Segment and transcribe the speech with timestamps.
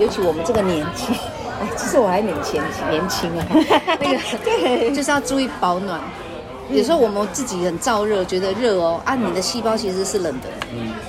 [0.00, 1.04] 尤其我们这个年纪，
[1.60, 2.60] 哎，其实我还年轻
[2.90, 3.46] 年轻啊，
[4.00, 6.00] 那个对，就是要注意保暖。
[6.72, 10.48] 有时候我们自己很燥热，觉得热哦，啊，你的细胞其实是冷的，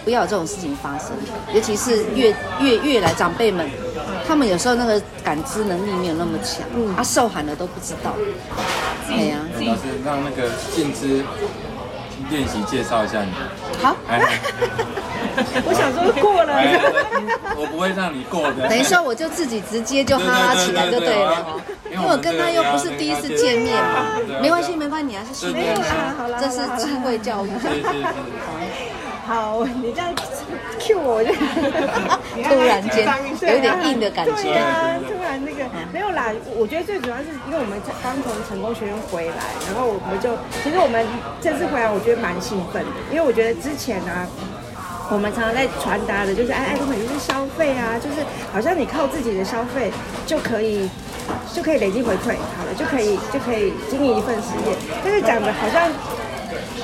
[0.04, 1.10] 不要有这种事情发生。
[1.54, 3.70] 尤其是越越越来长辈们，
[4.28, 8.12] 他们有时候那个感知能力没有那么强，嗯，啊，受寒了都不知道。
[9.08, 9.37] 哎呀，
[9.67, 11.23] 老师让那个静之
[12.31, 13.29] 练习介绍一下你。
[13.83, 13.96] 好，
[15.65, 16.53] 我想说过了，
[17.58, 18.67] 我不会让你过的。
[18.70, 21.62] 等一下我就自己直接就哈拉起来就对了。
[21.91, 27.49] 因为我跟他又不是第一次见面嘛，没关系，没关系，你还是训练一下，这是智慧教育。
[29.27, 30.09] 好，你这样
[30.80, 31.32] Q 我，我就
[32.44, 33.05] 突然间
[33.54, 34.34] 有点硬的感觉。
[34.41, 35.63] 对啊，突然那个
[35.94, 36.32] 没有啦。
[36.55, 39.35] 我觉得最主要是因为我们刚从成功学院回来，
[39.68, 40.32] 然后我们就
[40.63, 41.05] 其实我们
[41.40, 44.26] 这次回来，我觉得蛮兴奋的，因为我觉得之前啊，
[45.12, 49.92] 我们常常在传达的就是哎，爱多美就是消费啊，就是好像你靠自己的消费
[50.26, 50.90] 就可以。
[51.54, 54.76] 就可以累积回馈，好了，就可以就可以经营一份事业。
[55.04, 55.90] 但是讲的好像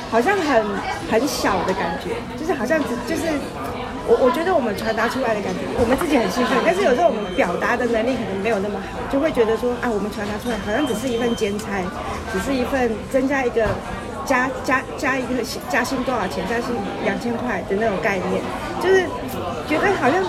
[0.09, 0.63] 好像很
[1.11, 3.27] 很小的感觉，就是好像只就是
[4.07, 11.83] 我我觉得我们传达出来的感觉，我们自己很兴奋，但是有时候我们表达的能力可能没有那么好，就会觉得说啊，我们传达出来好像只是一份兼差，
[12.31, 13.67] 只是一份增加一个
[14.27, 18.43] 加加加一个加薪多少钱，加薪两千块的那种概念，
[18.83, 19.07] 就是
[19.67, 20.23] 觉得好像。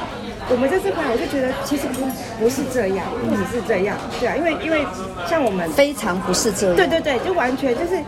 [0.51, 2.07] 我们在这块，我就觉得其实不
[2.41, 4.85] 不是这样，不只是这样，对啊，因为因为
[5.29, 8.03] 像我们非常不是这样，对对对，就完全就是，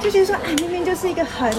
[0.00, 1.52] 就觉得说，哎，明明就是一个很。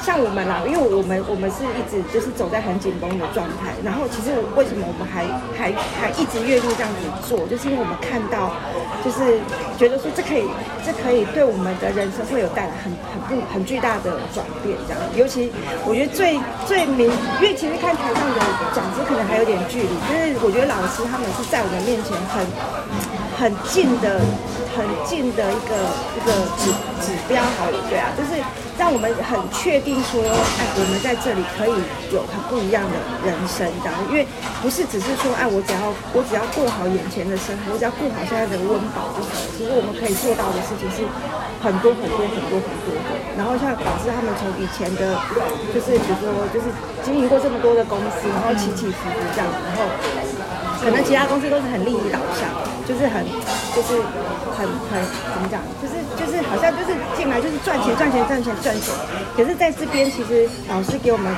[0.00, 5.68] 像我们啦，因为我们我们是一直就是走在很紧绷的状态，然后其实为什么我们还还
[6.00, 8.56] 还一直愿意这样子做，就是因为我们看到，
[9.04, 9.36] 就是
[9.76, 10.48] 觉得说这可以
[10.80, 14.98] 这可以对我们的人生会有带来很很不很巨大的转变，这样。
[15.14, 15.52] 尤其
[15.84, 18.40] 我觉得最最明，因为其实看台上的
[18.72, 22.44] 讲师可能还有点距离，但是我觉得老师他们是在我们面前很
[23.36, 24.20] 很近的。
[24.70, 25.74] 很近的一个
[26.14, 26.70] 一个指
[27.02, 28.40] 指标，好了，对啊，就是
[28.80, 31.76] 让我们很确定说，哎，我们在这里可以
[32.16, 32.96] 有很不一样的
[33.28, 34.24] 人生，这样，因为
[34.64, 39.44] 不是只是说，哎，我只要我只要过好眼前的生活，我只要过好现在的温饱就好了。
[39.52, 41.04] 其实我们可以做到的事情是
[41.60, 43.08] 很多很多很多很多的。
[43.36, 45.12] 然后像导致他们从以前的，
[45.76, 46.72] 就是比如说就是
[47.04, 49.84] 经营过这么多的公司，然后起起伏伏这样，然后
[50.82, 52.48] 可能其他公司都是很利益导向，
[52.86, 53.24] 就是很
[53.74, 54.02] 就是。
[54.60, 55.00] 很很
[55.32, 55.62] 怎么讲？
[55.80, 58.94] 就是就是好像就是进来就是赚钱赚钱赚钱赚钱，
[59.34, 61.34] 可是在这边其实老师给我们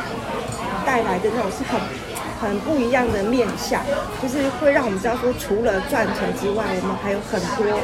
[0.84, 1.78] 带来的那种是很
[2.40, 3.80] 很不一样的面相，
[4.20, 7.78] 就是会让我们知道说，除了赚钱之外，我们还有很多。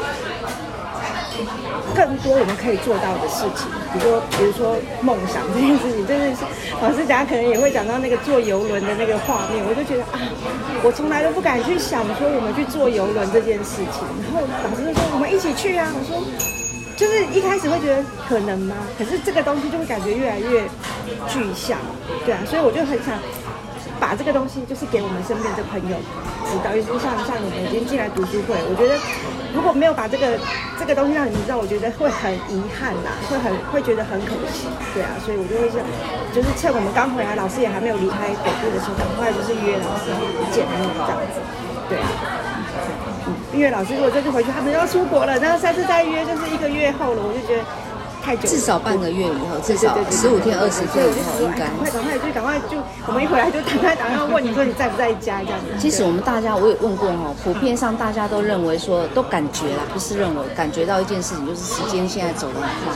[1.94, 6.44] 更多我们可以做到的事情，比如说，比如说梦想这件事情，就是
[6.82, 10.18] 老师等下可能也会讲到那个坐游轮的那个画面，我就觉得啊，
[10.82, 14.04] 我从来都不敢去想说我们去坐游轮这件事情。
[14.22, 16.22] 然后老师就说我们一起去啊，我说
[16.96, 18.74] 就是一开始会觉得可能吗？
[18.98, 20.62] 可是这个东西就会感觉越来越
[21.28, 21.78] 具象，
[22.24, 23.18] 对啊，所以我就很想。
[24.00, 25.96] 把这个东西就是给我们身边的朋友
[26.46, 28.94] 知道，尤其像像你们已经进来读书会，我觉得
[29.52, 30.38] 如果没有把这个
[30.78, 35.82] 这个东西让你们知道，我觉得会很遗憾呐，会很会觉得很可惜，对啊，所以我就会想，
[36.32, 40.14] 就是趁我们刚回来，老师也还没有离开北部的时候，赶快就是约老师
[40.54, 41.36] 见面这样子，
[41.90, 42.08] 对啊，
[43.26, 47.64] 嗯，因为老师如果这次回去，他们要出国了，然后下次再约就是一个月后了，我就觉得。
[48.36, 51.66] 至少半个月以后，至少十五天、二十天以后应该。
[51.68, 55.66] 赶快、赶快，就赶快就，我们一回来就赶快打电话问你说你在不在家这样子。
[55.78, 62.94] 其实我们大家我也问过哈，普遍上大家都认为说都感觉啦，不是认为感觉到一件事情，就是时间现在走得很快。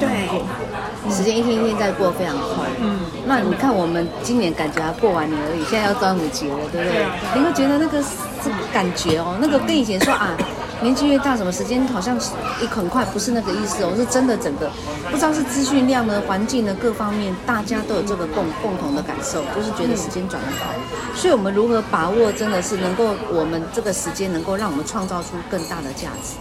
[0.00, 2.66] 对，时间一天一天在过，非常快。
[2.80, 3.00] 嗯。
[3.24, 7.06] 那你看我们今年感觉还过完年而已，现在要端午节了，对不对？
[7.34, 8.02] 你会觉得那个
[8.42, 10.36] 这个感觉哦，那个跟以前说啊。
[10.82, 12.18] 年纪越大，什么时间好像
[12.60, 14.68] 也很快，不是那个意思我，是真的，整个
[15.10, 20.74] 不知道是资讯量呢、环境呢各方面，大家都有这个共共同的感受，就是觉得时间转得快。
[21.14, 26.36] 所以，我们如何把握，真的是能够我们这个时间能够让我们创造出更大的价值。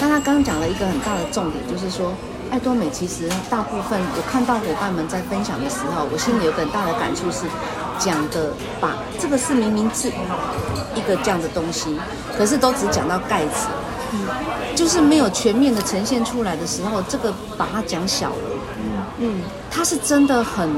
[0.00, 2.12] 那他刚刚讲了一个很大的重点，就是说，
[2.50, 7.44] 爱多美其实大部分我看到伙伴们在分享的时候，我心里有很大的感触是，
[7.98, 8.50] 讲的
[8.80, 10.08] 把这个是明明是
[10.94, 11.98] 一个这样的东西。
[12.36, 13.66] 可是都只讲到盖子，
[14.12, 14.20] 嗯，
[14.76, 18.48] 就是没有全面的呈现出来的时候，这个把它讲小了，
[18.78, 18.84] 嗯
[19.18, 20.68] 嗯，它是真的很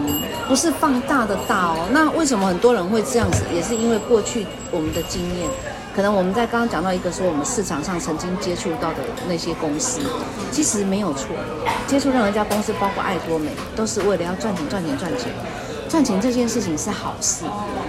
[0.49, 1.89] 不是放大的大哦。
[1.93, 3.43] 那为什么很多人会这样子？
[3.55, 5.49] 也是因为过去我们的经验，
[6.01, 10.01] 可能我们在刚刚讲到一个说我们市场上曾经接触到的那些公司，
[10.51, 11.37] 其实没有错，
[11.87, 15.31] 接触任何一家公司，包括爱多美，都是为了要赚钱赚钱赚钱，
[15.91, 17.45] 赚钱这件事情是好事，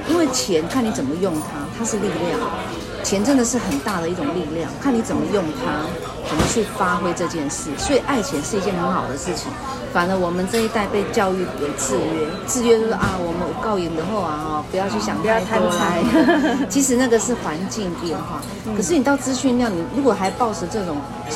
[0.10, 1.66] 因为钱看你怎么用它。
[1.80, 2.38] 它是力量，
[3.04, 5.86] 钱真的是很大的一种力量，看你怎么用它，
[6.30, 7.70] 怎么去发挥这件事。
[7.78, 9.52] 所以爱钱是一件很好的事情。
[9.92, 16.02] 反而我们这一代被教育有制约，制约就是啊，我们告赢的后啊，不要去想太多来。
[16.70, 18.42] 其实那个是环境变化。
[18.76, 20.96] 可是你到资讯量，你如果还抱持这种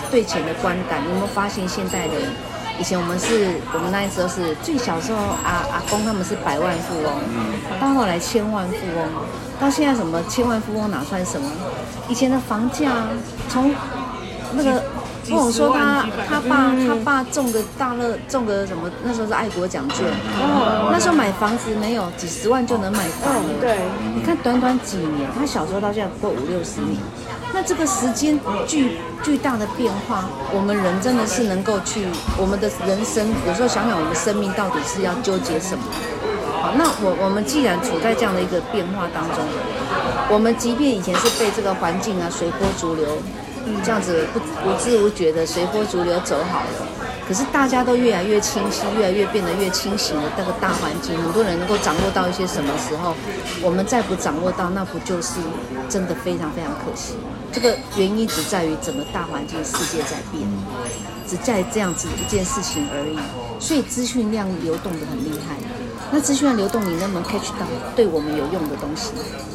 [0.10, 2.30] 对钱的观感，你有没有发现现代的人？
[2.78, 7.12] 以前我们是我们那时候是最小时候，阿阿公他们是百万富翁，
[7.80, 9.10] 到后来千万富翁，
[9.60, 11.50] 到现在什么千万富翁哪算什么？
[12.08, 12.92] 以前的房价
[13.50, 13.74] 从
[14.54, 14.84] 那个。
[15.28, 18.88] 跟我说他他爸他爸中个大乐中个什么？
[19.04, 20.06] 那时候是爱国奖券，
[20.38, 23.42] 哦，那时候买房子没有几十万就能买到了。
[23.60, 23.80] 对，
[24.16, 27.02] 你看短短几年，他小时候到现在不过五六十年，
[27.52, 32.06] 那这个时间巨巨大的变化，我们人真的是能够去
[32.38, 35.84] 我们的人生，有时候想想我们生命到底是要纠结什么？
[36.66, 39.46] 好，那我我们既然处在这样的一个变化当中，
[40.32, 43.06] 我们即便以前是被这个环境啊随波逐流。
[43.84, 46.88] 这样子不不知不觉的随波逐流走好了，
[47.28, 53.16] 可是大家都越来越清晰，越来越变得越清醒的那个大环境，很多人能够掌握到一些什么时候，
[53.64, 55.40] 我们再不掌握到，那不就是
[55.90, 57.16] 真的非常非常可惜？
[57.52, 60.48] 这个原因只在于整个大环境世界在变，
[61.28, 63.18] 只在这样子一件事情而已，
[63.60, 65.56] 所以资讯量流动的很厉害。
[66.12, 67.66] 那资讯的流动，你能不能 catch 到
[67.96, 69.12] 对我们有用的东西？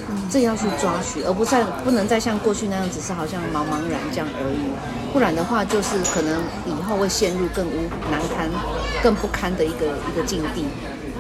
[0.09, 4.71] 嗯这要去抓取，而不再不能再像过去那样只是好像茫茫然这样而已，
[5.13, 8.49] 不然的话就是可能以后会陷入更无难堪、
[9.03, 10.67] 更不堪的一个一个境地，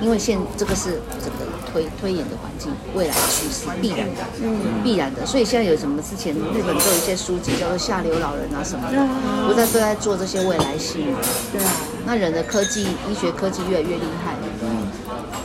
[0.00, 5.26] 因为现这个是整个推推演的环境，未来的趋势必然的，嗯，必然的。
[5.26, 9.04] 所以现在有什么之前日本都有一些书籍叫做《下流老人》啊什么的，
[9.48, 11.12] 不在都在做这些未来性。
[11.50, 11.70] 对啊，
[12.06, 14.36] 那人的科技、医学科技越来越厉害。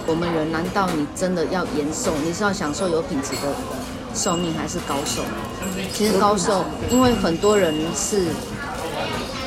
[0.08, 2.12] 我们人难道你真的要延寿？
[2.24, 3.54] 你是要享受有品质的
[4.14, 5.22] 寿命，还是高寿？
[5.94, 8.28] 其实高寿，因为很多人是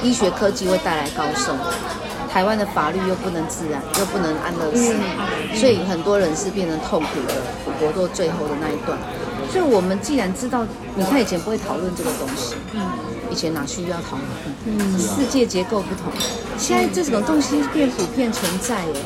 [0.03, 1.55] 医学科技会带来高寿，
[2.31, 4.95] 台湾的法律又不能自然，又不能安乐死，
[5.55, 7.35] 所以很多人是变成痛苦的
[7.79, 8.99] 活到最后的那一段。
[9.51, 12.81] 所以我们既然知道，你看以前不会讨论这个东西，嗯
[13.31, 14.79] 以前哪需要讨论？
[14.79, 16.13] 嗯，世界结构不同，
[16.59, 18.97] 现在这种东西变普遍存在了。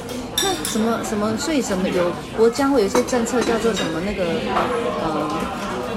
[0.42, 5.30] 那什么什么，所以什么有国家会有一些政策叫做什么那个呃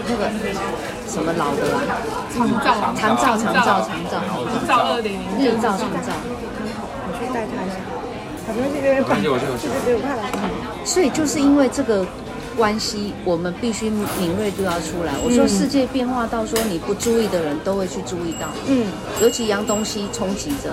[0.07, 0.29] 那个
[1.09, 1.81] 什么老的啦，
[2.35, 2.65] 长照。
[2.95, 3.87] 长照长照。
[3.87, 4.77] 长照，日照。
[4.93, 5.13] 二零。
[5.13, 6.13] 零日照长照，
[7.07, 7.75] 我去带他一下，
[8.45, 9.33] 好不容易这边放，对对
[9.85, 10.23] 对，我看了。
[10.85, 12.05] 所以就是因为这个
[12.55, 15.13] 关系，我们必须敏锐度要出来。
[15.23, 18.85] 我说世界变化到说你不注意的人都会去注意到，嗯，
[19.21, 20.69] 尤其洋东西冲击着。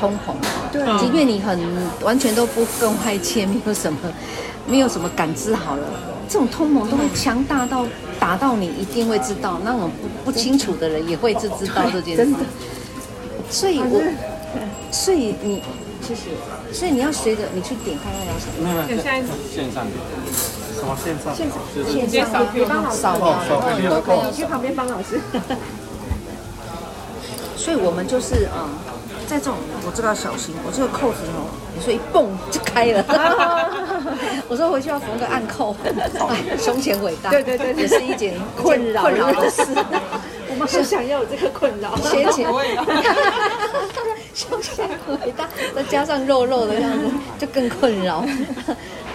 [0.00, 0.34] 通膨，
[0.72, 1.58] 对，即便你很
[2.02, 3.98] 完全都不跟外界没有什么，
[4.66, 5.82] 没有什么感知好了，
[6.28, 7.86] 这种通膨都会强大到
[8.18, 9.90] 打到你一定会知道，那种
[10.24, 12.24] 不不清楚的人也会知知道这件事。
[12.24, 12.38] 真的，
[13.50, 14.00] 所以我，
[14.90, 15.62] 所以你，
[16.02, 16.30] 谢谢，
[16.72, 18.64] 所以你要随着你去点开那条什么？
[18.64, 19.22] 没有，现在
[19.54, 19.96] 线上点，
[20.74, 21.34] 什么线上？
[21.34, 21.58] 线上，
[22.08, 23.34] 线上，你帮老师扫描，
[23.90, 25.20] 都可以去旁边帮老师。
[27.56, 28.68] 所以我们就是嗯。
[29.28, 29.54] 在这种，
[29.86, 33.04] 我这个要小心，我这个扣子哦，你说一蹦就开了。
[34.48, 35.74] 我说回去要缝个暗扣，
[36.58, 39.62] 胸前伟大，对对对，也是一件困扰困扰的事。
[40.48, 42.46] 我们很想要有这个困扰，先前
[44.34, 48.24] 胸前伟大，再加上肉肉的样子，就更困扰。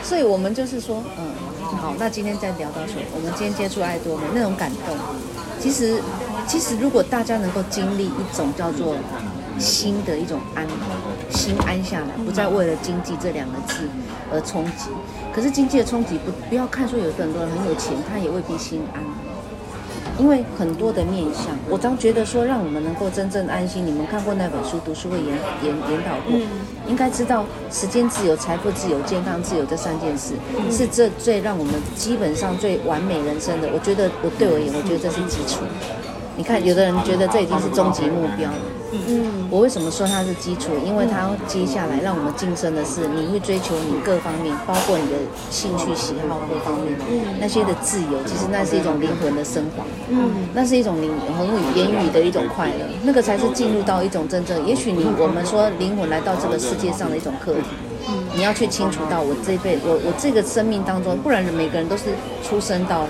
[0.01, 1.31] 所以我们就是说，嗯，
[1.77, 4.97] 好，那今天再聊到说，我们今天接触爱多美那种感动，
[5.59, 6.01] 其实
[6.47, 8.95] 其实如果大家能够经历一种叫做。
[9.59, 10.65] 心的一种安，
[11.29, 13.87] 心安下来，不再为了经济这两个字
[14.31, 14.89] 而冲击。
[15.33, 19.03] 可是经济的冲击不不要看说有很多人很有钱，他也未必心安，
[20.17, 21.45] 因为很多的面相。
[21.69, 23.85] 我常觉得说，让我们能够真正安心。
[23.85, 26.39] 你们看过那本书，读书会研研研讨过，
[26.87, 30.33] 应该知道时间自由、财富自由、健康自由这三件事
[30.71, 33.69] 是这最让我们基本上最完美人生的。
[33.73, 35.61] 我觉得我对我而言，我觉得这是基础。
[36.35, 38.57] 你看，有的人觉得这已经是终极目标了。
[38.91, 40.71] 嗯，我为什么说它是基础？
[40.85, 45.17] 因为它接下来让我们晋升的是，你会追求你各方面，包括你的
[45.51, 46.97] 兴趣喜好各方面，
[47.39, 49.83] 那些的自由，其实那是一种灵魂的升华。
[50.09, 54.65] 嗯，那是一种灵魂语言语的一种快乐，那个才是进入到一种真正。
[54.65, 57.67] 也许你我们说灵魂来到这个世界上的一种课题，
[58.35, 62.05] 你要去清楚到我这辈我我这个生命当中，不然每个人都是
[62.43, 63.05] 出生到。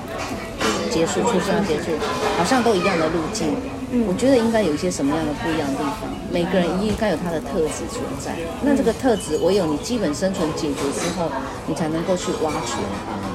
[0.89, 1.91] 结束，出生要结束，
[2.37, 3.55] 好像都一样的路径。
[3.91, 6.09] 嗯，我觉得应该有一些什么样的不一样的地方。
[6.31, 8.35] 每个人应该有他的特质存在。
[8.61, 11.25] 那这个特质，唯有你基本生存解决之后，
[11.65, 12.77] 你才能够去挖掘。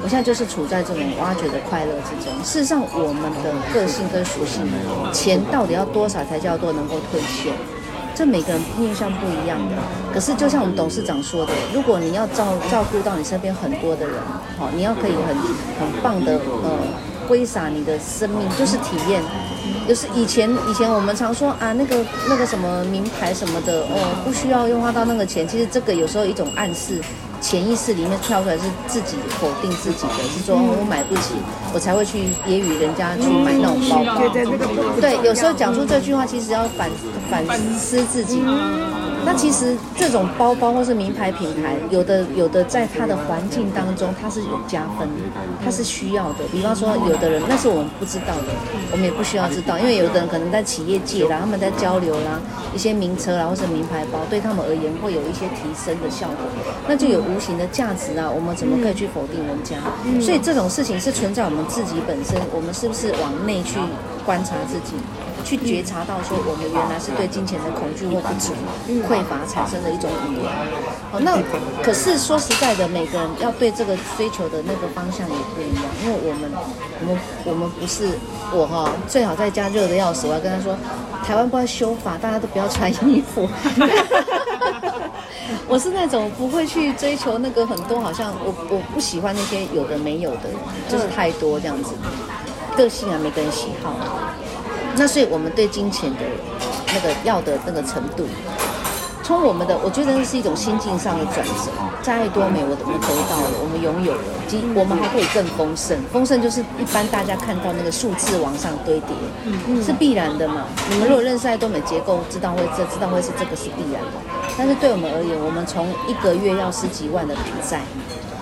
[0.01, 2.31] 我现在就是处在这种挖掘的快乐之中。
[2.43, 4.63] 事实上，我们的个性跟属性，
[5.11, 7.51] 钱到底要多少才叫做能够退休？
[8.15, 9.75] 这每个人面向不一样的。
[10.13, 14.15] 可是，就像我们董事长说的，如果你要照照顾到你身边很多的人，
[14.57, 16.79] 好，你要可以很很棒的呃
[17.27, 19.21] 挥洒你的生命，就是体验。
[19.87, 25.47] 就是以前以前我们常说啊，那个那个什么名牌什么的哦，不需要用花到那个钱。
[25.47, 26.99] 其实这个有时候一种暗示，
[27.39, 31.35] 潜意识里面跳出来是自己否定自己的，是说我买不起，
[31.71, 34.21] 我才会去揶揄人家去买那种包包。
[34.99, 36.89] 对，有时候讲出这句话，其实要反
[37.29, 37.45] 反
[37.77, 38.41] 思自己。
[39.25, 45.23] 那其实这种包包或是名牌品牌，有的有的在它的环境当中，它是有加分的，
[45.63, 46.45] 它是需要的。
[46.51, 48.53] 比方说，有的人那是我们不知道的，
[48.91, 52.39] 我们也不需要知道，因为有的人可能在企业界啦，他们在交流啦，
[52.73, 56.45] 一些名车啦或是名牌包，对他们而言会有一些提升的效果，
[56.87, 58.29] 那就有无形的价值啊。
[58.29, 59.75] 我们怎么可以去否定人家？
[60.21, 63.79] 所以这种事情是存在我们自己本身，我们是不是往内去
[64.23, 64.93] 观察自己？
[65.45, 68.51] 去觉察到说，我们原来是对金钱的恐惧或不足、
[69.07, 70.51] 匮乏产生的一种语言。
[71.11, 71.37] 好，那
[71.83, 75.85] 可是说实在的，每个人要对这个追求的那个方向也不一样。
[76.03, 76.51] 因为我们，
[76.99, 78.17] 我们，我们不是
[78.51, 80.25] 我哈，最好在家热的要死。
[80.25, 80.75] 我要跟他说，
[81.23, 83.47] 台湾不要修法，大家都不要穿衣服。
[85.69, 90.49] 我是那种不会去追求那个很多，好像我我不喜欢那些有的没有的，
[90.89, 91.93] 就是太多这样子。
[92.75, 93.93] 个性啊，每个人喜好。
[94.97, 96.19] 那所以，我们对金钱的
[96.93, 98.25] 那个要的那个程度，
[99.23, 101.71] 从我们的，我觉得是一种心境上的转折。
[102.01, 105.97] 在爱多美，我们得到了，我们拥有了，其实我们还可以更丰盛。
[106.13, 109.09] 丰盛就是一般大家看到那个数字往上堆叠，
[109.43, 110.63] 嗯，是必然的嘛。
[110.89, 114.21] 你们如果认识爱多美结构，知道会这知道会是这个是必然的。
[114.55, 117.81] 但是对我们而言，我们从一个月要十几万的卡债，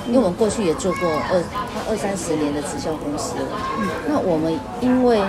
[0.05, 1.41] 因为我们过去也做过二
[1.89, 3.47] 二三十年的直销公司了，
[4.07, 5.19] 那我们因为。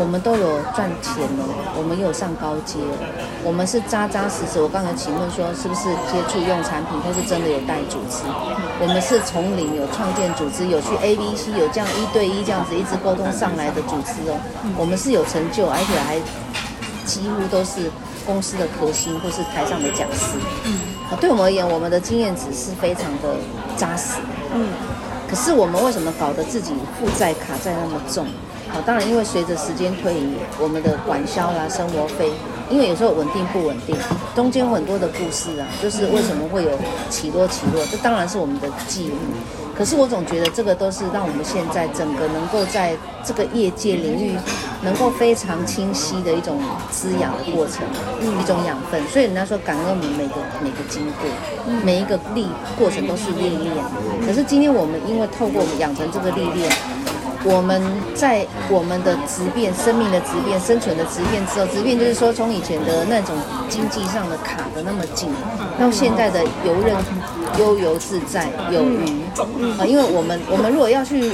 [0.00, 1.44] 我们都有赚钱了，
[1.76, 2.96] 我们有上高阶了，
[3.44, 4.58] 我们是扎扎实实。
[4.58, 8.24] 我刚才请问说，是不是接触用产品，或是真的有带组织？
[8.80, 14.40] 我们是从零有创建组织，有去 A、B、C，有这样一对一这样子一直沟通上来的组织哦。
[14.74, 16.16] 我们是有成就，而且还
[17.04, 17.92] 几乎都是
[18.24, 20.40] 公司的核心或是台上的讲师。
[20.64, 20.80] 嗯，
[21.20, 23.36] 对我们而言，我们的经验值是非常的
[23.76, 24.16] 扎实。
[24.56, 24.72] 嗯，
[25.28, 28.24] 可是我们为什么搞得自己负债卡债那么重？
[28.72, 32.30] 好，当然，因为随着时间推移，我们的管销啦、生活费，
[32.70, 33.96] 因为有时候稳定不稳定，
[34.34, 36.70] 中间有很多的故事啊，就是为什么会有
[37.08, 39.10] 起落起落，这当然是我们的记忆。
[39.76, 44.36] 可是我总觉得这个都是让我们现在整个能够在这个业界领域
[44.82, 46.60] 能够非常清晰的一种
[46.90, 47.82] 滋养的过程，
[48.20, 49.02] 一种养分。
[49.08, 51.26] 所以人家说感恩我们每个每个经过，
[51.82, 52.46] 每一个历
[52.78, 53.74] 过程都是历练。
[54.26, 56.70] 可是今天我们因为透过我们养成这个历练。
[57.42, 57.80] 我们
[58.14, 63.34] 在我们的质变、生命的质变、生存的质变之后，质变就是说，从以前的那种
[63.68, 65.30] 经济上的卡的那么紧，
[65.78, 66.94] 到现在的游刃、
[67.58, 69.22] 悠游自在、有余
[69.78, 69.86] 啊。
[69.86, 71.32] 因为我们我们如果要去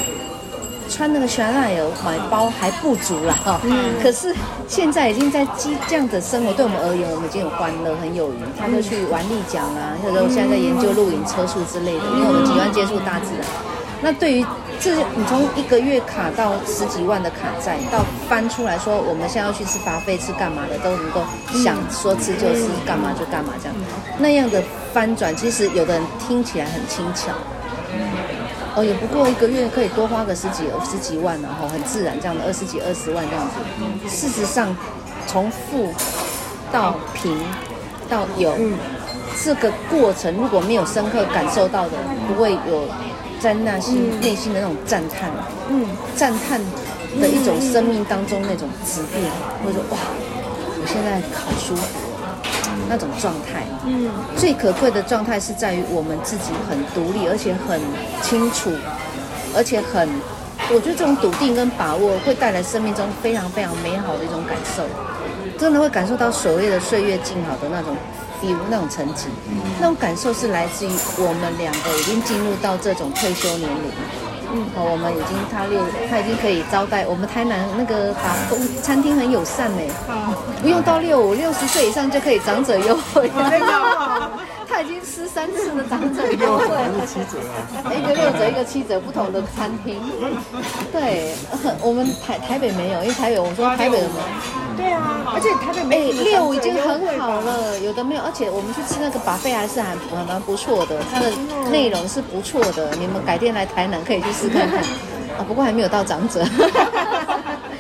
[0.89, 3.61] 穿那个香奈儿买包还不足啦哈。
[4.01, 4.33] 可是
[4.69, 5.45] 现在已经在
[5.89, 8.37] 这样的生活，对我们而言，我们已经有欢乐、很有余。
[8.57, 13.43] 他就去玩立桨啊，或者我现在在研究露营车速之类的，因为我们喜欢接触大自然。
[14.03, 14.47] 那对于
[14.81, 21.23] 这，你从一个月卡到十几万的卡债，到翻出来说我们现在要去吃 buffet 吃干嘛的，都能够
[21.63, 23.77] 想说吃就吃，干嘛就干嘛这样，
[24.19, 27.33] 那样的翻转，其实有的人听起来很轻巧，
[28.75, 34.09] 哦，也不过一个月可以多花个十几十几万，然后很自然这样的二十几二十万这样子。
[34.09, 34.77] 事实上，
[35.27, 35.93] 从富
[36.71, 37.37] 到贫
[38.09, 38.55] 到有，
[39.43, 41.93] 这个过程如果没有深刻感受到的，
[42.29, 42.89] 不会有。
[43.41, 45.31] 在那心内心的那种赞叹，
[45.69, 46.61] 嗯，赞叹
[47.21, 49.31] 的一种生命当中那种质变，
[49.63, 49.99] 或者说哇，
[50.81, 51.83] 我现在好舒服，
[52.89, 57.81] 那种状态，嗯，最可贵的状态是在于我们自己很独立，而且很
[58.23, 58.73] 清楚，
[59.55, 60.09] 而且很，
[60.71, 64.83] 我觉得这种笃定跟把握会带来生命中非常非常美好的一种感受，
[65.59, 67.95] 真的会感受到所谓的岁月静好的那种。
[68.41, 69.29] 比如那种层级，
[69.81, 73.91] 那种感受是来自于我们两个已经进入到这种退休年龄。
[74.53, 79.89] 嗯，好，我们已经他六，他已经可以招待我们台南那个打工餐厅很友善哎。
[80.63, 83.29] 不用到六五六十岁以上就可以长者优惠。
[84.77, 86.69] 他已经吃三次的长者 优惠，
[87.07, 87.39] 七折
[87.83, 89.99] 啊，一个六折，一个七折，不同的餐厅。
[90.93, 91.33] 对，
[91.81, 94.21] 我们台台北没有，因为台北我说台北的没有。
[94.77, 99.97] 对啊，而且台北没有六已经很好了，有的没有，而且我们去吃那个 buffet 还是还
[100.29, 101.33] 蛮不错的，它的
[101.71, 104.81] 内容是不错的，你们改天来台南可以去试看看。
[105.39, 106.45] 啊，不过还没有到长者。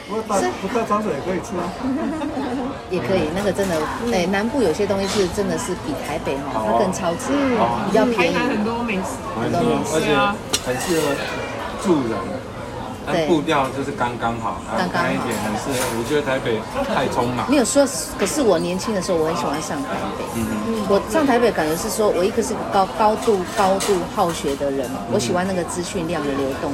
[0.09, 0.23] 不过
[0.63, 1.69] 不到长者也可以吃啊。
[2.91, 3.77] 也可以，那个真的，
[4.13, 7.33] 哎，南部有些东西是真的是比台北哈，它更超值，
[7.89, 8.35] 比较便宜。
[8.37, 10.15] 很多美食，很多美食，而且
[10.65, 11.15] 很适合
[11.83, 12.17] 住人。
[13.07, 15.79] 对，步调就是刚刚好，刚刚一点，很适合。
[15.95, 16.59] 我觉得台北
[16.93, 17.49] 太匆忙。
[17.49, 17.87] 没有说，
[18.19, 20.25] 可是我年轻的时候，我很喜欢上台北。
[20.35, 20.87] 嗯嗯。
[20.91, 26.73] 我上台北感觉是说，我一个是高高度高度好学的人，我喜欢那个资讯量的流动，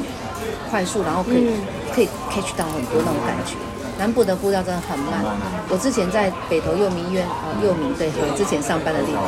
[0.70, 1.52] 快速，然后可以
[1.92, 3.56] 可以 catch 到很多那种感觉。
[4.02, 5.22] 南部的步调真的很慢。
[5.68, 9.22] 我之前在北投佑民医院啊，佑民对，我之前上班的地方，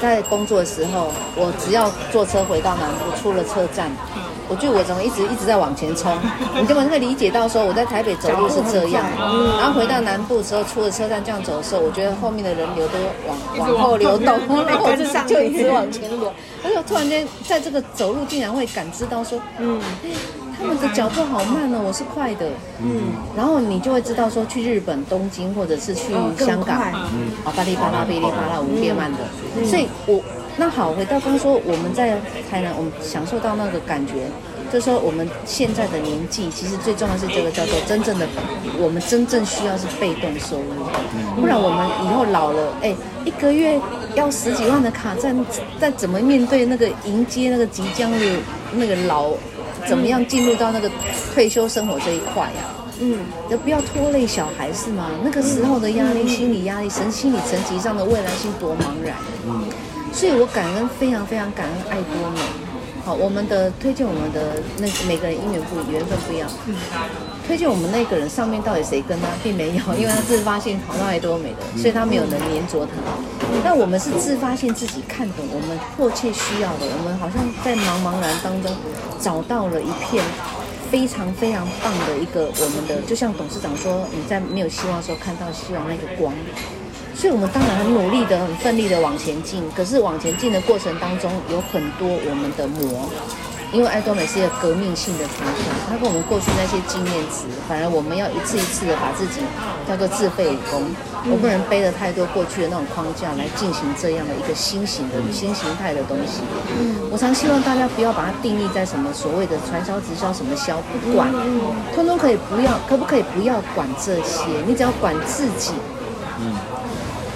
[0.00, 3.90] 在工作的时候，我只要坐车回到南部，出了车站，
[4.46, 6.16] 我觉得我怎么一直一直在往前冲。
[6.54, 9.04] 你根本会理解到说，我在台北走路是这样，
[9.58, 12.94] 然后回到南部的时候，出了车站这样走的时候，我觉得后面的人流都
[13.26, 16.32] 往往后流动， 然后我就就一直往前流。
[16.62, 19.82] 而且我突然间在这个走路，竟然会感知到说，嗯。
[20.58, 22.50] 他们的脚步好慢哦，我是快的，
[22.82, 29.18] 嗯，然后你就会知道说，去日本东京或者是去香港，嗯，啊，巴里巴拉，哔哩巴拉，我们变慢的，
[29.64, 30.20] 所以我
[30.56, 32.18] 那好，回到刚刚说我们在
[32.50, 34.26] 台南，我们享受到那个感觉，
[34.72, 38.26] 就是说我们现在的年纪，其实最重要是这个叫做真正的，
[38.80, 42.92] 我们真正需要是被动收入，不然我们以后老了，哎，
[43.24, 43.80] 一个月
[44.16, 45.32] 要十几万的卡债，
[45.78, 48.18] 再怎么面对那个迎接那个即将的
[48.72, 49.30] 那个老。
[49.88, 50.90] 怎么样进入到那个
[51.34, 52.68] 退休生活这一块呀？
[53.00, 53.18] 嗯，
[53.48, 55.08] 就不要拖累小孩是吗？
[55.22, 59.16] 那个时候的压力、心理压力、神心理层级上的未来性多茫然。
[59.46, 59.64] 嗯，
[60.12, 62.40] 所以我感恩，非常非常感恩爱多美。
[63.04, 66.50] 好，我们的推荐，我们的那每个人姻缘不缘分不一样。
[66.66, 66.74] 嗯，
[67.48, 72.92] 推荐我们那个人上面到底谁跟他，并没有，因为他自发性跑到爱多美的，所以他没有能黏着他。
[73.64, 78.70] 但我们是自发性自己看懂我们迫切需要的，我们好像在茫茫然当中
[79.18, 80.22] 找到了一片
[80.90, 86.34] 非常非常棒的一个我们的，就像董事长说，你在没有希望的时候看到希望那个光。
[87.16, 89.64] 所以，我们当然很努力的、很奋力的往前进。
[89.74, 93.08] 可是，往前进的过程当中，有很多我们的磨。
[93.72, 99.40] 因为爱多美是一个革命性的产品，它跟我们过去那些经验值，反而我们要一次一次的把自己
[99.86, 100.82] 叫做自废武功。
[101.30, 106.40] 我不能背了太多过去的那种框架来进行这样的一个新型的新形态的东西。
[107.10, 111.28] 我常希望大家不要把它定义在什么所谓的传销、直销什么销，不管，
[111.94, 114.48] 通通可以不要，可不可以不要管这些？
[114.66, 115.72] 你只要管自己。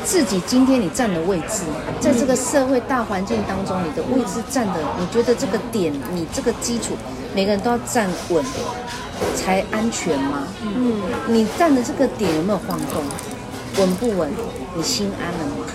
[0.04, 1.62] 自己今天你站的位置，
[2.00, 6.96] 在这个社会大环境当中，你的位置站的，你觉得这个点，你这个基础，
[7.34, 8.44] 每个人都要站稳，
[9.36, 10.46] 才安全吗？
[10.62, 13.02] 嗯，你站的这个点有没有晃动？
[13.78, 14.30] 稳不稳？
[14.74, 15.66] 你心安了吗？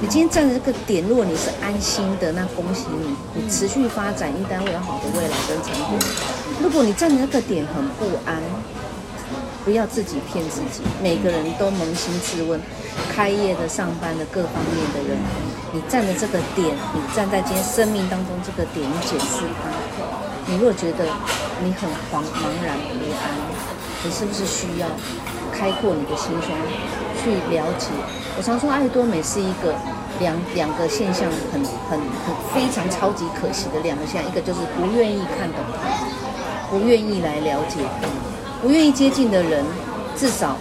[0.00, 5.98] 你今天站的这个点，如果你是安心的，那恭喜你，你持续发展应该会有好的未来跟成果。
[6.60, 8.36] 如果你站的那个点很不安，
[9.64, 12.60] 不要自己骗自己，每个人都扪心自问。
[13.14, 15.18] 开业的、上班的、各方面的人，
[15.72, 19.70] 你站的这个点，你站在今天生命当中这个点，你检视它。
[20.46, 21.04] 你如果觉得
[21.62, 23.32] 你很茫茫然不安，
[24.04, 24.88] 你是不是需要
[25.52, 26.50] 开阔你的心胸，
[27.22, 27.88] 去了解？
[28.36, 29.74] 我常说，爱多美是一个
[30.18, 37.76] 两两个现象很，很很非常超级可惜的两个现象，一个就是不愿意看懂它，不愿意来了解，
[38.62, 39.62] 不愿意接近的人，
[40.16, 40.56] 至少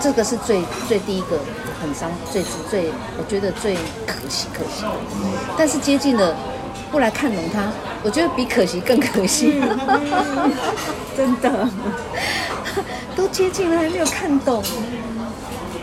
[0.00, 1.38] 这个是最最第一个。
[1.78, 3.74] 很伤，最最，我觉得最
[4.06, 4.86] 可惜，可惜。
[5.58, 6.34] 但是接近了，
[6.90, 7.70] 不来看懂他，
[8.02, 9.60] 我觉得比可惜更可惜。
[11.14, 11.68] 真的，
[13.14, 14.64] 都接近了还没有看懂，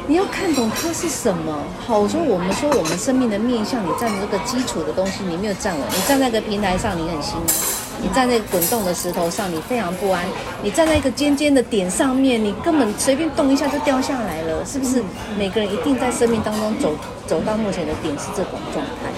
[0.07, 1.55] 你要看懂它是什么。
[1.85, 7.82] 好，我说我们说我们生命的面向，你站这个基础的东西，你没有站稳，你站在个平台上，你很心安。
[8.01, 10.23] 你站在滚动的石头上，你非常不安；
[10.61, 15.03] 你站在一个尖尖的点上面，你根本随便动一下就掉下来了，是不是？
[15.37, 16.93] 每个人一定在生命当中走
[17.27, 19.09] 走到目前的点是这种状态，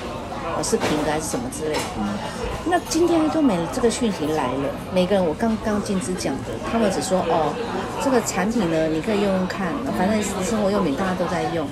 [0.58, 1.80] 哦，是平的还是什么之类的？
[2.68, 7.54] 那今天爱多美这个讯息来了，每个人我刚刚静之讲的，他们只说哦，
[8.04, 11.68] 这个产品呢，你可以用用看，反正生活用品大家都在用。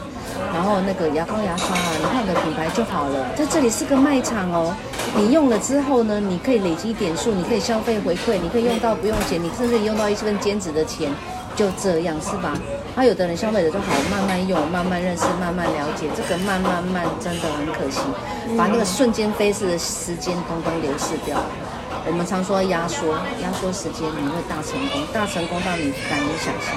[0.52, 3.26] 然后那个牙膏牙刷啊，你看个品牌就好了。
[3.36, 4.76] 在这里是个卖场哦，
[5.16, 11.12] 你用了之后呢，你可以累积点数，你可以消费回馈，你可以用到不用钱，你甚至用到一份兼职的钱，
[11.56, 12.54] 就这样是吧？
[12.96, 18.00] 他有的人消费者就好慢慢用，慢慢认识，慢慢了解，这个慢慢慢真的很可惜，
[18.58, 21.38] 把那个瞬间飞逝的时间通通流逝掉。
[22.06, 26.76] 我们常说压缩，压缩时间，你会大成功，大成功到你难以想象。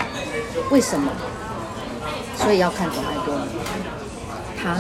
[0.71, 1.11] 为什么？
[2.37, 3.43] 所以要看懂爱多美，
[4.63, 4.77] 他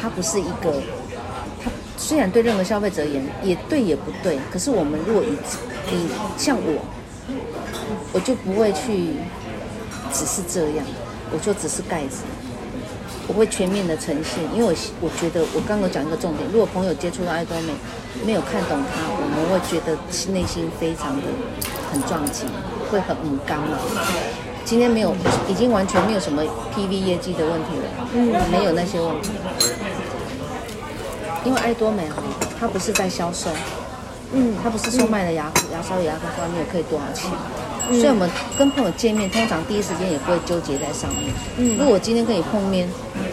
[0.00, 0.80] 他不是一个，
[1.62, 5.32] 他虽然对任何消费者言也对也不对，可是我们如果以
[5.90, 6.84] 以像我，
[8.12, 9.14] 我就不会去
[10.12, 10.84] 只是这样，
[11.32, 12.22] 我就只是盖子，
[13.26, 17.72] 我会全面的呈现，因为我我觉得我刚刚讲一个重点，如果朋友接触到爱多美，
[18.24, 19.96] 没有看懂它，我们会觉得
[20.32, 21.22] 内心非常的
[21.90, 22.44] 很撞击，
[22.90, 23.78] 会很很刚嘛。
[24.64, 25.14] 今天没有，
[25.48, 26.42] 已经完全没有什么
[26.74, 29.30] PV 业绩的问题了，嗯，没有那些问题，
[31.44, 32.22] 因为爱多美哈，
[32.58, 33.50] 它不是在销售，
[34.32, 37.30] 嗯，它不是售卖的牙牙刷、牙膏，你也可以多少钱，
[37.90, 42.88] 嗯，所以我们跟朋友见面，通常第一时间也不会纠结在上面，嗯，如果我今天跟你碰面，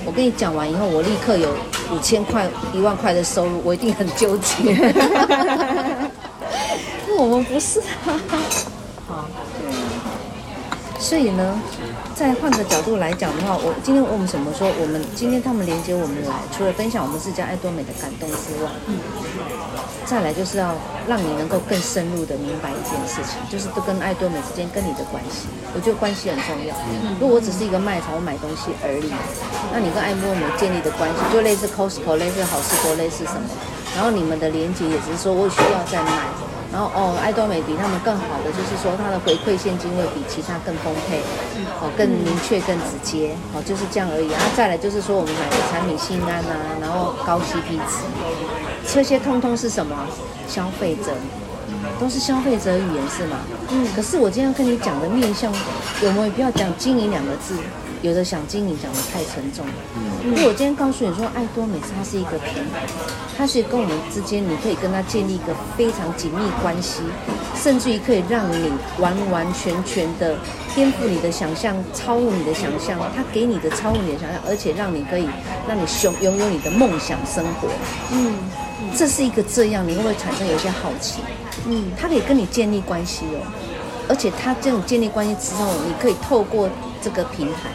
[0.05, 1.49] 我跟你讲完以后，我立刻有
[1.93, 4.75] 五千块、一万块的收入，我一定很纠结，
[7.17, 8.19] 我们不是啊。
[11.11, 11.59] 所以呢，
[12.15, 14.71] 再换个角度来讲的话，我今天我们怎么说？
[14.79, 18.95] 我们今天他们连接我们来，除了分享我们自家爱多美的感动之外，嗯，
[20.05, 20.71] 再来就是要
[21.09, 26.71] 让你能够更深入的明白一件事情，就是都跟爱多美之间跟你的关系，我觉得关系很重要。
[27.19, 29.11] 如果我只是一个卖场，我买东西而已，
[29.75, 33.43] 那你跟爱多美建立的关系就类似 Costco，类似好事多，类似什么？
[33.99, 36.23] 然后你们的连接也只是说我需要再买。
[36.71, 41.19] 然后哦，爱多美比他们更好的就是说，它的回馈现金会比其他更丰沛，
[41.81, 44.29] 哦，更明确、更直接，哦，就是这样而已。
[44.31, 48.07] 然后再来就是说，我们买的产品心安啊，然后高 CP 值，
[48.93, 49.95] 这些通通是什么？
[50.47, 51.11] 消费者，
[51.99, 53.37] 都是消费者语言是吗？
[53.69, 53.87] 嗯。
[53.95, 55.51] 可是我今天跟你讲的面向，
[56.01, 57.55] 有没有必要讲经营两个字？
[58.01, 59.65] 有的想经营讲得太沉重。
[59.65, 59.73] 了。
[59.95, 60.31] 嗯。
[60.31, 62.85] 如果我今天告诉你说，爱多美它是一个平台，
[63.37, 67.01] 它是跟我们之间，你可以跟它建立一个非常紧密关系，
[67.55, 70.35] 甚至于可以让你完完全全的
[70.73, 72.99] 颠覆你的想象，超乎你的想象。
[73.15, 75.27] 它给你的超乎你的想象，而且让你可以
[75.67, 77.67] 让你拥拥有你的梦想生活。
[78.11, 78.35] 嗯。
[78.97, 81.21] 这是一个这样，你会不会产生有些好奇？
[81.67, 81.91] 嗯。
[81.99, 83.45] 它可以跟你建立关系哦，
[84.09, 86.67] 而且它这种建立关系之后，你可以透过
[87.01, 87.69] 这个平台。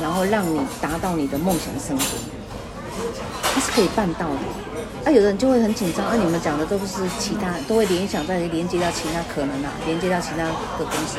[0.00, 2.04] 然后让你达到你的梦想生活，
[3.54, 4.36] 它是可以办到的。
[5.04, 11.18] 那，有的人就会很紧张，啊，你们讲的都不是其他，都会联想在连接到其他可能啊，连接到其他的公司。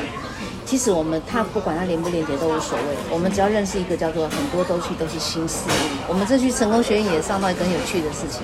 [0.66, 5.72] 其实我们他不管他连不连接都无所谓，我们只要认识一个叫做很多东西都是新事物。
[6.08, 8.42] 我们这去成功学院也上到一个很有趣的事情，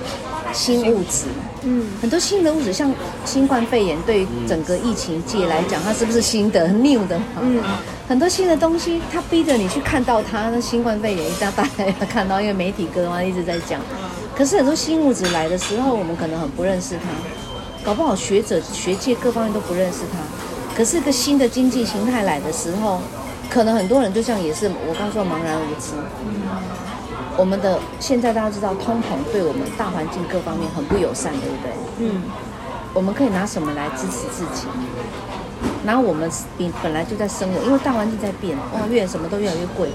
[0.53, 1.25] 新物质，
[1.63, 2.89] 嗯，很多新的物质，像
[3.25, 7.19] 新冠肺炎对于整个疫情界来讲，它是不是新的、很 new 的？
[7.41, 7.61] 嗯，
[8.07, 10.49] 很多新的东西，它逼着你去看到它。
[10.49, 13.81] 那新冠肺炎一定要大家要看到，因为媒体哥嘛一直在讲。
[14.33, 20.17] 可是很多新物质来的时候，我们可能很不认识它，搞不好学者、学界各方面都不认识它。
[20.75, 22.99] 可是，一个新的经济形态来的时候，
[23.49, 25.91] 可能很多人就像也是我刚说茫然无知。
[26.25, 26.41] 嗯。
[27.37, 31.71] 我们的现在大家知道，通膨对我们大环境各方面很不友善，对不对？
[31.99, 32.23] 嗯。
[32.93, 34.67] 我们可以拿什么来支持自己？
[35.85, 39.89] 然后我们比本来就在生活，因为大环境在变，哇，越什么都越来越贵。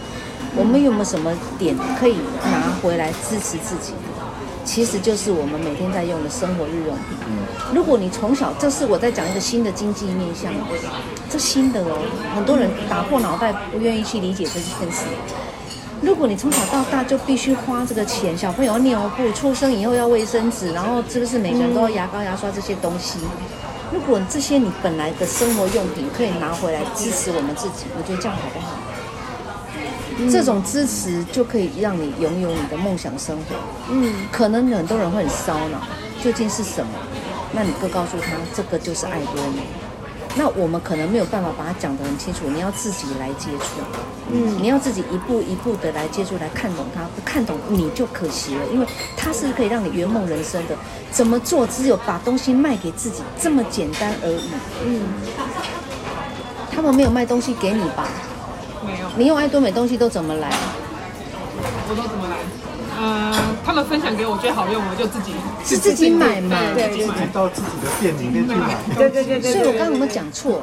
[0.56, 3.92] 我们有没有什么点可以拿回来支持自己？
[4.68, 7.16] 其实就是我们每天在用的生活日用品。
[7.74, 10.52] 如果你从小，这是我在讲一个新的经济面向，
[11.30, 11.98] 这新的哦，
[12.34, 15.06] 很多人打破脑袋不愿意去理解这件事。
[16.02, 23.18] 如果你从小到大就必须花这个钱，小朋友尿布，出生以后要卫生纸，然后是不是每个人都要牙膏、牙刷这些东西？
[23.90, 28.76] 如果这些你本来的生活用品可以拿回来支持我们自己，我觉得这样好不好？
[30.30, 33.54] 这种支持就可以让你拥有你的梦想生活。
[33.90, 35.78] 嗯，可能很多人会很烧脑，
[36.22, 36.92] 究竟是什么？
[37.52, 39.62] 那你就告诉他，这个就是爱多美。
[40.36, 43.80] 那我们可能没有办法把它讲得很清楚，你要自己来接触。
[44.30, 47.02] 嗯，你要自己一步一步的来接触，来看懂它。
[47.16, 50.76] 不看懂你就可惜了，因为它是可以让你圆梦人生的。
[51.10, 51.66] 怎么做？
[51.66, 54.50] 只有把东西卖给自己这么简单而已。
[54.84, 55.00] 嗯，
[56.70, 58.06] 他们没有卖东西给你吧？
[59.18, 60.48] 你用爱多美东西都怎么来？
[61.90, 62.36] 我都怎么来？
[63.00, 65.32] 嗯、呃，他们分享给我，觉得好用，我就自己
[65.66, 68.76] 是自己买嘛，对，自己到自己的店里面去买。
[68.96, 69.52] 对对对对。
[69.52, 70.62] 所以我刚刚有没有讲错？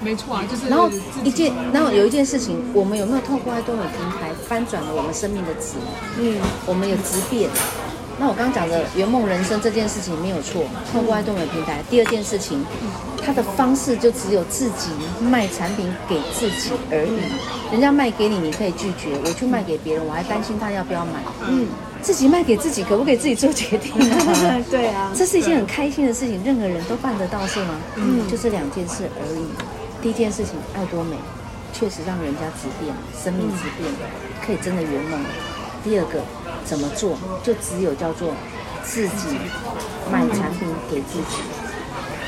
[0.00, 0.68] 没错啊，就是。
[0.68, 0.90] 然后
[1.22, 5.80] 一件，然后有一件事情，我们有没有透过爱多美平台翻转了我们生命的值？
[6.20, 7.48] 嗯，我们有质变。
[8.18, 11.82] 那我刚刚讲的圆梦人生这件事情没有错，透过爱多美平台。
[11.90, 12.64] 第二件事情，
[13.24, 17.18] 它的方式就只有自己卖产品给自己而已。
[17.72, 21.12] 人家卖给你，你可以拒绝；我去卖给别人，我还担心他要不要买。
[21.48, 21.66] 嗯，
[22.00, 24.62] 自己卖给自己，可不可以自己做决定啊？
[24.70, 27.74] 对啊，这是一件很开心的事情，任何人都办得到，是吗？
[27.96, 29.44] 嗯，就这两件事而已。
[30.00, 31.16] 第一件事情，爱多美，
[31.72, 33.90] 确实让人家质变，生命质变，
[34.46, 35.18] 可以真的圆梦。
[35.82, 36.20] 第二个。
[36.64, 37.16] 怎么做？
[37.42, 38.32] 就只有叫做
[38.82, 39.38] 自己
[40.10, 41.36] 卖产品给自己，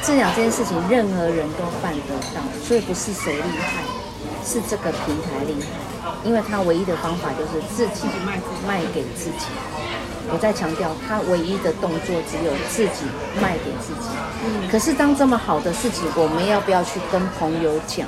[0.02, 3.82] 这两件事情任何人都办得到，所以不是谁厉害，
[4.44, 8.06] 是这个平台厉害，因为它唯一的方法就是自己
[8.66, 9.46] 卖给自己。
[10.28, 13.06] 我再强调，它唯一的动作只有自己
[13.40, 14.68] 卖给自己。
[14.70, 18.06] 可是当这么好的事情，我们要不要去跟朋友讲？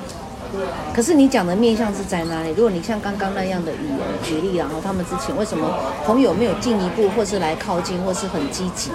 [0.93, 2.49] 可是你讲的面向是在哪里？
[2.49, 8.91] 如果你像刚刚那样的语言举例，然后他们之前为什么朋友没有进一步，或是来靠近，或是很积极？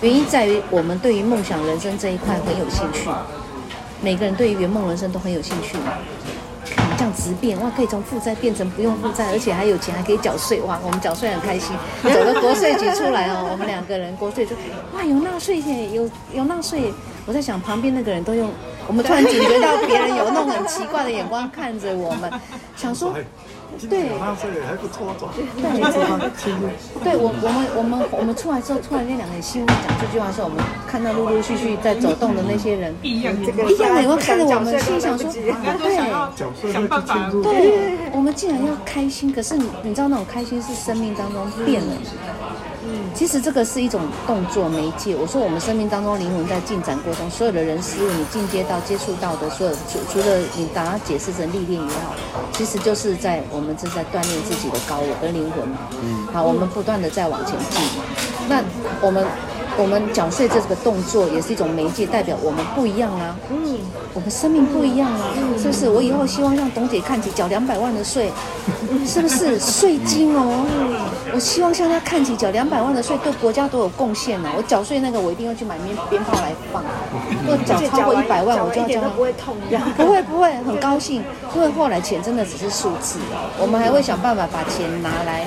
[0.00, 3.08] 原因在于我们对于梦想人生这一块很有兴趣，
[4.02, 5.92] 每个人对于圆梦人生都很有兴趣嘛。
[6.98, 10.78] 这样直变哇，可以从负债变成不用负债，而且还有钱，还可以缴税哇！
[10.82, 14.56] 我们缴税很开心，走了国税局出来哦，我们两个人国税就
[14.94, 16.92] 哇有纳税耶，有有纳税。
[17.26, 18.48] 我在想旁边那个人都用。
[18.88, 22.30] 我们突然警觉到别人有那种很奇怪的眼光看着我们，
[22.76, 23.12] 想说，
[23.90, 25.26] 对，还不错，对，
[27.02, 34.16] 对 我我们我们我们出来之后，突然间两个人心里讲这句话的时候，我们看到陆陆续续在走动的那些人，异样眼光。
[34.18, 41.92] 看着我们，心想说，对，想办法，对，我们竟然要开心，可是你你知道那种开心是生命当中变了。
[43.14, 45.16] 其实这个是一种动作媒介。
[45.16, 52.14] 我说我们生命当中灵魂在进展过程中，所有的人事物，你进阶到接触到的所有，除除了你把它解释成历练也好，
[52.52, 55.78] 其实就是在我们正在锻炼自己的高我跟灵魂嘛。
[56.02, 56.26] 嗯。
[56.32, 57.80] 好，我们不断的在往前进。
[58.48, 58.62] 那
[59.00, 59.26] 我们。
[59.78, 63.36] 我们缴税这个动作也是一种媒介，代表我们不一样啊。
[63.50, 63.78] 嗯，
[64.14, 65.88] 我们生命不一样啊，嗯、是不是？
[65.88, 68.32] 我以后希望让董姐看起缴两百万的税，
[69.06, 70.64] 是不是税金哦？
[70.70, 70.96] 嗯、
[71.34, 74.50] 我希望向她看起缴两百万的税，对国家都有贡献呢。
[74.56, 76.82] 我缴税那个，我一定要去买鞭鞭炮来放。
[77.46, 79.00] 我缴超过一百万，我就要缴。
[79.10, 79.56] 不会痛，
[79.96, 81.22] 不会不会，很高兴，
[81.54, 83.18] 因为后来钱真的只是数字，
[83.60, 85.46] 我们还会想办法把钱拿来。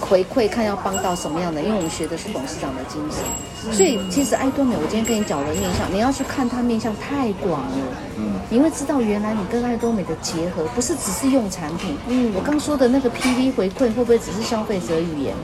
[0.00, 7.76] 回馈看要帮到什么样的，因为我们学的是董事长的精神，所以其实爱多美，我今天跟你讲的面向，你要去看它面向太广了，
[8.16, 15.34] 嗯，你会知道原来你跟爱多美的结合不是只是用产品，嗯，我刚说的那个 PV 回馈会不会只是消费者语言？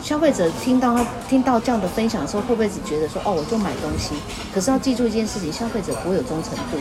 [0.00, 4.14] 消费者听到他听到这样的分享的时候，会不会只觉得说哦，我就买东西？
[4.54, 6.78] 可是要记住一件事情，消费者不会有忠诚度，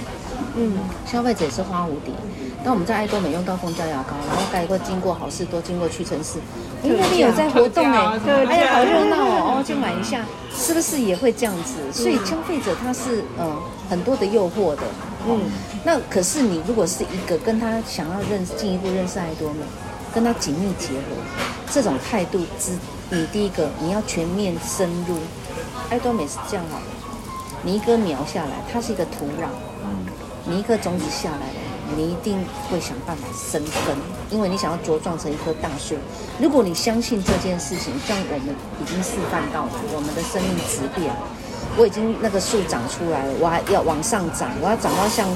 [0.56, 2.14] 嗯，消费者也是花蝴蝶。
[2.68, 6.38] 当我们在爱多美用到蜂胶牙膏，然后盖过经过好事多，经过屈臣氏，
[6.84, 11.76] 哎，那边有在活动哎，哎呀，好热闹哦，哦，就买一下，是不是也会这样子？
[11.94, 13.56] 所以消费者他是嗯
[13.90, 14.82] 很多的诱惑的，
[15.30, 15.40] 嗯，
[15.86, 19.60] 那可是你如果是一个跟他想要认识进一步认识爱多美，
[20.14, 21.16] 跟他紧密结合，
[21.72, 22.74] 这种态度之，
[23.10, 25.16] 你第一个你要全面深入，
[25.90, 26.86] 爱多美是这样好的，
[27.64, 29.48] 你一颗苗下来，它是一个土壤，
[29.86, 30.06] 嗯，
[30.44, 31.48] 你一颗种子下来。
[31.96, 32.38] 你一定
[32.70, 33.96] 会想办法生根，
[34.30, 35.96] 因为你想要茁壮成一棵大树。
[36.40, 41.14] 如果你相信这件事情，像我们已经示范到了，我们的生命质变，
[41.78, 45.28] 我已经那个树长出来了，我还要往上长，我要长到像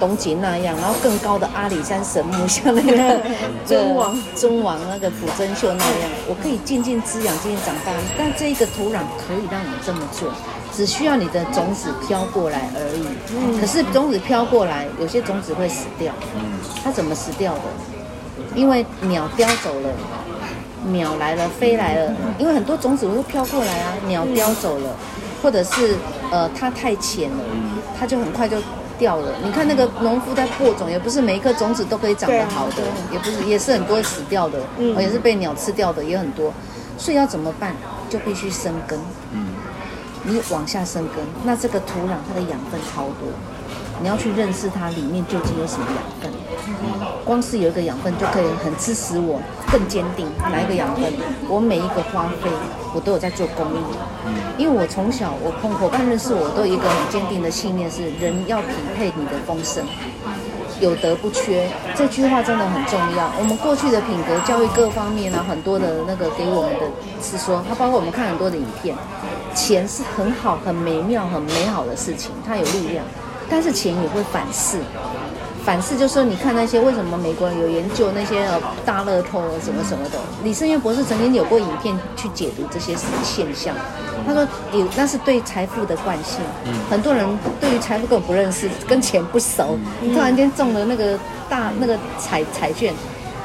[0.00, 3.20] 东京那样，然后更高的阿里山神木，像那个
[3.64, 7.92] 尊王尊王那个朴真秀那样，我可以渐渐滋养，渐渐长大。
[8.18, 10.32] 但这一个土壤可以让你这么做。
[10.72, 13.04] 只需要你的种子飘过来而已。
[13.36, 16.12] 嗯，可是种子飘过来，有些种子会死掉。
[16.36, 16.40] 嗯，
[16.82, 17.60] 它怎么死掉的？
[18.54, 19.90] 因为鸟叼走了，
[20.92, 22.14] 鸟来了，飞来了。
[22.38, 24.96] 因为很多种子会飘过来啊，鸟叼走了，
[25.42, 25.96] 或者是
[26.30, 27.44] 呃它太浅了，
[27.98, 28.56] 它就很快就
[29.00, 29.32] 掉了。
[29.42, 36.52] 你看那个农夫在播种，也不是每一颗种子都可以长得好的，也不是，也是很多死掉的，也是被鸟吃掉的也很多。
[36.98, 37.74] 所以要怎么办？
[38.10, 39.00] 就必须生根。
[39.32, 39.46] 嗯。
[40.22, 43.26] 你往下生根，那这个土壤它的养分超多，
[44.02, 46.30] 你要去认识它里面究竟有什么养分。
[47.24, 49.40] 光是有一个养分就可以很支持我
[49.72, 50.26] 更坚定。
[50.52, 51.10] 哪一个养分？
[51.48, 52.50] 我每一个花费，
[52.94, 53.80] 我都有在做公益。
[54.56, 59.84] 因为我从小我碰伙伴认识我，都有一个很坚定的信念是：人要匹配你的丰盛，
[60.80, 61.68] 有得不缺。
[61.94, 63.30] 这句话真的很重要。
[63.38, 66.86] 我们过去的品格教育各方面啊，很多的那个给我们的
[67.22, 68.94] 是说，它包括我们看很多的影片。
[69.52, 73.04] 钱是很好、很美妙、很美好的事情，它有力量，
[73.48, 74.78] 但是钱也会反噬，
[75.64, 83.74] 反思就是说，你看那些为什么美国人有研究那些呃大乐透什么什么的，李胜渊博士曾经有过影片去解读这些现象。
[84.26, 86.40] 他说有那是对财富的惯性，
[86.90, 87.26] 很多人
[87.60, 89.78] 对于财富根本不认识，跟钱不熟，
[90.12, 91.18] 突然间中了那个
[91.48, 92.92] 大那个彩彩券。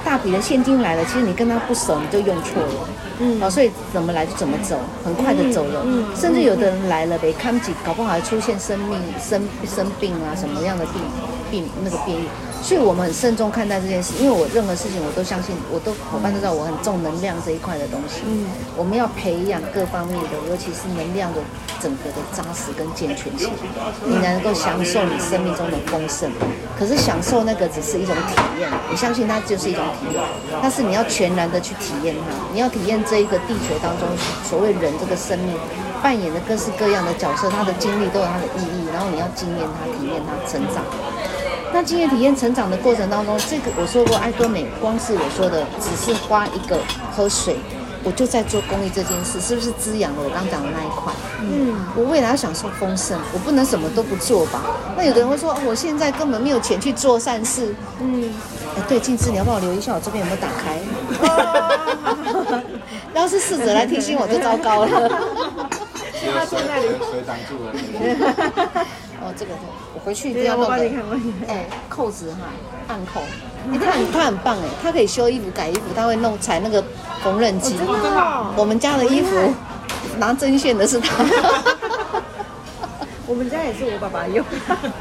[0.04, 2.90] 大笔的现金来了，其实你跟他不熟，你就用错了。
[3.20, 5.82] 嗯，好，所以怎么来就怎么走，很快的走了。
[5.86, 11.02] 嗯，甚至有的人来了，没看几，搞不好还出现生命生生病啊，什么样的病
[11.50, 12.26] 病那个变异。
[12.66, 18.26] 所以我们很慎重看待这件事，因为我任何事情我都相信，我都伙伴都知道我很重能量这一块的东西。
[18.26, 21.38] 嗯，我们要培养各方面的，尤其是能量的
[21.78, 23.54] 整个的扎实跟健全性，
[24.04, 26.26] 你能够享受你生命中的丰盛。
[26.74, 30.24] 可是享受那个只是一种体验，我相信它就是一种体验，
[30.60, 34.10] 但是你要全然的去体验它，你要体验这一个地球当中
[34.42, 35.54] 所谓人这个生命
[36.02, 40.82] 扮演的各式各样的角色，他的经历都有它的意义，然后你要经验它、体验它、成长。
[41.74, 46.80] 那经验体验成长的过程当中，这个我说过，爱多美光是我说的，只是花一个
[47.16, 47.58] 喝水，
[48.04, 51.12] 我就在做公益这件事，是不是滋养了我刚讲的那一块？
[51.42, 54.62] 嗯，我未来要享受丰盛，我不能什么都不做吧？
[54.96, 57.76] 那有的人会说，我现在根本没有钱去做善事。
[58.00, 58.30] 嗯，
[58.78, 60.80] 哎，对，静芝，你要帮我留意一下，我这边有没有打开？
[63.14, 65.10] 要是试着来提醒我就糟糕了。
[66.34, 67.72] 他现在水挡住了。
[69.22, 69.52] 哦，这个
[69.94, 70.78] 我回去一定要弄的。
[71.48, 72.48] 哎，扣子哈，
[72.88, 73.22] 暗扣。
[73.72, 76.84] 哎，他很他很棒哎，他可以修衣服、改衣服，他会弄踩那个
[77.24, 77.76] 缝纫机。
[78.56, 79.54] 我们家的衣服
[80.18, 81.24] 拿针线的是他。
[83.28, 84.46] 我们家也是我爸爸用。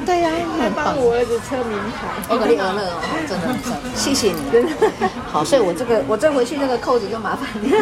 [0.06, 0.96] 对呀，很棒。
[0.96, 2.08] 我儿子车名牌。
[2.28, 4.40] 欧格利俄勒哦，真的很棒，谢谢你。
[5.30, 7.78] 好，所以我这个我再回去那个扣子就麻烦你了。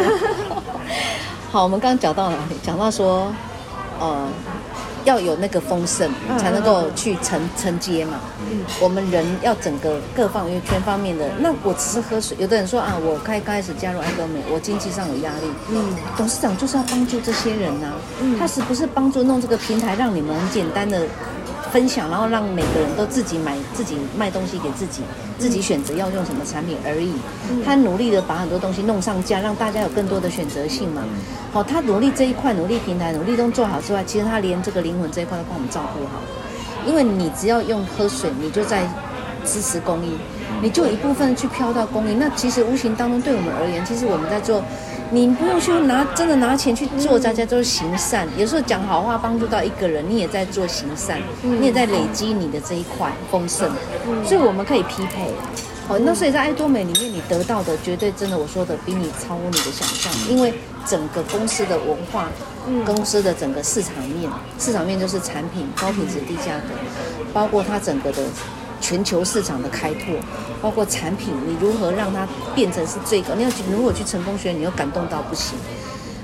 [1.53, 2.55] 好，我们刚刚讲到哪里？
[2.63, 3.31] 讲到说，
[3.99, 4.27] 呃。
[5.05, 8.21] 要有那个丰盛，才能够去承承接嘛。
[8.49, 11.29] 嗯，我们人要整个各方面全方面的。
[11.39, 12.37] 那我只是喝水。
[12.39, 15.51] 有的人说啊，我开刚开始加入安德美，我经济上有压力。
[15.69, 17.93] 嗯，董事长就是要帮助这些人呐、啊。
[18.21, 21.05] 嗯，他是不是帮助弄这个平台，让你们很简单的。
[21.73, 25.01] 分享，然后让每个人都自己买、自己卖东西给自己，
[25.39, 27.13] 自己选择要用什么产品而已。
[27.65, 31.01] 他努力的把很多东西弄上架，让大家有更多的选择性嘛。
[31.51, 36.21] 好，他努力这一块，努力平台，努力都做好之外，其实他连这个灵魂这一块都帮我们照顾好。
[36.85, 38.87] 因为你只要用喝水，你就在
[39.43, 40.11] 支持公益，
[40.61, 42.13] 你就一部分去飘到公益。
[42.13, 44.63] 那其实无形当中对我们而言，其实我们在做。
[45.13, 48.27] 你不用去拿真的拿钱去做，大家都是行善。
[48.35, 53.71] 有时候讲好话帮助到一个人，你也在做行善，你也在累积你的这一块丰盛。
[54.25, 55.31] 所以我们可以匹配。
[55.87, 60.11] 好，那所以在爱多美里面，你得到的绝对真的，我说的比你超乎你的想象。
[60.27, 60.51] 因为
[60.87, 62.29] 整个公司的文化，
[62.83, 66.73] 公司的整个市场面，市场面就是产品高品质低价格，
[67.31, 68.23] 包括它整个的。
[68.83, 70.13] 全球市场的开拓，
[70.61, 73.33] 包括产品，你如何让它变成是最高？
[73.33, 75.57] 你要去，如果去成功学，你要感动到不行。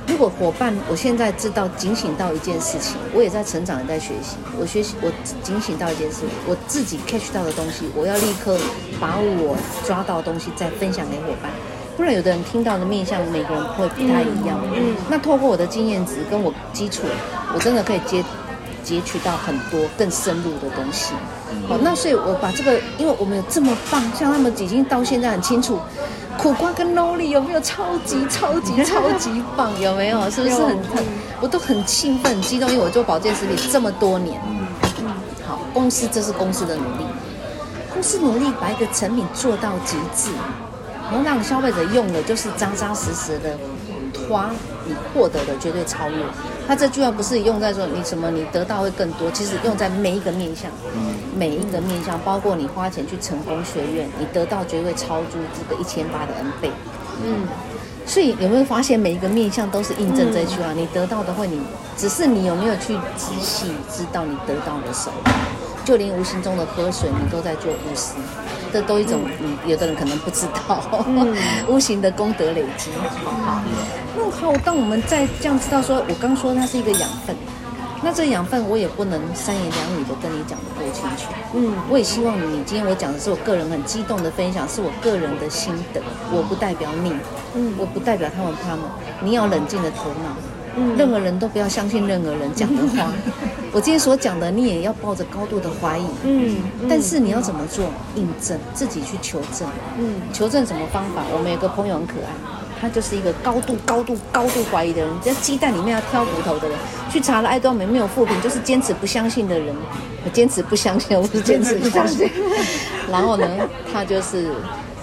[0.05, 4.35] 如果伙伴，我现在知道警醒到一件事情，我也在成长，也在学习。
[4.59, 5.09] 我学习，我
[5.41, 8.57] 警醒到一件事，我自己 catch 到的东西，我要立刻
[8.99, 9.55] 把我
[9.87, 11.49] 抓到的东西再分享给伙伴。
[11.95, 14.59] 不然，有的人听到的面向，每个人会不太一样。
[14.75, 17.03] 嗯，那透过我的经验值跟我基础，
[17.53, 18.21] 我真的可以接。
[18.89, 21.13] 截取到很多更深入的东西，
[21.67, 25.79] 好，那所以我把这个，因为我们有这么棒，像他们已经到现在很清楚，
[26.39, 29.79] 苦瓜跟 Noli 有没有超级超级超级棒？
[29.79, 30.27] 有没有？
[30.31, 31.05] 是不是很很？
[31.39, 34.41] 我都很兴奋、很激动，因为我做保健食品这么多年。
[35.47, 37.05] 好，公司这是公司的努力，
[37.93, 40.31] 公司努力把一个产品做到极致，
[41.03, 43.55] 然后让消费者用的就是扎扎实实的。
[44.27, 44.49] 花
[44.85, 46.17] 你获得的绝对超越，
[46.69, 50.69] 他这句话不是用在说你什么你得到会更多，其实用在每一个面向，
[51.35, 56.69] 每一个面向，包括你花钱去成功学院，你得到绝对超出这个一千八的 N 倍。
[57.25, 57.47] 嗯，
[58.05, 60.71] 所以有没有发现每一个面向都是印证这句话？
[60.73, 61.59] 你得到的会你，
[61.97, 65.31] 只是你有没有去仔细知道你得到的什么？
[65.83, 68.13] 就连无形中的喝水，你都在做无私。
[68.71, 71.35] 这都一种，嗯，有的人可能不知道，嗯、
[71.67, 72.91] 无形的功德累积。
[73.25, 73.61] 好好，
[74.17, 77.35] 那好，当我们在这样知道说，我刚说它是一个养分，
[78.03, 81.31] 那这养分我也不能三言两语的跟你讲的够清楚。
[81.53, 87.13] 嗯，我也希望你，今天我讲的是我个人很激动的分享，是我个人的心得，我不代表你，
[87.55, 88.81] 嗯，我不代表他们他们，
[89.21, 90.35] 你要冷静的头脑。
[90.97, 93.11] 任何人都不要相信任何人讲的话。
[93.73, 96.05] 我今天所讲的，你也要抱着高度的怀疑。
[96.23, 96.55] 嗯，
[96.87, 97.85] 但是你要怎么做？
[98.15, 99.67] 印证，自己去求证。
[99.97, 101.23] 嗯，求证什么方法？
[101.33, 102.31] 我们有个朋友很可爱，
[102.79, 106.77] 他就是一个高度、高度、高度怀疑的人，在鸡蛋里面要挑骨头的人。
[107.09, 109.75] 去查了爱多美没有复评，就是坚持不相信的人。
[110.23, 112.29] 我坚持不相信，我不是坚持不相信。
[113.11, 113.47] 然后呢，
[113.91, 114.51] 他就是。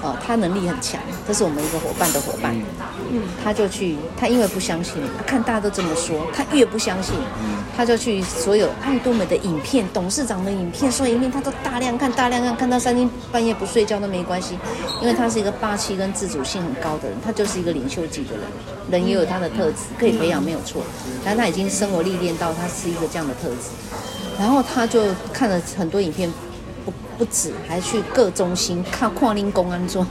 [0.03, 2.55] 哦，他能力很强，这是我们一个伙伴的伙伴。
[3.11, 4.95] 嗯，他就去，他因为不相信，
[5.27, 7.15] 看大家都这么说，他越不相信，
[7.77, 14.59] 他就去所有爱多美的影片、董事长的影片、所有影片，他都大量看、大量看，看到三更半夜不睡觉都没关系，
[15.01, 18.45] 因为他是一个霸气跟自主性很高的人，他就是一个领袖级的人，
[18.91, 20.83] 人也有他的特质，可以培养没有错，
[21.25, 23.71] 但他已经生活历练到他是一个这样的特质，
[24.39, 26.31] 然后他就看了很多影片。
[27.19, 30.07] 不止，还去各中心看矿林公安做，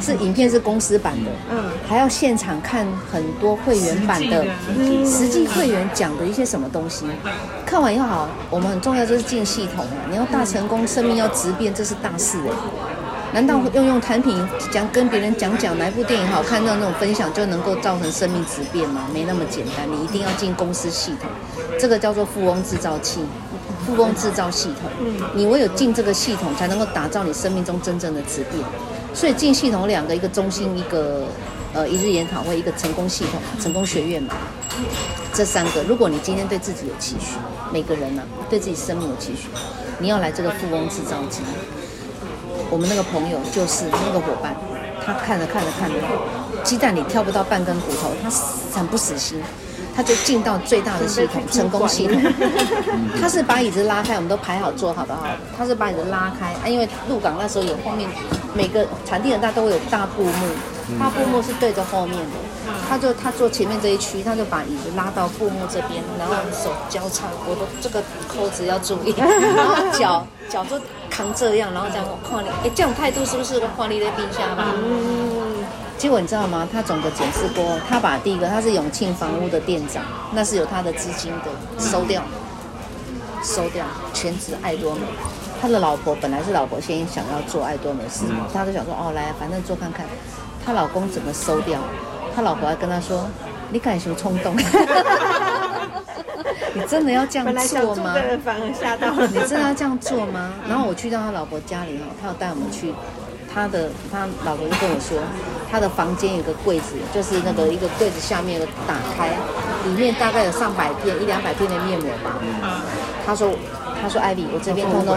[0.00, 4.44] 是影片是公司版的，嗯，还要现场看很多会员版的，
[5.04, 7.06] 实际会员讲的一些什么东西，
[7.64, 12.52] 看完以后好，我们很重要就是进系统啊，你要大成功，生命要质变，这是大事哎，
[13.32, 14.36] 难道用用产品
[14.72, 19.02] 讲跟别人讲讲哪一部电影好看到那种分享就能够造成生命质变吗？
[19.12, 21.30] 没那么简单，你一定要进公司系统，
[21.78, 23.20] 这个叫做富翁制造器。
[23.88, 24.90] 富翁制造系统，
[25.34, 28.62] 你唯有进这个系统，才能够打造你生命中真正的质变。
[29.14, 31.24] 所以进系统两个，一个中心，一个
[31.72, 34.34] 呃一日研讨会，一个成功系统、成功学院嘛。
[35.32, 37.36] 这三个，如果你今天对自己有期许，
[37.72, 39.48] 每个人呢、啊、对自己生命有期许，
[39.98, 41.40] 你要来这个富翁制造机。
[42.70, 44.54] 我们那个朋友就是那个伙伴，
[45.02, 45.94] 他看着看着看着，
[46.62, 48.28] 鸡蛋里挑不到半根骨头，他
[48.78, 49.40] 很不死心。
[49.98, 52.22] 他就进到最大的系统，成功系统。
[53.20, 55.26] 他是把椅子拉开，我们都排好坐好不好。
[55.58, 58.08] 他是把椅子拉开，啊，因为鹿港那时候有后面
[58.54, 60.46] 每个场地很大，都会有大布幕，
[61.00, 62.30] 大布幕是对着后面的。
[62.88, 70.80] 他就他坐前面这一区，他就把椅子拉到布幕这边，然后手交叉，我的这个扣子要注意， 然后脚脚就
[71.10, 74.66] 扛这样，然后这样我看你，哎，这种态度是不是看你在冰箱吧？
[75.98, 76.66] 结果你知道吗？
[76.72, 82.22] 他总的检视过，他把第一个他是永庆房屋的店长，那是有他的资金的，收掉，
[83.42, 83.84] 收掉，
[84.14, 85.00] 全职爱多美。
[85.60, 88.24] 他的老婆本来是老婆先想要做爱多美事，
[88.54, 90.06] 他都想说哦来，反正做看看。
[90.64, 91.80] 他老公怎么收掉？
[92.34, 93.26] 他老婆还跟他说
[93.72, 94.54] ：“你敢什么冲动？
[96.74, 98.14] 你真的要这样做吗？
[98.44, 99.26] 反而吓到了。
[99.26, 102.94] 你真的要这样做吗？”然后我去到他老婆家里哈，他有带我们去。
[103.52, 105.18] 他的他老婆就跟我说，
[105.70, 109.36] 他的房间有个柜子，就是那个一个柜子下面有打开，
[109.84, 112.38] 里面大概有上百片一两百片的面膜吧。
[113.26, 113.52] 他说。
[114.00, 115.16] 他说：“艾比，我这边通通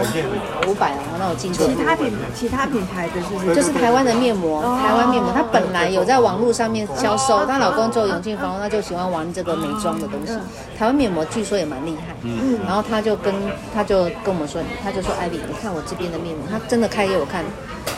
[0.66, 3.54] 五百哦，那我进去。”其他品其他品牌的是不是？
[3.54, 5.32] 就是台湾的面膜，台湾面膜。
[5.32, 10.32] 她本来有在网络上面销售，她老公做永庆房屋，她就喜欢玩这个美妆的东西。
[10.78, 12.14] 台湾面膜据说也蛮厉害。
[12.22, 12.58] 嗯。
[12.66, 13.34] 然后他就跟
[13.74, 17.44] 他就跟我们说，他就说：“艾比，你看我这边的面膜，他真的开给我看。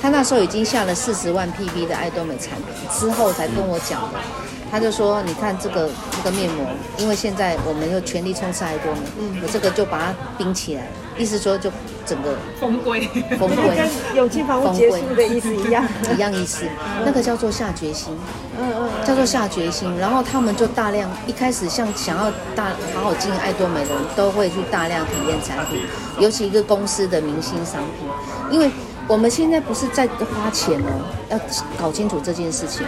[0.00, 4.18] 他那时候已经下了四十万 PV 的爱多美产品，之后才跟我讲的。”
[4.74, 6.66] 他就说：“你看这个这个面膜，
[6.98, 11.70] 因为现在我们又全力冲刺爱多美，嗯，我这个就把它冰起来，意思说就
[12.04, 13.02] 整个 封龟，
[13.38, 16.64] 封龟， 跟永庆房屋结束的意思一样， 一样意思。
[17.04, 18.18] 那个叫做下决心，
[18.58, 19.96] 嗯嗯，叫做下决心。
[19.96, 25.82] 然后他们就大量一开始像想要大好好经营爱多美的人，都会去大量体验产品，
[26.18, 28.08] 尤其一个公司的明星商品，
[28.50, 28.68] 因为
[29.06, 31.38] 我们现在不是在花钱哦，要
[31.80, 32.84] 搞清楚这件事情。”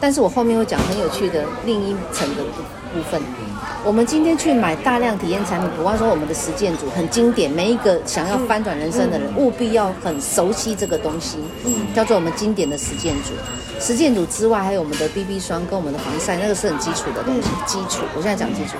[0.00, 2.42] 但是我后面会讲很有趣的另一层的
[2.92, 3.20] 部分。
[3.84, 11.38] 我们今天去买大量体验产品，比方说我们的实践组很经典，每一个想要翻转人生的人务必要很熟悉这个东西，
[11.94, 13.32] 叫做我们经典的实践组。
[13.78, 17.48] 实践组之外，还有我们的 BB 霜跟我们的防晒，那个是很基础的东西。
[17.66, 18.76] 基础，我现在讲基础。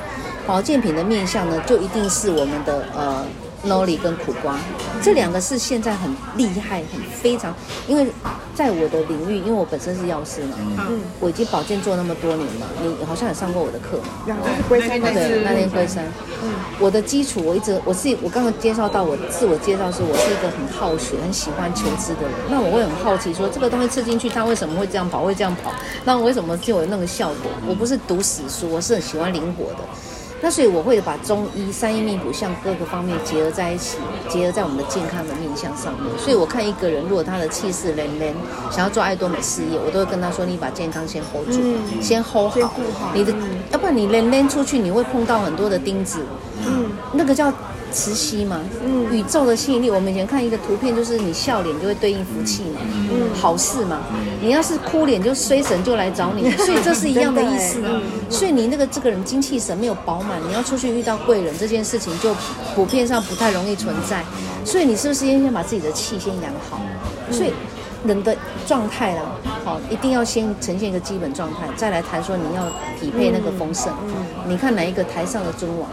[0.47, 3.25] 保健品的面向呢，就一定是我们的呃。
[3.67, 4.59] Noli 跟苦瓜，
[5.03, 7.55] 这两个是现在很厉害、很非常，
[7.87, 8.07] 因为
[8.55, 10.57] 在我的领域，因为我本身是药师嘛，
[10.89, 16.05] 嗯，我已经保健做那么多年嘛，你好像也上过我的课嘛，然后龟山那天龟山，
[16.43, 25.71] 嗯，我的基础我一直我是我刚刚介绍到我自我介绍是我是一个很好学、很喜欢求知的人，那我会很好奇说这个东西吃进去它为什么会这样跑，会这样跑，
[26.05, 27.51] 那我为什么就有那个效果？
[27.69, 29.81] 我不是读死书，我是很喜欢灵活的。
[30.41, 36.19] 那所以我会把中医、三医命谱向各个方面结合在一起，结合在我们的健康的面相上面。
[36.19, 38.35] 所以我看一个人，如果他的气势连连，
[38.71, 46.25] 想要做爱多美事业，我都会跟他说：你把健康先 hold 住，嗯、先 hold 好，好你的，嗯、要不然你连连出去，你会碰到很多的钉子。
[46.67, 47.53] 嗯，那个叫。
[47.93, 49.91] 磁吸嘛，嗯，宇宙的吸引力。
[49.91, 52.81] 我们以前看一个图片，就是你笑脸就会对应福气嘛，
[53.11, 53.99] 嗯，好事嘛。
[54.43, 57.83] 你要是哭脸，就衰神就来找你， 所以这是一样的意思。
[58.29, 62.35] 所以你那个这个人精气神没有饱满，你要出去遇到贵人这件事情就
[62.75, 64.25] 普遍上不太容易存在。
[64.65, 66.81] 所以你是不是先先把自己的气先养好？
[67.31, 67.53] 所以
[68.07, 68.37] 人的
[68.67, 69.23] 状态啦，
[69.65, 72.63] 好，一定要先呈现一个基本状态，再来谈说你要
[72.99, 73.93] 匹配那个丰盛。
[74.49, 75.89] 你看哪一个台上的尊王？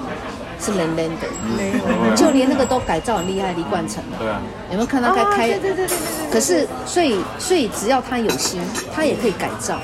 [0.60, 4.42] 是冷冷的，没有，就连那个都改造很厉害，李冠成，对啊，
[4.72, 5.48] 有没有看到他开？
[5.48, 5.98] 对对对对对。
[6.32, 8.62] 可是，所以，所以只要他有心，
[8.94, 9.80] 他也可以改造。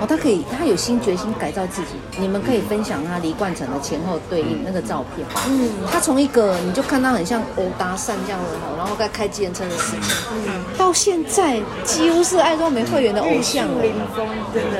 [0.00, 1.88] 哦，他可以，他有心决心改造自己。
[2.18, 5.26] 你们可以分享他李冠成的前后对应那个照片。
[5.48, 10.00] 嗯，他从一个你就看他很像欧达善这样的，然后在开计程车的事情，
[10.46, 13.84] 嗯，到现在几乎是爱多美会员的偶像了。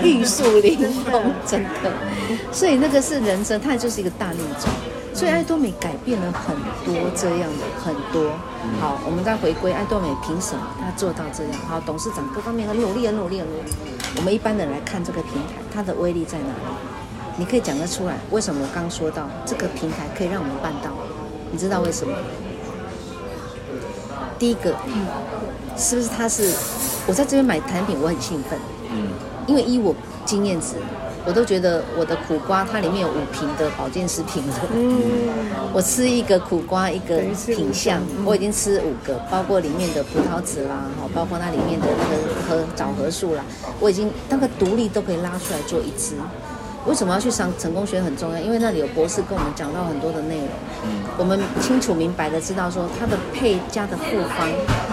[0.03, 0.79] 玉树临
[1.11, 1.91] 风，真的。
[2.53, 4.73] 所以那个是人生，他也就是一个大逆转。
[5.21, 8.33] 所以爱多美改变了很多这样的很多。
[8.81, 11.53] 好，我们再回归爱多美，凭什么他做到这样？
[11.69, 13.71] 好，董事长各方面很努力，很努力，很努力。
[14.17, 16.55] 我们一般人来看这个平台，它的威力在哪里？
[17.37, 18.17] 你可以讲得出来？
[18.31, 20.89] 为什么我刚说到这个平台可以让我们办到？
[21.53, 22.15] 你知道为什么？
[24.39, 24.75] 第一个，
[25.77, 26.51] 是不是他是
[27.07, 28.59] 我在这边买产品，我很兴奋，
[28.91, 29.09] 嗯
[29.47, 29.95] 因为依我
[30.25, 30.77] 经验值。
[31.27, 34.43] 我都觉得我的苦瓜，它里面有五瓶的保健食品。
[34.75, 35.29] 嗯，
[35.73, 43.45] 我吃一个苦瓜，一个品相，我已经吃五个，包括里面的葡萄籽啦，哈，包括那里面的那个和枣核素啦，
[43.79, 46.15] 我已经那个独立都可以拉出来做一支。
[46.87, 48.39] 为什么要去上成功学很重要？
[48.39, 50.49] 因为那里有博士跟我们讲到很多的内容，
[51.19, 54.05] 我们清楚明白的知道说它的配加的复
[54.39, 54.49] 方，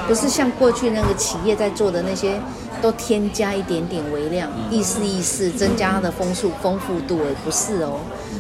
[0.06, 2.42] 不是像过去那个企业在做的那些。
[2.82, 8.00] 都添加一点点微量，意思意思增加它的丰富丰富度，而不是哦。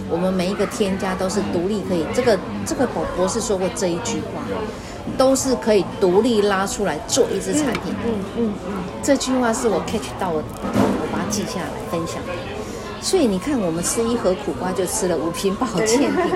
[0.09, 4.41] 我们每一个添加都是独立可以，这个这个宝博士说过这一句话，
[5.17, 7.93] 都是可以独立拉出来做一支产品。
[8.05, 8.73] 嗯嗯嗯，
[9.03, 12.21] 这句话是我 catch 到我，我把它记下来分享。
[13.01, 16.31] 所以你看，我们吃一盒苦瓜就吃了五瓶保健品。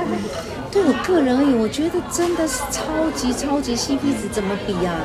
[0.72, 4.95] 对我个人而言，我觉得真的是超级超级 CP 值，怎么比啊？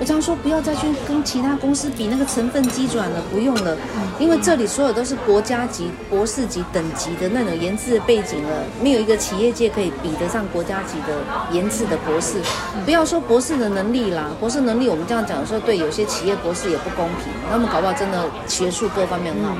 [0.00, 3.76] 我常说不要再去跟其他公司比那个成分机转了，不用了，
[4.18, 11.18] 因为这里所有都是国家级、博士级等级的那种研制的背景了，没有一个企业界可以比得上国家级的
[11.52, 12.40] 研制的博士。
[12.86, 19.54] 不要说博士的能力啦，博士能力我们这样讲说，对有些企业博士也不公平，他们搞不好真的学术各方面很好。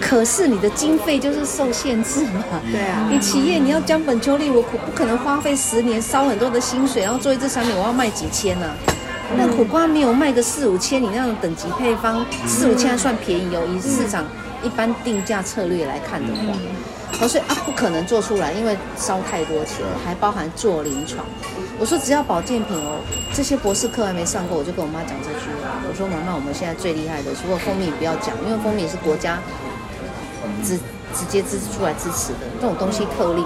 [0.00, 8.74] 可是你的经费就是受限制嘛，对啊，你企业你要将本求利，我可不可能花费十年烧很多的薪水，然后做一支产品，我要卖几千呢、啊？
[9.36, 14.24] 那苦瓜没有卖个四五千，你那种等级配方四五千还算便宜哦，以市场
[14.62, 16.52] 一般定价策略来看的话，
[17.22, 21.24] 我说啊不可能做出来，因为烧太多钱，还包含做临床。
[21.78, 23.00] 我说只要保健品哦，
[23.32, 25.80] 这些博士课还没上过，我就跟我妈讲这句话。
[25.88, 29.38] 我说妈妈，我们现在最厉害的，除了蜂蜜不要讲，因为蜂蜜是国家。
[30.64, 30.76] 直
[31.14, 33.44] 直接支出来支持的这种东西特例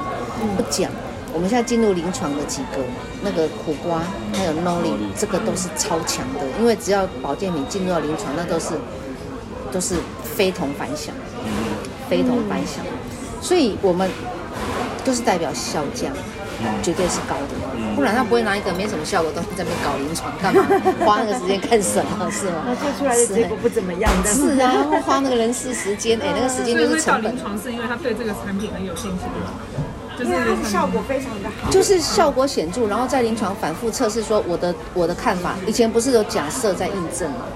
[0.57, 0.91] 不讲。
[1.35, 2.79] 我们现在进入临床的几个，
[3.23, 4.01] 那个苦瓜
[4.33, 6.41] 还有 Noli，这个都是超强的。
[6.61, 8.71] 因为只要保健品进入到临床，那都是
[9.73, 11.13] 都是非同凡响，
[12.09, 12.85] 非同凡响。
[13.43, 14.09] 所以我们
[15.05, 16.09] 都是代表效价。
[16.83, 20.65] 绝对是高的，不然他不会拿一个没什么效果的东西在那边搞临床干嘛？
[21.05, 22.31] 花那个时间干什么？
[22.31, 22.63] 是吗？
[22.65, 24.31] 那做出来的结果不怎么样的。
[24.33, 27.35] 是啊，花那个人事时间，哎，那个时间就是成本。
[27.35, 29.25] 临床是因为他对这个产品很有兴趣，
[30.19, 37.47] 就是它的效果非常的好，就是效果显著，然后在临床反复测试，说我的我的看法，以前不是有假设在印证吗？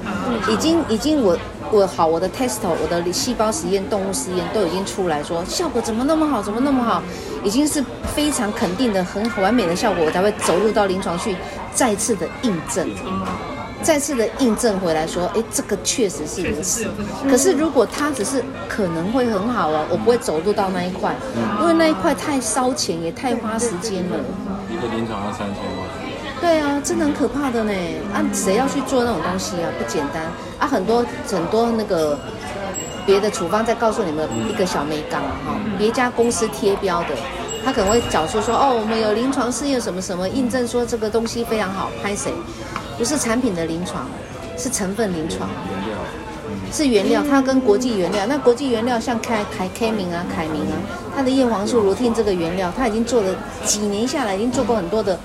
[0.49, 1.39] 已经已经我。
[1.71, 7.03] 我好，我的 test，我的细胞实验、动物实验都已经出来说效果怎么那么好，怎么那么好，
[7.45, 7.85] 已经是
[8.15, 11.37] 非常肯定的、很完美的效果，我才会走入到临床去，
[11.75, 12.89] 再次的印证，
[13.83, 16.87] 再次的印证回来说，哎，这个确实是如此。
[17.31, 21.15] 可是如果它只是可能会很好啊，我不会走入到那一块，
[21.61, 24.17] 因为那一块太烧钱，也太花时间了。
[24.71, 25.89] 一个临床要三千万。
[26.41, 27.73] 对啊，真的很可怕的呢。
[28.13, 29.71] 啊，谁要去做那种东西啊？
[29.79, 30.23] 不简单
[30.59, 30.67] 啊！
[30.67, 32.19] 很多很多那个
[33.07, 37.09] 别的处方在告诉你们一个小眉角哈，别家公司贴标的，
[37.65, 42.33] 他可能会找出说哦，我们有临床试验什么什么印证说这个东西非常好，拍谁？
[42.99, 44.09] 不是产品的临床，
[44.57, 45.99] 是成分临床，原料，
[46.73, 50.75] 是原料，它跟国际原料，那国际原料像凯凯凯明啊、凯明啊，
[51.15, 53.33] 它的叶黄素、罗汀这个原料，它已经做了
[53.65, 55.19] 几年下来，已经做过很多的。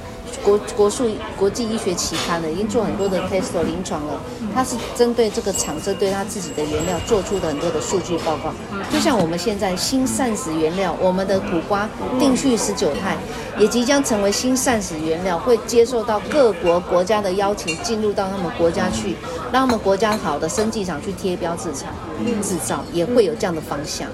[0.44, 4.20] 国国术国际医学期刊了，已经做很多的 test 临床了。
[4.54, 8.54] 它是针对这个厂，针对它自己的原料做出的很多的数据报告。
[8.92, 11.88] 就像我们现在新膳食原料，我们的苦瓜
[12.20, 13.18] 定序十九肽，
[13.58, 19.16] 也即将成为新膳食原料，会接受到各国国家的邀请，进入到他们国家去，
[19.52, 21.94] 让他们国家好的生技厂去贴标制产
[22.42, 24.08] 制造，也会有这样的方向。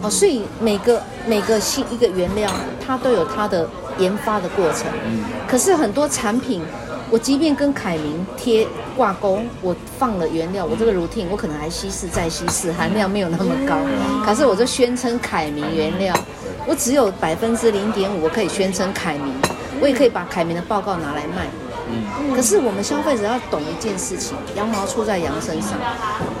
[0.00, 2.50] 哦，所以每个每个新一个原料，
[2.86, 3.68] 它都有它的。
[3.98, 4.82] 研发的过程，
[5.48, 6.60] 可是很多产品，
[7.10, 8.66] 我即便跟凯明贴
[8.96, 13.76] 挂钩，我放了原料，我这个 routine 我可能还稀释再稀释，含量没有那么高，
[14.24, 16.14] 可是我就宣称凯明原料，
[16.66, 19.32] 我只有百分之零点五，我可以宣称凯明，
[19.80, 21.46] 我也可以把凯明的报告拿来卖。
[21.88, 25.72] 嗯，可是我们消费者要懂一件事情，羊毛出在羊身上。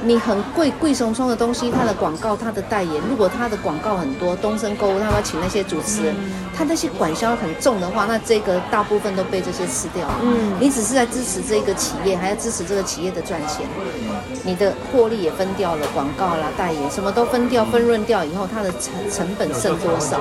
[0.02, 6.14] 你很贵贵松松的东西，它的广告、它的代言，如果它的广告很多，东升购物他要请那些主持人，
[6.56, 10.14] 他那些管销很重的话，那这个大部分都被这些吃掉了。
[10.22, 13.66] 嗯，你只是在支持这个企业，还要支持这个企业的赚钱，
[14.44, 20.20] 你的获利也分掉了，广告啦、代言什么都分掉、分润掉以后，它的成成本剩多少？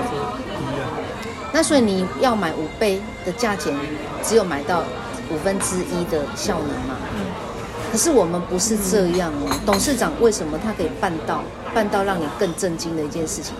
[1.51, 3.73] 那所以你要买五倍的价钱，
[4.23, 4.84] 只有买到。
[5.32, 6.95] 五分之一的效能嘛，
[7.91, 9.49] 可是我们不是这样哦。
[9.65, 13.53] 董事长为什么他可以办到办到让你更震惊的一件事情？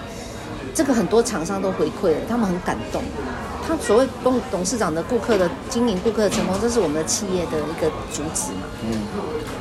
[0.74, 3.01] 这个很多厂商都回馈了，他们很感动。
[3.68, 8.51] 他所谓董董事长的顾客的经营顾客的成功，这是我们的企业的一个主旨。
[8.84, 9.01] 嗯，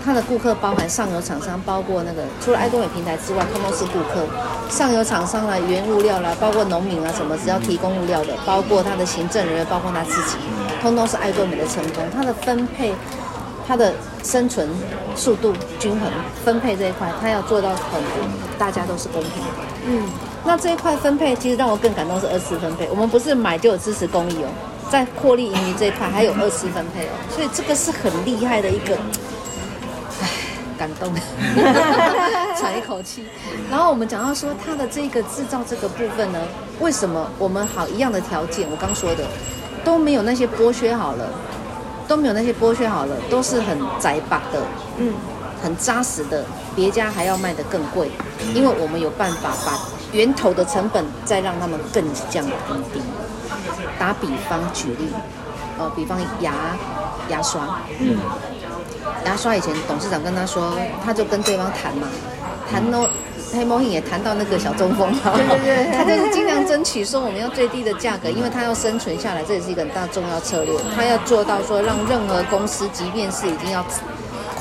[0.04, 4.26] 他的顾客包含上游厂商，包括那个除了爱多美平台之外，通通是顾客。
[4.68, 10.36] 上游厂商啦，原物料啦，包括农民啊什么，只要提供物料的，包括他的行政人员，包括他自己。
[10.84, 12.92] 通通是爱多美的成功，它的分配，
[13.66, 13.90] 它的
[14.22, 14.68] 生存
[15.16, 16.10] 速度均衡，
[16.44, 18.02] 分配这一块，它要做到很，
[18.58, 19.48] 大家都是公平的。
[19.86, 20.02] 嗯，
[20.44, 24.48] 那这一块分配其实让我更感动是二次分配，我们不是买就有支持公益哦，
[24.90, 28.94] 在获利盈余这一块还有二次分配哦，所以这个是很厉害的一个，
[30.20, 30.28] 唉，
[30.76, 31.10] 感动，
[32.60, 33.24] 喘一口气。
[33.70, 36.38] 然后我们讲到说它的这个制造这个部分呢，
[36.78, 39.24] 为什么我们好一样的条件，我刚说的。
[39.84, 41.28] 都没有那些剥削好了，
[42.08, 44.60] 都没有那些剥削好了，都是很窄把的，
[44.98, 45.14] 嗯，
[45.62, 48.10] 很扎实的，别家还要卖得更贵，
[48.54, 49.78] 因为我们有办法把
[50.12, 53.02] 源头的成本再让他们更降更低。
[53.98, 55.08] 打比方举例，
[55.78, 56.52] 呃，比方牙
[57.28, 58.18] 牙刷，嗯，
[59.24, 60.72] 牙刷以前董事长跟他说，
[61.04, 62.08] 他就跟对方谈嘛，
[62.70, 63.08] 谈喽。
[63.54, 70.74] 黑猫也谈到那个小中锋，对对对，他就是尽量争取说我们要最低的价格，因为他要生存下来，这也是一个很大重要策略。
[70.94, 73.84] 他要做到说让任何公司，即便是已经要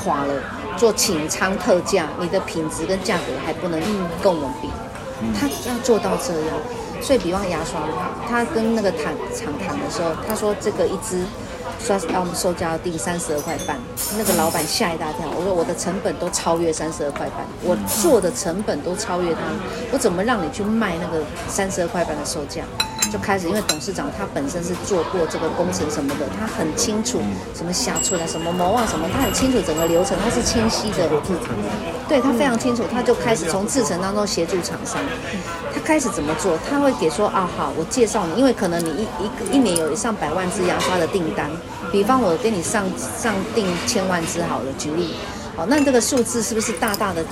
[0.04, 0.34] 垮了，
[0.78, 3.82] 做清仓特价，你的品质跟价格还不能
[4.22, 4.70] 跟我们比，
[5.40, 6.56] 他要做到这样。
[7.02, 7.82] 所以，比方牙刷，
[8.30, 11.24] 他跟那个谈厂谈的时候，他说这个一支。
[11.80, 13.78] 说要我们售价要定三十二块半，
[14.18, 15.30] 那个老板吓一大跳。
[15.38, 19.40] 我说我的成本都超越三十二块半，我做的成本都超越他，
[19.92, 22.64] 我怎么让你去卖那个三十二块半的售价？
[23.14, 27.22] 就开始，因为董事长他本身是做过这个工程什么的，他很清楚
[27.54, 31.08] 什么下出来什么模啊什么，他很清楚整个流程，他是清晰的。
[32.10, 35.00] 对，他非常清楚，他就开始从制程当中协助厂商。
[35.72, 36.58] 他开始怎么做？
[36.68, 41.52] 他会给说啊，好，我介绍你，因为可能你一一个一年有上百万支牙刷的订单，
[41.92, 42.84] 比方我给你上
[43.22, 45.14] 上订千万支好了，举例，
[45.56, 47.24] 好，那这个数字是不是大大的？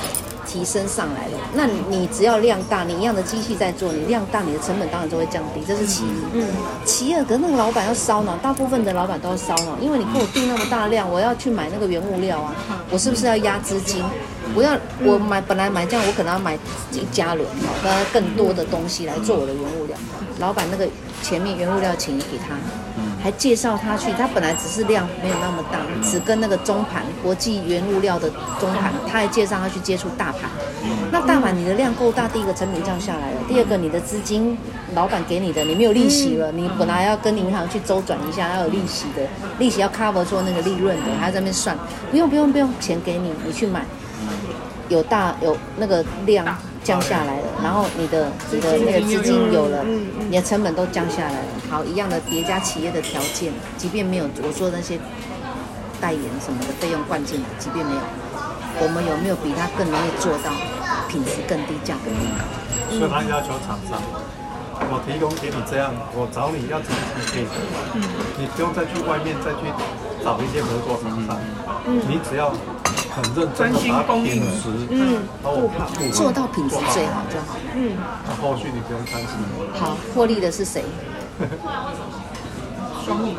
[0.46, 6.08] 提升上来了，那你只要量大，你一样的机器在做，你量大，你的成本当然就会降低，这是其一。
[6.34, 6.48] 嗯，
[6.86, 12.54] 其二，可是那个老板要烧脑，大部分的老板都要烧脑，因为你给我订那么大量，我要去买那个原物料啊，
[12.90, 14.04] 我是不是要压资金？
[14.56, 16.56] 我要我买本来买这样，我可能要买
[16.92, 17.48] 一加仑，
[17.84, 19.98] 跟，更多的东西来做我的原物料。
[20.40, 20.88] 老板那个
[21.22, 22.56] 前面原物料钱也给他。
[23.24, 28.28] 还介绍他去，他本来只是量没有那么大，只跟那个中盘国际原物料的
[28.60, 30.50] 中盘，他还介绍他去接触大盘。
[31.12, 34.58] 那大盘你的量够大，第一个成本降下来了，第二个你的资金
[34.96, 39.22] 老板给你的，你没有利息了，你本来要跟银行去周转一下，要有利息的，
[39.60, 41.78] 利息要 cover 做那个利润的，还要在那边算，
[42.10, 43.86] 不用不用不用，钱给你，你去买，
[44.92, 46.46] 有大有那个量。
[46.84, 49.86] 降下来了，然后你的你的那个资金有了，
[50.32, 51.48] 你的成本都降下来了。
[51.70, 54.98] 好，一样的叠加企业的条件，即便没有我说的那些
[56.02, 58.02] 代言什么的费用灌进来，即便没有，
[58.82, 60.50] 我们有没有比他更容易做到
[61.08, 62.42] 品质更低，价格更高？
[62.98, 64.02] 所以他要求厂商，
[64.90, 67.46] 我提供给你这样，我找你要怎么匹配？
[67.94, 68.02] 嗯，
[68.42, 69.70] 你不用再去外面再去
[70.26, 71.38] 找一些合作厂商，
[71.86, 72.52] 嗯，你只要。
[73.14, 74.42] 很认真，专心供应，
[74.90, 77.58] 嗯，不好，做到品质最好就好。
[77.76, 77.98] 嗯，
[78.28, 79.30] 那后续你不用担心。
[79.74, 80.84] 好，获利的是谁？
[83.06, 83.36] 双赢。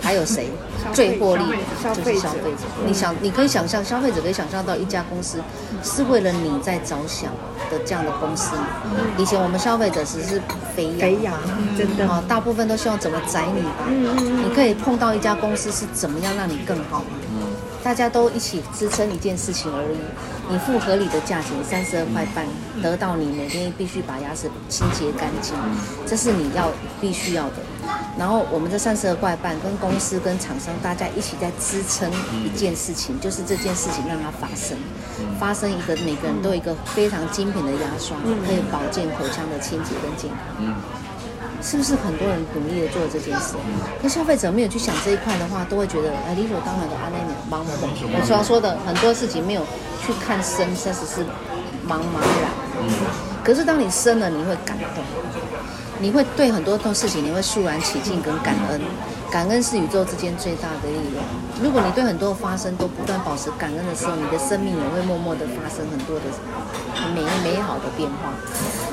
[0.00, 0.48] 还有谁？
[0.94, 1.42] 最获利
[1.82, 2.64] 就是消费者。
[2.86, 5.38] 你想，你可以想象，消费者可以想象到一家公司
[5.82, 7.30] 是为了你在着想
[7.70, 8.56] 的这样的公司。
[9.18, 10.40] 以前我们消费者只是
[10.74, 11.34] 肥羊，
[11.76, 13.84] 真的啊，大部分都希望怎么宰你吧。
[13.88, 14.48] 嗯嗯嗯。
[14.48, 17.06] 你可以碰到一家公司是怎么样让你更好吗？
[17.88, 19.96] 大家都一起支撑一件事情而已。
[20.52, 22.44] 你付合理的价钱，三十二块半，
[22.82, 25.54] 得到你每天必须把牙齿清洁干净，
[26.06, 26.70] 这是你要
[27.00, 27.54] 必须要的。
[28.18, 32.12] 然后我们这三十二块半跟公司跟厂商大家一起在支撑
[32.44, 34.76] 一件事情，就是这件事情让它发生，
[35.40, 40.74] 发生一个每个人都有一个非常精品的牙刷，可以保健口腔的清洁跟健康。
[41.60, 43.54] 是不是很多人努力的做了这件事？
[44.00, 47.88] 那消费者没有去想这一块的话，都会觉得哎，理所当然的阿内尼茫茫的。
[48.16, 49.62] 我常说的很多事情没有
[50.00, 51.24] 去看深，确实是
[51.86, 52.50] 茫茫然。
[53.42, 55.02] 可是当你深了，你会感动，
[55.98, 58.80] 你会对很多事情你会肃然起敬跟感恩。
[59.30, 61.24] 感恩是宇宙之间最大的力量。
[61.62, 66.22] 如果你对很多的发生都不断保持感恩的时候，你的生命也会默默的发生很多的
[67.14, 68.32] 美美好的变化。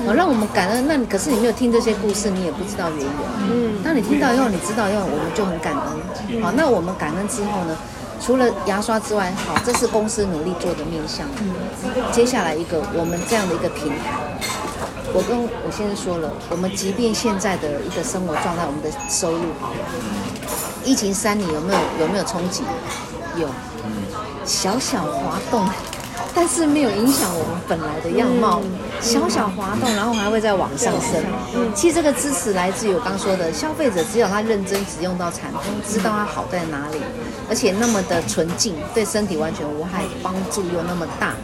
[0.06, 0.86] 好，让我们感恩。
[0.86, 3.10] 那可是你没有听这些故事，你也不知道缘由。
[3.48, 3.82] 嗯。
[3.82, 6.42] 当你听到以后，你知道以后，我们就很感恩。
[6.42, 7.76] 好，那我们感恩之后呢？
[8.18, 11.26] 除了牙刷之外，好，这是公司努力做的面向。
[11.40, 11.52] 嗯。
[12.12, 14.18] 接下来一个，我们这样的一个平台，
[15.16, 19.76] 我跟我先生说了，我们即便现在的一个生活状态，我们的收入好了。
[20.84, 22.62] 疫情三年有没有有没有冲击？
[23.40, 23.48] 有，
[24.44, 25.66] 小小滑动，
[26.36, 28.60] 但是没有影响我们本来的样貌。
[29.00, 31.22] 小小滑动，然后还会再往上升。
[31.74, 36.98] 其实这个支持来自于我刚说的，消费者只有他认真使用到产品，知道它好在哪里，
[37.48, 41.34] 而且那么的纯净，对身体完全无害，帮助又那么大。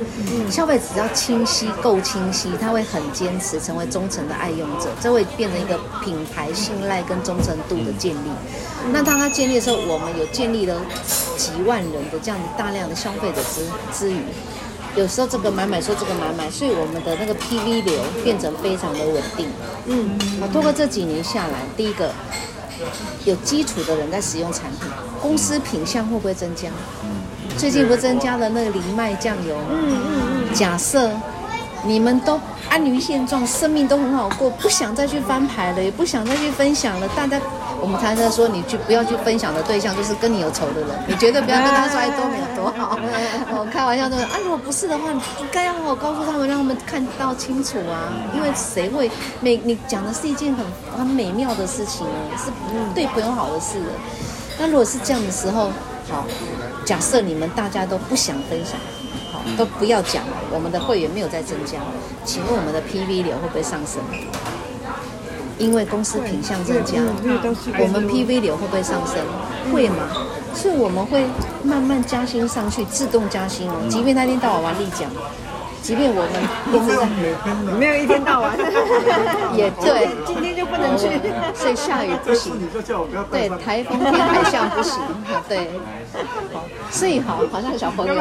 [0.50, 8.30] 消费者只要清晰够清晰，他会很坚持，成为忠诚的爱用者，这会变成一个品牌信赖跟忠诚度的建立。
[8.92, 10.74] 那当他建立的时候，我们有建立了
[11.36, 14.22] 几万人的这样大量的消费者之之余，
[14.94, 19.48] 有时候这个买买说这个买买，所以我们的那个 PV 流变成非常的稳定。
[19.86, 22.12] 嗯，好，通过这几年下来，第一个
[23.24, 24.90] 有基础的人在使用产品，
[25.20, 26.68] 公司品相会不会增加？
[27.56, 29.56] 最近不是增加了那个藜麦酱油？
[29.70, 30.02] 嗯嗯
[30.48, 30.54] 嗯。
[30.54, 31.10] 假设
[31.84, 32.38] 你们都
[32.68, 37.40] 安于现状，生命都很好过，不想再去翻牌了，也不想再去分享了，大家。
[37.82, 42.96] 我们常常说，你去不要去分享的对象就是跟你有仇的人，你绝对不要跟他说哎多美多好。
[43.50, 48.14] 我 开玩笑说啊，如果不是的话，你应该要好好告诉他们，让他们看到清楚啊。
[48.36, 49.10] 因为谁会
[49.40, 49.60] 美？
[49.64, 50.64] 你讲的是一件很
[50.96, 52.52] 很美妙的事情哦，是
[52.94, 53.82] 对朋友好的事。
[54.60, 55.72] 那如果是这样的时候，
[56.08, 56.24] 好，
[56.84, 58.78] 假设你们大家都不想分享，
[59.32, 61.80] 好，都不要讲了，我们的会员没有在增加，
[62.24, 64.00] 请问我们的 PV 流会不会上升？
[65.62, 66.98] 因为公司品相增加，
[67.78, 69.16] 我们 PV 流会不会上升？
[69.72, 70.08] 会吗？
[70.54, 71.24] 所以我们会
[71.62, 73.74] 慢慢加薪上去，自动加薪哦。
[73.88, 75.08] 即便那天到晚玩立奖，
[75.80, 76.32] 即便我们
[76.74, 77.06] 一直在
[77.78, 78.58] 没有一天到晚，
[79.54, 81.06] 也对，今天就不能去，
[81.54, 82.54] 所以下雨不行，
[83.30, 85.00] 对，台风天海象不行，
[85.48, 85.70] 对，
[86.90, 88.14] 所以好，好像小朋友。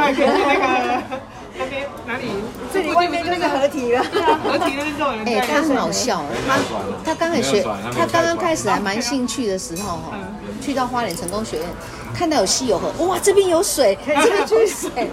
[1.58, 2.26] 那边哪里？
[2.74, 4.03] 这里外面就是合体了。
[4.12, 5.26] 对啊，合体那边都有人。
[5.26, 6.57] 哎，他很好笑，他
[7.05, 7.64] 他刚开始学，
[7.97, 10.18] 他刚刚开始还蛮兴趣的时候哈，
[10.62, 11.66] 去到花莲成功学院，
[12.14, 15.09] 看到有溪有河，哇，这边有水， 这边缺水。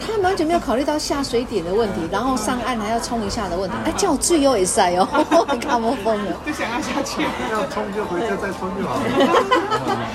[0.00, 3.76] 他完全没有考虑到下水点的问题，然后上岸还要冲一下的问题。
[3.84, 5.06] 哎，叫我最优也赛哦，
[5.52, 7.22] 你 看我疯了，就想要下去，
[7.52, 9.96] 要冲就回去再冲就好了。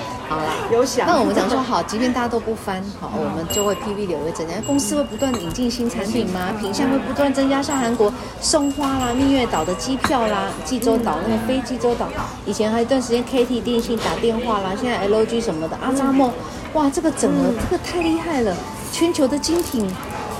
[0.72, 1.06] 有想。
[1.06, 4.54] 那我们讲说好，即便大家都不翻，好，我们就会 PV 流会增加。
[4.66, 6.52] 公司会不断引进新产品吗？
[6.60, 12.08] 品项会不断增加，像韩国松花啦、蜜月岛的机票啦、济州岛那个非济州岛，
[12.46, 16.32] 以前还有一段时间 KT 电信打电话啦，现在 LG 什么的，阿扎梦，
[16.74, 18.56] 哇，这个整个这个太厉害了，
[18.92, 19.86] 全球的精品，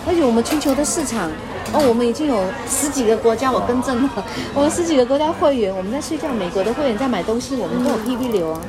[0.06, 1.30] 而且我们全球的市场，
[1.72, 4.10] 哦，我们已经有十几个国家，我更正了，
[4.54, 8.60] 我们十几个国家会员，我们在睡觉，美国的会员在买东西，我们都有 PV 流啊。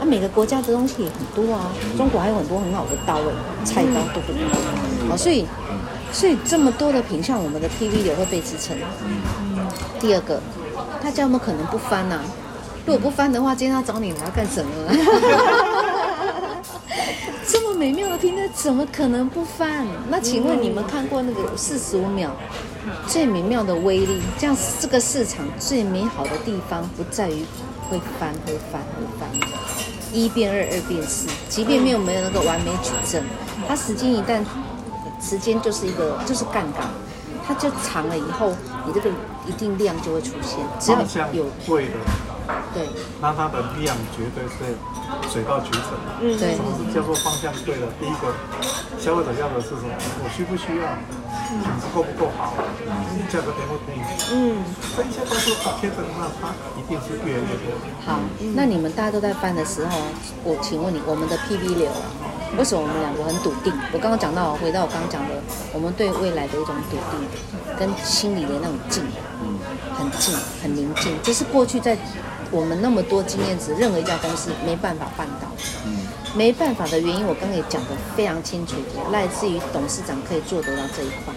[0.00, 3.24] 啊，每个国家的东西也很多啊，中国还有很多很好的稻味
[3.64, 4.40] 菜刀，都不多。
[5.08, 5.46] 好，所以，
[6.12, 8.76] 所以这么多的品相，我们的 PV 也会被支撑。
[9.98, 10.40] 第二个，
[11.02, 12.20] 大家有没有可能不翻呢？
[12.86, 14.70] 如果不翻的话，今天他找你来要干什么？
[17.50, 19.86] 这么美妙的平台，怎么可能不翻？
[20.10, 22.30] 那请问你们看过那个四十五秒
[23.06, 24.20] 最美妙的威力？
[24.38, 27.44] 这样这个市场最美好的地方不在于
[27.90, 29.28] 会翻，会翻，会翻。
[30.12, 33.22] 一变二，二变四，即便没有没有那个完美矩阵，
[33.66, 34.42] 它时间一旦
[35.20, 36.88] 时间就是一个就是杠杆，
[37.46, 38.54] 它就长了以后，
[38.86, 39.10] 你这个
[39.46, 41.92] 一定量就会出现，只要有对的，
[42.74, 42.88] 对，
[43.20, 44.74] 那它的量绝对是
[45.32, 45.96] 水到渠成。
[46.20, 46.54] 嗯，对。
[46.56, 47.86] 什么是叫做方向对了？
[48.00, 48.32] 第一个，
[48.98, 49.92] 消费者要的是什么？
[50.24, 50.86] 我需不需要？
[51.48, 52.52] 品质够不够好？
[53.32, 54.00] 价格便不便宜？
[54.32, 54.62] 嗯，
[54.96, 57.72] 这一些都是 OK 的，那它一定是越来越多。
[58.04, 58.20] 好，
[58.54, 59.98] 那你们大家都在翻的时候，
[60.44, 61.88] 我请问你，我们的 PV 流
[62.58, 63.72] 为什么我们两个很笃定？
[63.92, 65.40] 我刚刚讲到，回到我刚刚讲的，
[65.72, 67.20] 我们对未来的一种笃定，
[67.78, 69.04] 跟心里的那种静，
[69.40, 69.56] 嗯
[69.96, 71.16] 很静，很宁静。
[71.22, 71.96] 这是过去在
[72.50, 75.48] 我们那么多经验值，任何一家公司没办法办到。
[75.86, 78.76] 嗯没办法的原因，我刚刚也讲得非常清楚，
[79.10, 81.34] 来自于董事长可以做得到这一块，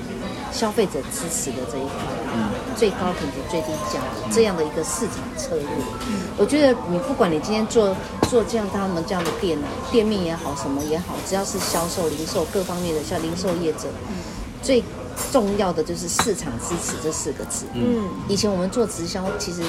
[0.51, 1.93] 消费者支持的这一块，
[2.35, 5.65] 嗯最高品质、最低价这样的一个市场策略。
[6.09, 7.95] 嗯我觉得你不管你今天做
[8.29, 14.15] 做这样他们这样的店呢，店面也好，什么也好，只要是销售、零售各方面的，像零售业者，嗯
[14.61, 14.83] 最
[15.31, 17.65] 重要的就是市场支持这四个字。
[17.73, 19.61] 嗯，以前我们做直销，其实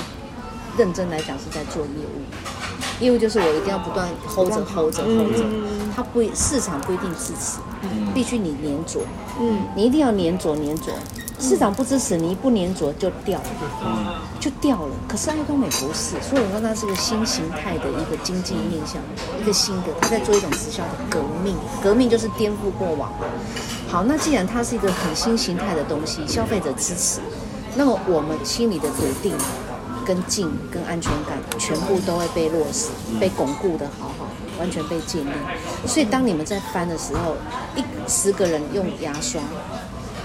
[0.76, 2.22] 认真来讲是在做业务。
[3.00, 5.44] 业务就是我一定要不断 hold 着 hold 着 hold 着，
[5.94, 7.58] 它不市场不一定支持，
[8.14, 9.00] 必须你黏着，
[9.40, 10.92] 嗯，你一定要黏着黏着，
[11.40, 14.94] 市场不支持你一不黏着就掉了，就掉了。
[15.08, 19.02] 可是爱多美不是，所以我说它是个新形态的一个经济面向，
[19.40, 23.10] 一个新的，它在做一种直销的革命，革命就是颠覆过往。
[23.88, 27.18] 好，那既然它是一个很新形态的东西，消费者支持，
[27.74, 29.34] 那么我们心里的笃定。
[30.04, 32.88] 跟静跟安全感全部都会被落实，
[33.20, 34.26] 被巩固的好好，
[34.58, 35.30] 完全被建立。
[35.86, 37.36] 所以当你们在翻的时候，
[37.76, 39.40] 一十个人用牙刷，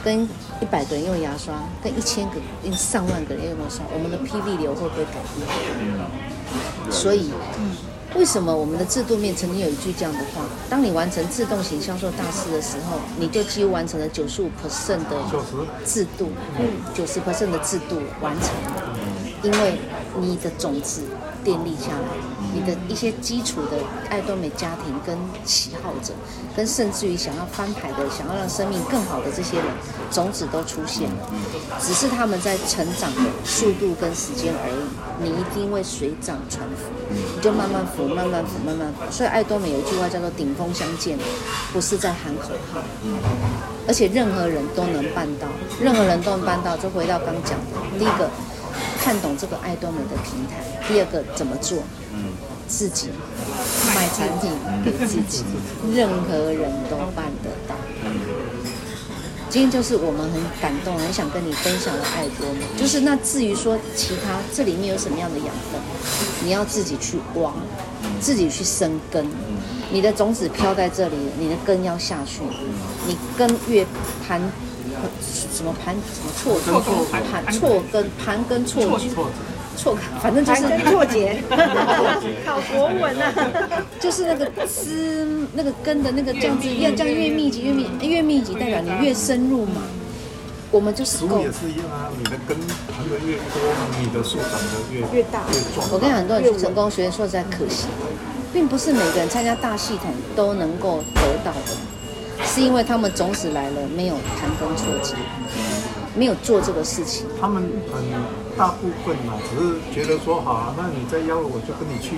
[0.03, 0.23] 跟
[0.61, 1.53] 一百个人用牙刷，
[1.83, 6.91] 跟一千个、跟上万个人用牙刷，我们的 PV 流会不会改变？
[6.91, 7.31] 所以，
[8.15, 15.17] 为什么我们的制度面曾经有一句这样的话：当你完成自动型销售大师的时候，你就几乎完成了九十五 percent 的
[15.85, 16.65] 制度，嗯，
[16.95, 18.86] 九十 percent 的制度完成了。
[19.43, 19.77] 因为
[20.19, 21.01] 你的种子
[21.45, 22.07] 奠立下来，
[22.53, 23.77] 你的一些基础的
[24.09, 26.11] 爱多美家庭跟喜好者，
[26.55, 29.65] 跟甚至于想要翻牌的、想要让生命更好的这些人，
[30.11, 31.29] 种子都出现了，
[31.79, 35.23] 只是他们在成长的速度跟时间而已。
[35.23, 39.11] 你一定会水涨船浮，你就慢慢浮，慢慢浮，慢慢浮。
[39.11, 41.17] 所以爱多美有一句话叫做“顶峰相见”，
[41.71, 42.81] 不是在喊口号，
[43.87, 45.47] 而且任何人都能办到，
[45.79, 46.75] 任何人都能办到。
[46.77, 48.29] 就回到刚讲的第一个。
[49.01, 51.79] 看懂这个爱多美的平台，第二个怎么做？
[52.13, 52.33] 嗯
[52.67, 53.07] 自己
[53.95, 54.51] 卖产品
[54.83, 55.45] 给自己，
[55.95, 57.73] 任何人都办得到。
[59.49, 65.79] 今天就是我们很感动，很想跟你分享的爱多美，就是那至于说其他这里面有什么样的养分，
[66.43, 67.53] 你要自己去挖，
[68.19, 69.25] 自己去生根。
[69.89, 72.41] 你的种子飘在这里，你的根要下去，
[73.07, 73.87] 你根越
[74.27, 74.41] 盘。
[75.53, 75.95] 什么盘？
[76.13, 76.59] 什么错？
[76.61, 77.53] 错根盘？
[77.53, 79.29] 错根盘根错错
[79.75, 81.41] 错，反正就是错节。
[82.45, 83.33] 好国文啊！
[83.99, 89.81] 就是那个枝，那个根的那个这样子，要这样越密集越密，越密集代表你越深入嘛。
[90.69, 93.43] 我们就是树也是一样啊，你的根盘的越多，
[94.01, 95.87] 你的树长得越越大越壮。
[95.91, 97.85] 我跟很多人去成功学院，说实在可惜，
[98.51, 101.77] 并不是每个人参加大系统都能够得到的。
[102.45, 105.15] 是因为他们种子来了，没有盘根错节，
[106.15, 107.25] 没有做这个事情。
[107.39, 107.63] 他们
[107.93, 108.03] 很
[108.57, 112.17] 大部分嘛，只是觉得说好啊，那你再邀了我就跟你去。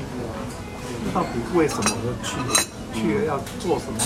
[1.13, 2.35] 到底为什么要去？
[2.93, 3.97] 去了要做什么？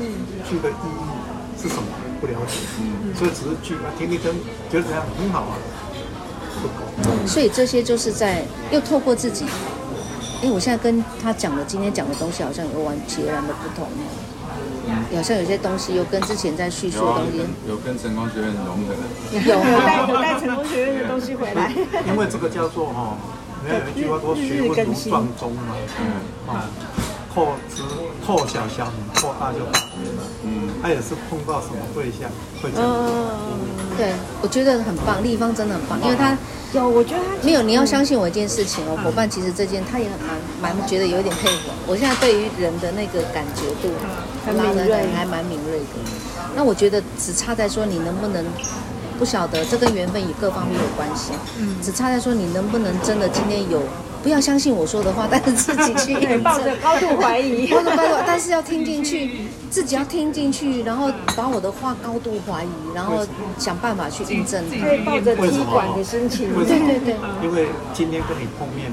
[0.00, 0.04] 嗯，
[0.44, 1.88] 去的意义是什么？
[2.20, 2.58] 不了解。
[2.80, 4.32] 嗯，所以只是去啊，听听听，
[4.68, 5.54] 觉得这样很好啊，
[6.60, 7.26] 不够。
[7.26, 9.46] 所以这些就是在又透过自己，
[10.42, 13.88] 因为我现在跟他讲的今天讲的东西好像有完截然的不同。
[15.14, 17.44] 好像有些东西又跟之前在叙述的东西。
[17.68, 18.94] 有跟成功学院融合，
[19.32, 21.72] 有有带有带成功学院的东西回来。
[22.08, 23.16] 因为这个叫做哈，
[23.64, 26.64] 没有一句话说学问如撞钟嘛，嗯，啊，
[27.32, 27.82] 扩之
[28.26, 30.41] 扩小小米，扩大就大米了，嗯，
[30.82, 32.28] 他也是碰到什么对象
[32.60, 32.90] 会这样。
[32.90, 34.12] 嗯，对，
[34.42, 36.36] 我觉得很棒，立方真的很棒，因为他。
[36.74, 37.60] 有，我觉得他没有。
[37.60, 40.18] 你要相信我一件事情哦，伙伴，其实这件他也很
[40.60, 41.68] 蛮蛮觉得有一点佩服。
[41.86, 43.92] 我现在对于人的那个感觉度，
[44.46, 45.84] 很敏锐，还蛮敏锐的。
[46.56, 48.42] 那我觉得只差在说你能不能，
[49.18, 51.32] 不晓得这跟缘分与各方面有关系。
[51.60, 53.82] 嗯，只差在说你能不能真的今天有。
[54.22, 57.90] 不要相信我说的话， 但是自己去抱着高度怀疑， 高度，
[58.26, 63.26] 但是要听进去，自己要听进去，然后把我的话高度怀疑，然后
[63.58, 64.62] 想办法去印证。
[64.70, 66.54] 可以抱着踢馆的心情。
[66.54, 67.16] 对对对。
[67.42, 68.92] 因为今天跟你碰面，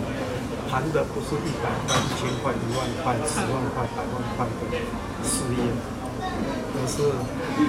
[0.69, 4.77] 谈的不是一百块、一千块、一万块、十万块、百万块的
[5.23, 5.61] 事业，
[6.73, 7.13] 而是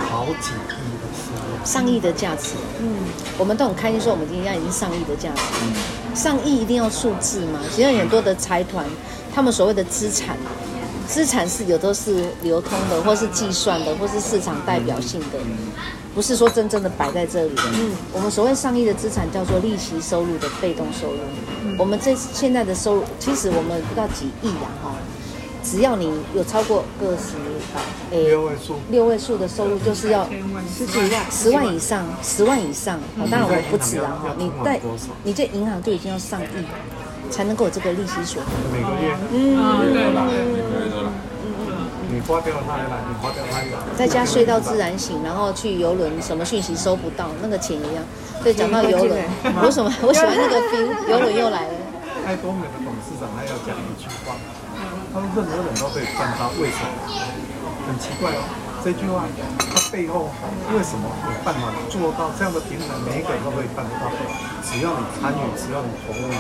[0.08, 2.54] 好几亿的事业，上亿的价值。
[2.80, 2.94] 嗯，
[3.38, 5.42] 我们都很开心说，我们今天已经上亿的价值。
[5.62, 5.99] 嗯。
[6.14, 7.60] 上亿一定要数字吗？
[7.74, 8.84] 其实很多的财团，
[9.34, 10.36] 他们所谓的资产，
[11.06, 15.38] 资产是有都是流通的，或是计算的，或是市场代表性的，
[16.14, 17.62] 不是说真正的摆在这里的。
[17.74, 21.18] 嗯，我们所谓上亿的资产叫做利息收入的被动收入。
[21.78, 24.94] 我们这现在的收入，其实我们不到几亿啊，哈。
[25.62, 27.34] 只要你有超过个十
[28.10, 30.26] 诶六位数，六位数的收入，就是要
[30.76, 32.98] 十几万，十万以上，十万以上。
[33.18, 34.80] 哦，当然我不止啊，你在
[35.22, 36.66] 你在银行就已经要上亿，
[37.30, 38.48] 才能够有这个利息所得。
[38.72, 40.26] 每个月，嗯，对吧？
[42.12, 43.66] 你花掉了他来，你花掉他来。
[43.96, 48.02] 再加睡到自然醒，然后去游轮，什么讯息收不到，那个钱一样。
[48.42, 49.22] 对，讲到游轮，
[49.62, 51.08] 为什么我喜欢那个 feel？
[51.08, 51.74] 游轮又来了。
[52.26, 54.34] 爱多美的董事长他要讲一句话，
[55.12, 56.90] 他说任何人都可以办到，为什么？
[57.90, 58.40] 很奇怪哦，
[58.86, 59.26] 这句话
[59.58, 60.30] 它背后
[60.70, 62.94] 为什么有办法做到这样的平台？
[63.02, 64.06] 每一个人都可以办得到，
[64.62, 66.30] 只要你参与，只要你投入。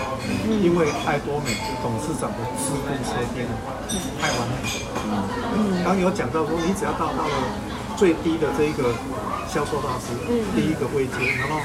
[0.62, 3.42] 因为爱多美董事长的资本设定
[4.22, 4.62] 太完美。
[5.58, 7.34] 嗯，刚刚有讲到说，你只要到到了
[7.98, 8.94] 最低的这一个
[9.50, 10.14] 销售大师，
[10.54, 11.58] 第一个位阶，然后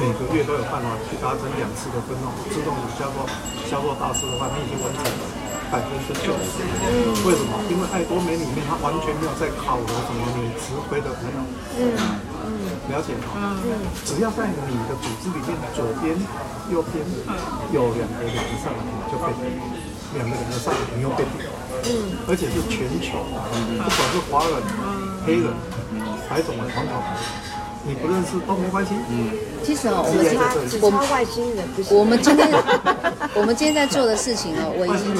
[0.00, 3.28] 每个月都有办法去达成两次的分红，自动有销售
[3.68, 5.24] 销售大师的话，你已经完成了
[5.70, 6.66] 百分之九十。
[6.66, 7.54] 嗯，为什么？
[7.70, 11.38] 因为爱多美里面它完全没有在考核什么你吃亏的朋友。
[11.78, 11.94] 嗯
[12.42, 12.50] 嗯，
[12.90, 13.54] 了解吗？
[13.62, 16.18] 嗯，只要在你的组织里面左边、
[16.70, 17.04] 右边
[17.70, 19.30] 有两个人以上，你就被
[20.18, 21.46] 两个人以上，你又被点。
[21.86, 24.58] 嗯，而且是全球，不管是华人、
[25.24, 25.54] 黑人、
[26.28, 27.49] 白种人、黄种人。
[27.82, 28.92] 你不认识都没关系。
[29.08, 29.30] 嗯，
[29.64, 31.64] 其实哦，我们我们外星人。
[31.90, 32.48] 我们今天
[33.34, 35.10] 我们今天在做的事情哦，我已经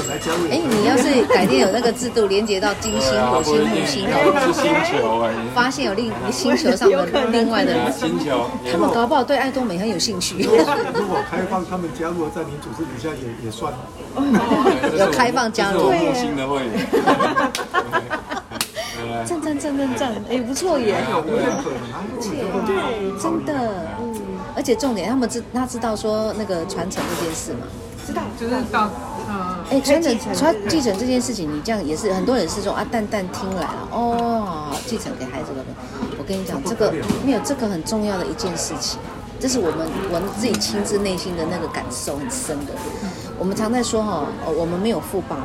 [0.50, 4.06] 哎，你要是改天有那个制度连接到金星、火星、木星，
[4.44, 10.42] 是星球哎，发现有另一个星球上的另外的 星球，他们搞不好对爱多美很有兴趣。
[10.42, 13.72] 如果开放他们加入在你组织底下也也算。
[14.98, 16.70] 有开放加入木星的会员。
[19.24, 20.96] 赞赞赞赞赞，哎，不错耶！
[22.20, 23.53] 对，真的，
[24.01, 24.14] 嗯，
[24.55, 27.66] 而且重点，他们知他知道说那个传承这件事嘛，
[28.07, 28.90] 知道，就是到，
[29.28, 35.64] 嗯，哎，传承传继承这件事情，你这样也是很多人是说啊，蛋蛋听来了，哦，继承给孩子的，
[36.18, 36.92] 我跟你讲，这个
[37.24, 38.98] 没有这个很重要的一件事情，
[39.38, 42.72] 这是我们我们自己亲自内心的那个感受很深的。
[43.38, 45.36] 我们常在说哈，哦，我们没有父爸。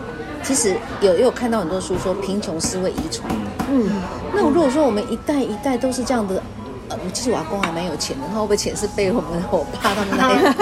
[0.46, 3.90] 其实有也有看到很多书说贫穷是会遗传的，嗯，
[4.34, 6.42] 那如果说我们一代一代都是这样的，
[6.90, 10.30] 呃，其实我阿公还蛮有钱的，他会不会钱是被我们我爸他们那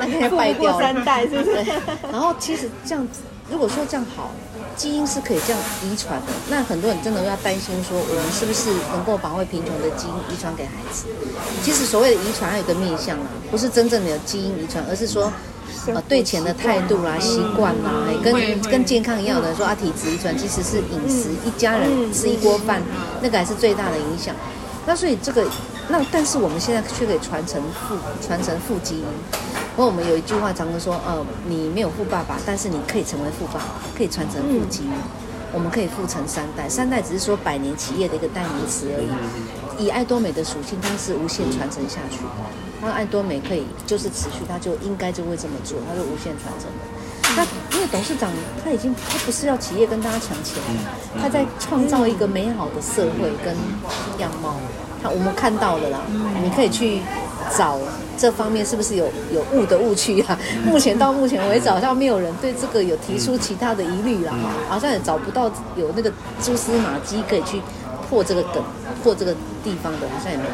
[0.00, 0.80] 那那些败掉了？
[0.82, 1.64] 三代是不是？
[2.10, 3.20] 然后其实这样子，
[3.50, 4.30] 如果说这样好，
[4.80, 11.04] 基因是可以这样遗传的，那很多人真的要担心说，我们是不是能够把会贫穷的基因遗传给孩子？
[11.62, 15.30] 其实所谓的遗传还有个面向啊，不是真正的基因遗传，而是说。
[15.86, 22.82] 呃，对钱的态度啦、习惯啦，跟跟健康一样的说啊，体质遗传其实是饮食，一家人吃一锅饭，
[23.22, 24.34] 那个还是最大的影响。
[24.90, 25.46] 那所以这个，
[25.88, 29.04] 那但是我们现在却可以传承父传承父基因。
[29.76, 33.66] 不过我们有一句话常常说，呃，你没有富爸爸，但是你可以成为富爸爸，
[33.96, 34.90] 可以传承父基因。
[35.52, 39.84] 我们可以复成三代，三代只是说百年企业的一个代名词而已。
[39.84, 42.18] 以爱多美的属性，它是无限传承下去。
[42.82, 46.89] 那爱多美可以就是持续，它就应该就会这么做，它是无限传承的。
[47.36, 47.44] 那
[47.76, 48.30] 因为董事长
[48.64, 50.62] 他已经他不是要企业跟大家抢钱，
[51.20, 53.54] 他在创造一个美好的社会跟
[54.18, 54.56] 样貌。
[55.02, 56.00] 他我们看到了啦，
[56.42, 57.00] 你可以去
[57.56, 57.78] 找。
[58.18, 60.38] 这方面是不是有有误的误区啊？
[60.62, 64.34] 目前到目前为止，好像没有人对这个有提出其他的疑虑啦，
[64.68, 66.12] 好像也找不到有那个
[66.42, 67.62] 蛛丝马迹可以去
[68.06, 68.62] 破这个梗、
[69.02, 70.50] 破这个地方的，好像也没有。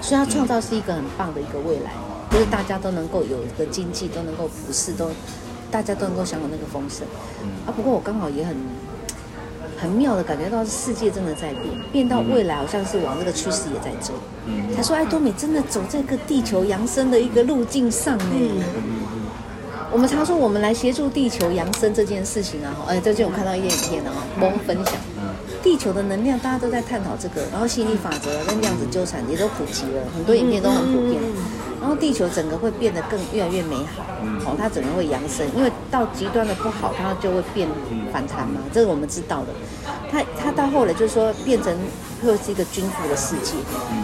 [0.00, 1.92] 所以，他创造是一个很棒的一个未来，
[2.30, 5.10] 就是大家都能够有一个经济都能够服侍，都
[5.74, 7.04] 大家都能够享有那个丰盛。
[7.66, 8.54] 啊，不过我刚好也很。
[9.76, 14.14] 很妙的感觉到世界真的在变，变到未来好像是往这个趋势也在走。
[14.74, 18.24] 他说爱多美真的走这个地球扬升的一个路径上呢。
[19.92, 24.94] 我们常说我们来协助地球扬升这件事情啊，哎，最近我看到一些影片啊，萌分享。
[25.62, 31.20] 地球的能量，大家都在探讨这个，然后吸引力法则跟量子纠缠也都普及了，很多影片都很普遍。
[31.84, 34.02] 然后地球整个会变得更越来越美好，
[34.46, 37.68] 哦，它整个会扬升，因为到极端的不好，它就会变
[38.10, 39.48] 反弹嘛，这是我们知道的。
[40.10, 41.76] 它它到后来就是说变成
[42.22, 43.52] 会是一个均富的世界。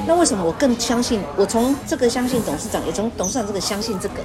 [0.06, 1.22] 那为什么我更相信？
[1.36, 4.16] 我从这个相信董事长，也从董事长这个相信这个。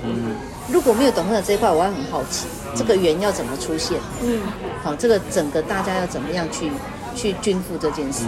[0.70, 3.98] 如果没有董事长这一块，我还很好奇这个缘要怎么出现。
[4.22, 4.42] 嗯，
[4.84, 6.70] 好，这个整个大家要怎么样去？
[7.16, 8.26] 去均富这件事，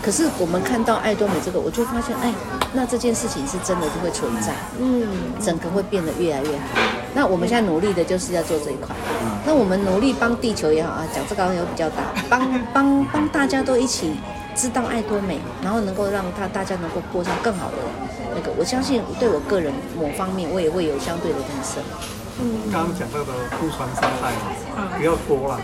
[0.00, 2.32] 可是我们看到爱多美这个，我就发现，哎，
[2.72, 5.06] 那这件事情是真的就会存在，嗯，
[5.42, 6.64] 整个会变得越来越好。
[7.14, 8.94] 那我们现在努力的就是要做这一块，
[9.44, 14.14] 那我们努力帮地球也好啊，讲这个好像有比较大，帮帮帮大家都一起
[14.54, 17.76] 知道爱多美，然后能够让他大家能够过上更好的
[18.34, 21.82] 那个，我相信对我个人某方面，我也会有相对的提升。
[22.40, 24.30] 嗯，刚刚讲到的不传三代，
[24.96, 25.58] 不要多了。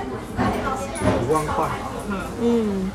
[1.24, 1.68] 五万块，
[2.40, 2.90] 嗯，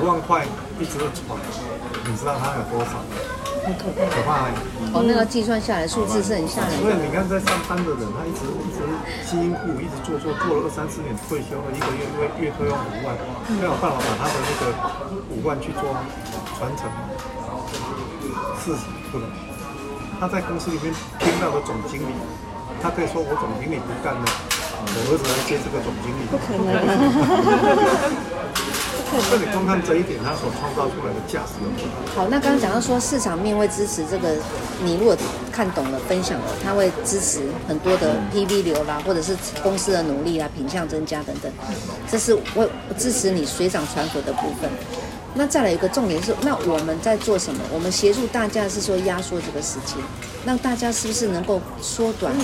[0.00, 0.44] 五万块
[0.78, 1.38] 一只船，
[2.04, 3.16] 你知道它有多少吗？
[3.64, 4.04] 很可怕。
[4.12, 4.52] 可怕欸。
[4.92, 6.76] 哦，那个计算下来数字是很吓人的。
[6.80, 8.84] 所以你看，在上班的人，他一直一直
[9.24, 13.16] 辛苦，一直做做做了二三十年，退休了，一个月月月退用五万，
[13.56, 14.72] 没有办法把他的那个
[15.32, 15.82] 五万去做
[16.56, 16.88] 传承，
[18.60, 18.76] 是
[19.12, 19.28] 不能。
[20.20, 22.12] 他在公司里面听到的总经理，
[22.82, 24.24] 他可以说我总经理不干了，
[24.94, 26.20] 我儿子来接这个总经理。
[26.30, 26.68] 不可能。
[29.08, 32.22] 所以你光看这一点，他所创造出来的价值有多大？
[32.22, 34.36] 好，那刚刚讲到说市场面会支持这个，
[34.84, 35.16] 你如果
[35.50, 41.50] 看懂了、分享了，他会支持很多的 PV 流啦，或者是公司的努力啊、品项增加等等，
[42.10, 42.68] 这是为
[42.98, 44.70] 支持你水涨船浮的部分。
[45.34, 47.60] 那再来一个重点是，那我们在做什么？
[47.72, 49.96] 我们协助大家是说压缩这个时间，
[50.44, 52.34] 让大家是不是能够缩短、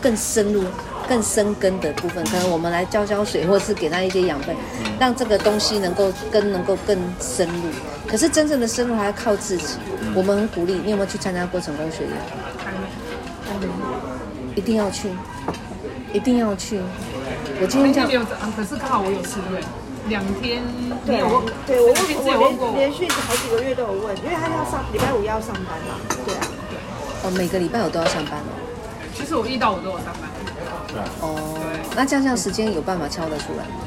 [0.00, 0.64] 更深入？
[1.08, 4.54] 更生根的部分，可能我们来浇浇水，或是给它一些养分，
[5.00, 7.62] 让这个东西能够根能够更深入。
[8.06, 9.76] 可是真正的深入还要靠自己。
[10.14, 12.12] 我们很鼓励，你有没有去参加过成功学院？
[14.54, 15.08] 一定要去，
[16.12, 16.80] 一定要去。
[17.60, 18.24] 我今天没有，
[18.56, 19.60] 可是刚好我有事，对，
[20.08, 20.62] 两天
[21.06, 21.42] 对没有。
[21.66, 25.94] 对我我连连续好几个月都有问，因为他要上礼拜五要上班嘛。
[26.24, 26.40] 对啊，
[26.70, 27.28] 对。
[27.28, 28.50] 哦，每个礼拜我都要上班哦。
[29.14, 30.30] 其实我一到五都有上班。
[31.20, 31.58] 哦，
[31.94, 33.84] 那这样这样时间有办法敲得出来吗？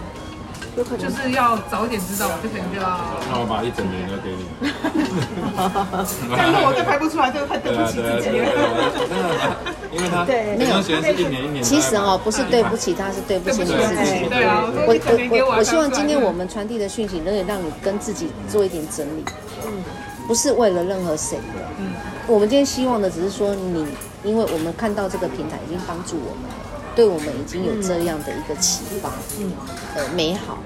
[0.78, 2.88] 有可能就是要早一点知道，我就可能就要。
[3.30, 4.48] 那我把一整年都给你。
[6.32, 8.48] 但是我就排不出来，这个太对不起自己了。
[8.96, 9.52] 真的，
[9.92, 11.62] 因为他对没有学是一年一年。
[11.62, 14.32] 其实哦，不是对不起他，是对不起你自己。
[14.32, 19.26] 对啊，我我我我希望今天我们传递的讯息，能够让你跟自己做一点整理。
[19.68, 19.84] 嗯，
[20.26, 21.68] 不是为了任何谁的。
[21.80, 21.92] 嗯，
[22.28, 23.86] 我们今天希望的只是说你，
[24.24, 26.48] 因为我们看到这个平台已经帮助我们。
[26.96, 29.52] 对我们已经有这样的一个启发，嗯，
[29.96, 30.58] 呃，美好。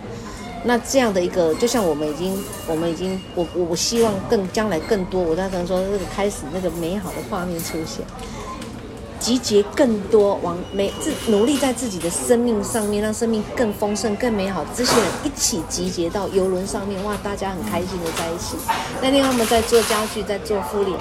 [0.68, 8.04] 那这样的一个，就像我们已经，我们已经，我我希望更将来更多，我在可能说那个开始那个美好的画面出现。
[9.20, 14.64] 集结更多往每自努力在自己的生命上面，让生命更丰盛、更美好。
[14.76, 18.58] 这些人一起集结到游轮上面，哇，大家很开心的在一起。
[19.02, 20.98] 那天他们在做家具，在做敷脸，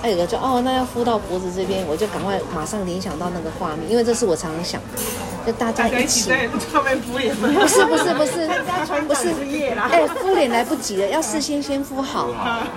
[0.00, 5.02] 还有个就哦，那要敷到脖子这边，我就赶快马上联想到那个画面，因为这是我常常想的，
[5.46, 7.34] 就大家一起在上面敷脸。
[7.36, 8.48] 不是不是不是，
[9.06, 9.34] 不是
[9.90, 12.30] 哎，敷脸来不及了，要事先先敷好，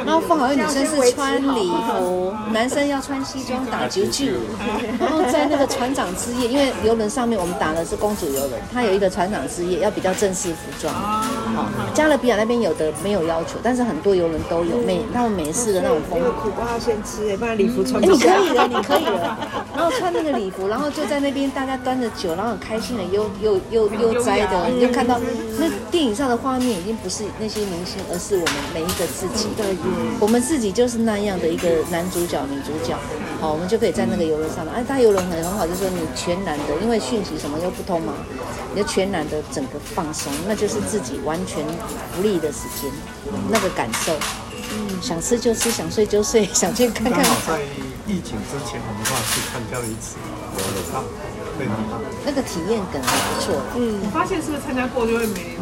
[0.06, 0.52] 然后敷好。
[0.52, 4.32] 因为女生是穿礼服，男生要穿西装打啾啾。
[5.00, 10.94] 然后在那个船长之夜，因为游轮上面我们打的是公主游轮，它有一个船长之夜，要比较正式服装。
[10.94, 16.32] 好，加勒比亚那边有的没有要求，但是很多游轮都有美那种美式的那种风格。
[16.32, 18.02] 苦瓜要先吃哎，不然礼服穿。
[18.02, 19.38] 你可以的，你可以的。
[19.76, 25.20] 然后穿那个礼服，然后就在那边大家端着酒，然后很开心的悠悠悠悠哉的，你就看到
[25.58, 29.50] 那电影上的画面已经不是那些明星，而是我们每一个自己。
[29.58, 29.76] 对，
[30.20, 32.96] 我们自己就是那样的一个男主角、女主角。
[33.40, 34.72] 好，我们就可以在那个游轮上了。
[34.74, 38.14] 哎，大游轮很很好，就是说你全然的，因为讯息什么又不通嘛，
[38.74, 41.66] 你就全然的整个放松，那就是自己完全
[42.16, 42.92] 独立的时间，
[43.50, 44.14] 那个感受。
[44.74, 47.22] 嗯，想吃就吃，想睡就睡， 想去看看。
[47.22, 47.62] 刚好在
[48.08, 50.16] 疫情之前，我们刚好去参加了一次，
[50.92, 51.04] 好，
[51.60, 52.00] 非常好。
[52.26, 53.62] 那个体验感还不错。
[53.76, 55.58] 嗯，我发现是不是参加过就会没。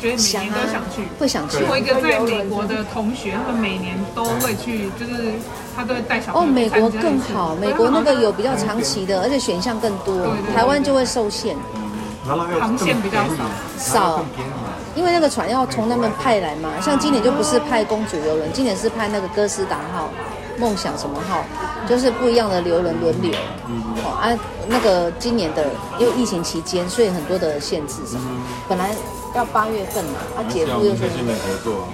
[0.00, 1.56] 觉得每年都想去，啊、会想去。
[1.64, 5.32] 我一个在美国的同学，他们每年都会去，就是
[5.74, 6.48] 他都会带小朋友。
[6.48, 10.14] 哦，美国更好，美国那个有比较长期的，而且选项更多。
[10.54, 11.56] 台湾就会受限，
[12.26, 13.18] 航线比较
[13.78, 14.24] 少，少，
[14.94, 16.70] 因为那个船要从那边派来嘛。
[16.80, 20.08] 像今年就不是派公主游轮，今年是派那个哥斯达号、
[20.58, 21.44] 梦想什么号，
[21.88, 23.32] 就是不一样的游轮轮流。
[24.04, 24.32] 哦啊，
[24.68, 25.66] 那个今年的
[25.98, 28.20] 因为疫情期间，所以很多的限制什么，
[28.68, 28.90] 本来。
[29.34, 31.88] 要八月份嘛，他姐夫又说，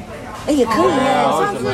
[0.46, 1.64] 哎，也可以耶，上次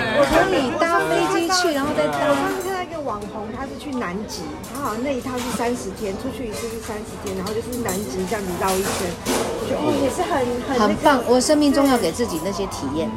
[0.51, 2.19] 可以搭飞机去，然后再搭。
[2.29, 4.43] 我上次看到一个网红，他是去南极，
[4.75, 11.23] 他好像那一趟是三十天，出去一次是三十天，然后就是南极这样子绕一圈，我觉得哦也是很很很棒。
[11.29, 13.09] 我生命中要给自己那些体验，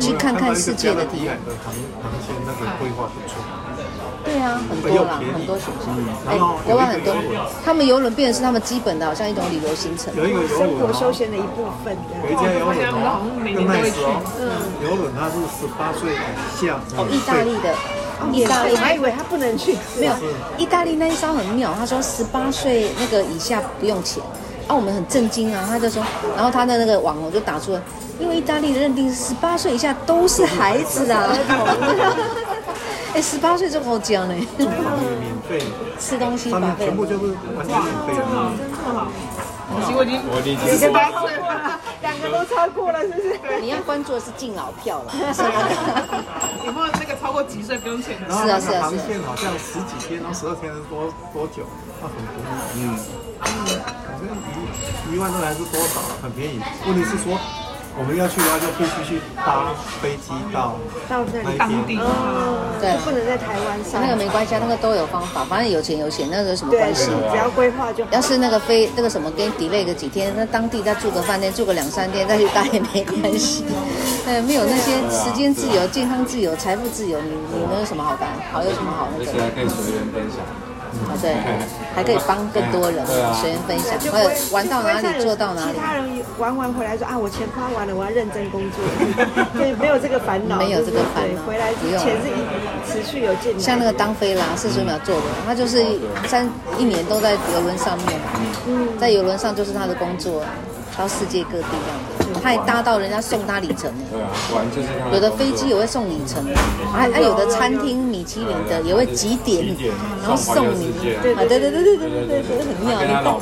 [0.00, 1.38] 去看看世界的体验。
[1.64, 1.72] 航
[2.02, 3.38] 航线那个规划不错。
[4.28, 5.96] 对啊，很多啦，很多选项。
[6.28, 7.14] 哎，国外很多，
[7.64, 11.96] 他们游轮变成是他们基本的，好像一种旅游行程，有一个生活休闲的一部分。
[12.22, 14.20] 有一家游轮哦，更 nice 哦。
[14.38, 14.50] 嗯，
[14.84, 16.16] 游轮它是十八岁以
[16.60, 16.78] 下。
[16.98, 17.74] 哦，意大利的，
[18.32, 19.74] 意大利，我还以为他不能去。
[19.98, 20.12] 没有，
[20.58, 24.22] 意大利那一招很妙，他说十八岁那个以下不用钱。
[24.66, 26.04] 啊，我们很震惊啊，他就说，
[26.36, 27.82] 然后他的那个网红就打出了，
[28.20, 31.24] 因为意大利的认定是十八岁以下都是孩子啊。
[33.18, 35.58] 哎，十八岁就跟我讲呢，住房也免费，
[35.98, 38.14] 吃东西全部就是完全免费。
[38.14, 39.08] 真好，真好。
[39.74, 43.60] 可惜我已经我已经你跟他岁了，两个都超过了，是不是？
[43.60, 45.10] 你要关注的是敬老票了，
[46.64, 48.30] 有没有那个超过几岁不用钱的？
[48.30, 51.66] 是啊是啊航线好像十几天，然后十二天是多多久？
[52.00, 52.94] 那很便宜。
[53.42, 54.30] 嗯，反正
[55.10, 56.62] 一一万多还是多少，很便宜。
[56.86, 57.34] 问题是说。
[57.98, 60.76] 我们要去的话，就必须去搭飞机到
[61.08, 64.00] 到这里当地，哦，对，不能在台湾上。
[64.00, 67.10] 那个没关系，那个都有方法，反正有钱有钱，那个有什么关系？
[67.30, 68.10] 只要规划就好。
[68.12, 73.64] 要是那个飞那个什么给你 delay 个几天，那当地再住个饭店，住个两三天再去搭也没关系。
[74.30, 78.28] 呃，没有那些时间自由、健康自由、财富自由，你你能有什么好搭？
[78.52, 79.30] 好有什么好那个？
[79.30, 80.38] 而且还可以随缘分享。
[81.08, 81.34] 啊，对，
[81.94, 83.04] 还可以帮更多人，
[83.40, 85.72] 随缘分享，或者玩到哪里做到哪里。
[85.72, 86.04] 其他人
[86.38, 88.84] 玩完回来说啊，我钱花完了，我要认真工作，
[89.54, 92.40] 对，没有这个烦恼，没有这个烦恼，回来钱是一
[92.86, 93.58] 持续有进来。
[93.58, 95.84] 像那个当飞啦，四十秒做的，他就是
[96.26, 96.48] 三
[96.78, 98.20] 一年都在游轮上面，
[98.66, 100.42] 嗯，在游轮上就是他的工作，
[100.96, 102.17] 到世界各地这样子。
[102.34, 105.14] 他还搭到人家送他里程呢，对啊，玩就是他。
[105.14, 106.44] 有的飞机也会送里程，
[106.92, 109.64] 还还有的餐厅米其林的也会几点，
[110.22, 110.92] 然后送你。
[111.02, 113.40] 对对对对对对对对，很妙。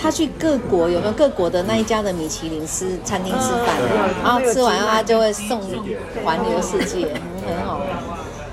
[0.00, 3.76] 他去各国有没有各国的那一家的米其林吃餐厅吃饭，
[4.22, 5.60] 然后吃完他就会送
[6.24, 7.08] 环游世界，
[7.46, 7.80] 很好。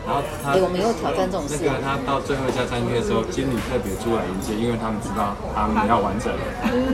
[0.02, 1.62] 然后他，我们又挑战这种事。
[1.62, 6.42] 那个他到最后一家餐厅的时候，经理特别出来迎接，因为他们知道他们要完成了。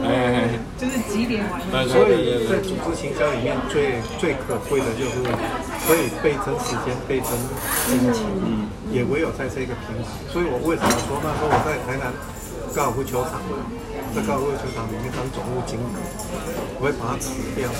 [0.04, 1.96] 哎，就是几点完成？
[1.96, 5.24] 所以在组织行销里面最最可贵的就是
[5.88, 7.32] 可以倍增时间、倍增
[7.88, 10.12] 金钱，嗯，也唯有在这个平台。
[10.28, 12.12] 所以我为什么说那时候我在台南
[12.76, 13.40] 高尔夫球场，
[14.12, 15.96] 在高尔夫球场里面当总务经理，
[16.76, 17.72] 我会把它辞掉。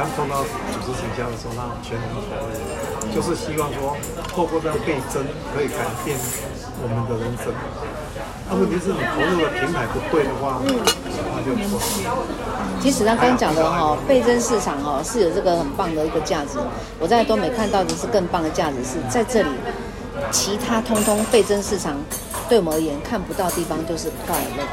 [0.00, 0.40] 刚碰到
[0.72, 3.12] 组织形象的时候，那全能投入。
[3.12, 3.94] 就是希望说，
[4.32, 5.22] 透过这样倍增，
[5.54, 6.16] 可以改变
[6.80, 7.52] 我们的人生。
[8.48, 11.78] 那问题是你投入的平台不对的话，那就错。
[12.80, 16.56] 其实他刚讲的哈，倍增市场哈是有这个很棒的一个价值。
[16.98, 19.50] 我在都没看到的是更棒的价值是在这里，
[20.30, 21.94] 其他通通倍增市场
[22.48, 24.64] 对我们而言看不到的地方就是快乐。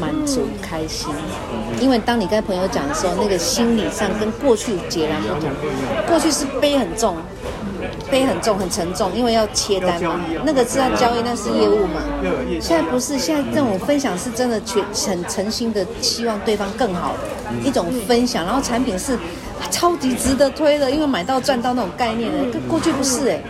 [0.00, 1.08] 满足、开心，
[1.80, 5.50] 因为当你跟朋友讲的时候，那个心理上跟过去截然不同。
[6.06, 7.16] 过去是背很重，
[8.10, 12.02] 背很重，很沉重，因为要切单嘛，那个是要交易，那是业务嘛。
[12.60, 19.18] 现在不是，现在这种分享是真的全很诚心的，希望对方更好的一种分享，然后产品是
[19.70, 23.40] 超级值得推的，因为买到赚到那种概念的，跟过去不是哎。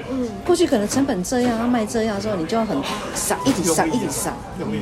[0.46, 2.76] 过去可能成本这样，要卖这样的时候，你就要很
[3.14, 4.30] 傻，一直傻，一直傻。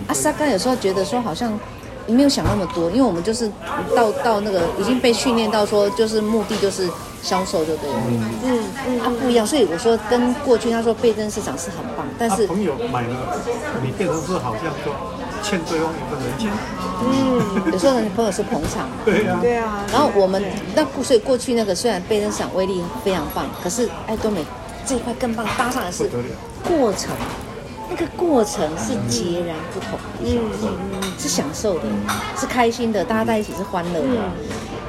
[0.06, 1.58] 啊，沙刚有时候觉得说好像
[2.06, 3.50] 你没有想那么多，因为我们就是
[3.96, 6.88] 到到那个已经被训练到说，就是目的就是
[7.22, 7.96] 销售，就对了。
[8.08, 13.16] 嗯嗯嗯，啊不一样，所以我说跟过去他说倍增市场是很棒，但是朋友买了，
[13.82, 14.94] 你变成是好像说
[15.42, 16.50] 欠对方一份人情。
[17.06, 18.86] 嗯，有时候你朋友是捧场。
[19.04, 19.38] 对啊。
[19.40, 19.84] 对啊。
[19.90, 20.42] 然后我们
[20.76, 24.44] 那所以过去那个虽然倍增市场威力非常棒，可是哎都没。
[24.86, 26.10] 这一块更棒，搭上的是
[26.62, 27.10] 过程，
[27.88, 31.84] 那个过程是截然不同的，是享受的，
[32.36, 34.06] 是开心的，大家在一起是欢乐的，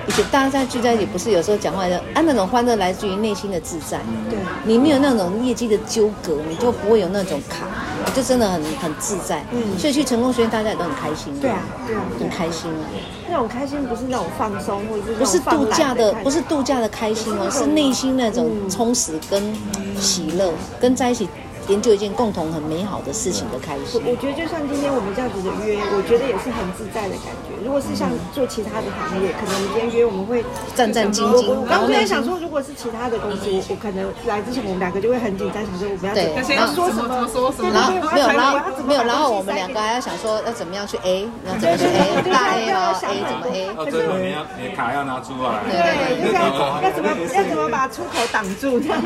[0.07, 3.99] 而且大家在聚在一起，不是有时候讲话的，啊，那种欢乐来自于内心的自在，
[4.29, 7.65] 对，你没有那种业绩的纠葛，你就不会有那种卡，
[8.13, 12.85] 就真的很很自在，嗯，所以去成功学院，大家也都很开心，对啊，对啊，很开心啊。
[13.27, 19.53] 那种开心不是那种放松，或者是不是度假的，不是度假的开心哦，是内心那种充实跟
[19.99, 21.27] 喜乐，跟在一起
[21.67, 23.99] 研究一件共同很美好的事情的开始。
[24.05, 27.53] 我觉得就像今天我们这样子的约，我觉得也是很自在的感觉。
[27.63, 31.49] 如果是像做其他的行业，可能我们今天约我们会战战兢兢。
[31.49, 36.37] 我刚刚在想说，如果是其他的公司，我我可能来之前我们两个就会很紧张，想说我们要怎么
[36.75, 43.57] 说什么说什么，然后没有，然后没有，然后我们两个还要想说要怎么样去 A，要怎么去 A，大 A 哦，A 怎么 A？
[43.73, 46.45] 哦，最后你要你卡要拿出来，对，要
[46.85, 49.01] 要怎么要怎么把出口挡住这样？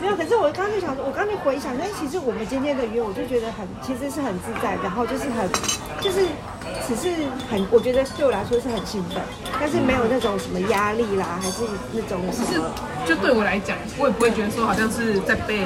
[0.00, 5.48] 没有，可是我刚刚就想说，我刚刚就回想，但其实我们今天的约，我就觉得很，其实是很自在，然后就是很，
[6.02, 6.26] 就是。
[6.86, 7.08] 只是
[7.50, 9.20] 很，我觉得对我来说是很兴奋，
[9.60, 12.70] 但是没有那种什么压力啦，还是那种什么。
[13.06, 15.64] 就对我来讲，我也不会觉得说好像是在被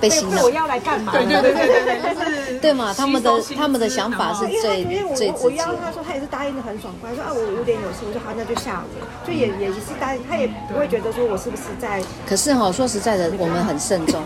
[0.00, 0.42] 被洗脑。
[0.42, 1.12] 我要来干嘛？
[1.12, 2.92] 对对对对对，是对嘛？
[2.94, 4.84] 他们的他们的想法是最
[5.14, 8.88] 最我邀他说，他也是答应的很爽快，说啊我有点有事，我说好那就下午，
[9.26, 12.02] 就也也是答应，他也不会觉得说我是不是在。
[12.26, 14.22] 可是哈，说实在的，我们很慎重。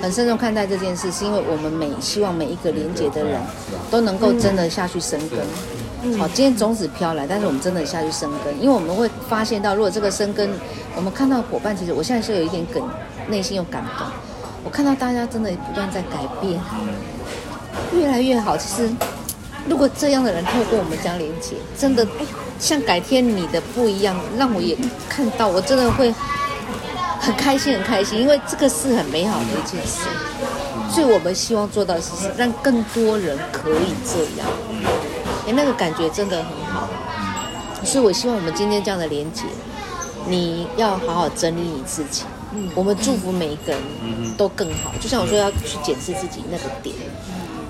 [0.00, 3.40] 很慎重看待这件事，是因为我们每希望每一个连接的人
[3.90, 6.16] 都能够真的下去生根。
[6.16, 10.48] 好，今天种子飘来，但是我们真的下去生根，因为我们会发现到，如果这个生根，
[10.94, 12.82] 我们看到伙伴，其实我现在是有一点梗，
[13.28, 14.06] 内心有感动。
[14.64, 16.60] 我看到大家真的不断在改变，
[17.92, 18.56] 越来越好。
[18.56, 18.88] 其实
[19.68, 22.06] 如果这样的人透过我们这样连接，真的，
[22.60, 24.76] 像改天你的不一样，让我也
[25.08, 26.14] 看到，我真的会
[27.20, 30.08] 很开心，很开心，因为这个是很美好的一件事。
[30.90, 34.48] 所以我们希望做到的是让更多人可以这样，
[35.46, 36.88] 哎，那个感觉真的很好。
[37.84, 39.42] 所以我希望我们今天这样的连接，
[40.26, 42.24] 你要好好整理你自己。
[42.74, 43.80] 我们祝福每一个人
[44.36, 44.90] 都更好。
[44.98, 46.96] 就像我说，要去检视自己那个点。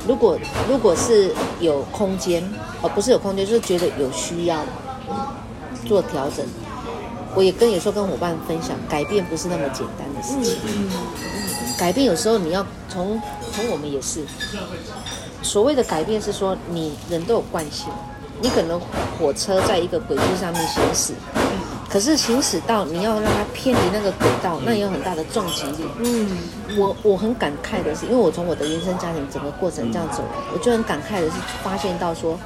[0.07, 0.39] 如果
[0.69, 2.43] 如果是有空间，
[2.81, 4.61] 哦，不是有空间，就是觉得有需要
[5.85, 6.47] 做调整。
[7.35, 10.59] 我也跟有时候跟伙伴分享，改变不是那么简单的事情。
[11.79, 13.21] 改变有时候你要从
[13.53, 14.25] 从我们也是，
[15.43, 17.89] 所谓的改变是说，你人都有惯性，
[18.41, 18.81] 你可能
[19.19, 21.13] 火车在一个轨迹上面行驶。
[21.89, 25.89] 可是行驶到你要让它偏离那个轨道，那也有很大的撞击力。
[26.01, 26.37] 嗯，
[26.77, 31.33] 我我很感慨的是，因为我从我的原生家庭整个过程这样走来，我就很感慨的是
[31.63, 32.39] 发现到说，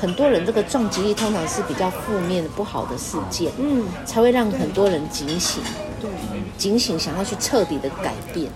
[0.00, 5.62] 很多人这个撞击力通常是比较负面的不好的事件，嗯，才会让很多人警醒，
[6.00, 6.10] 对，
[6.58, 8.50] 警醒想要去彻底的改变。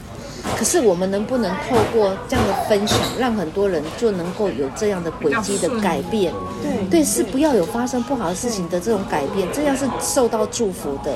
[0.56, 6.32] 可是我们能不能透过这样的分享，让很多人就能够有这样的轨迹的改变？
[6.62, 11.14] 对对，是不要有发生不好的事情的这种改变，这样是受到祝福的。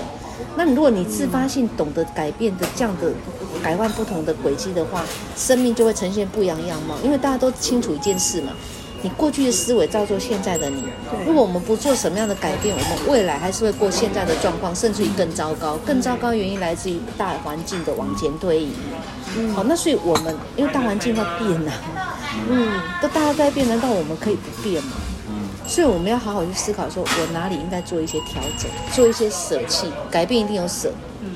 [0.56, 3.12] 那如果你自发性懂得改变的这样的
[3.62, 5.04] 改换不同的轨迹的话，
[5.36, 6.94] 生命就会呈现不一样样貌。
[7.02, 8.52] 因为大家都清楚一件事嘛。
[9.04, 10.82] 你过去的思维造就现在的你。
[11.26, 15.76] 如果我们不做什么样的改变，我们未来还是会过现在的状况，甚至于更糟糕。
[15.84, 18.72] 更糟糕原因来自于大环境的往前推移。
[19.36, 21.72] 嗯，好，那所以我们因为大环境在变呐，
[22.48, 24.92] 嗯，都大家在变，难道我们可以不变吗？
[25.28, 29.92] 嗯，所以我们要好好去思考，说我哪里应该做一些调整，做一些舍弃。
[30.10, 30.90] 改变一定有舍，
[31.20, 31.30] 嗯，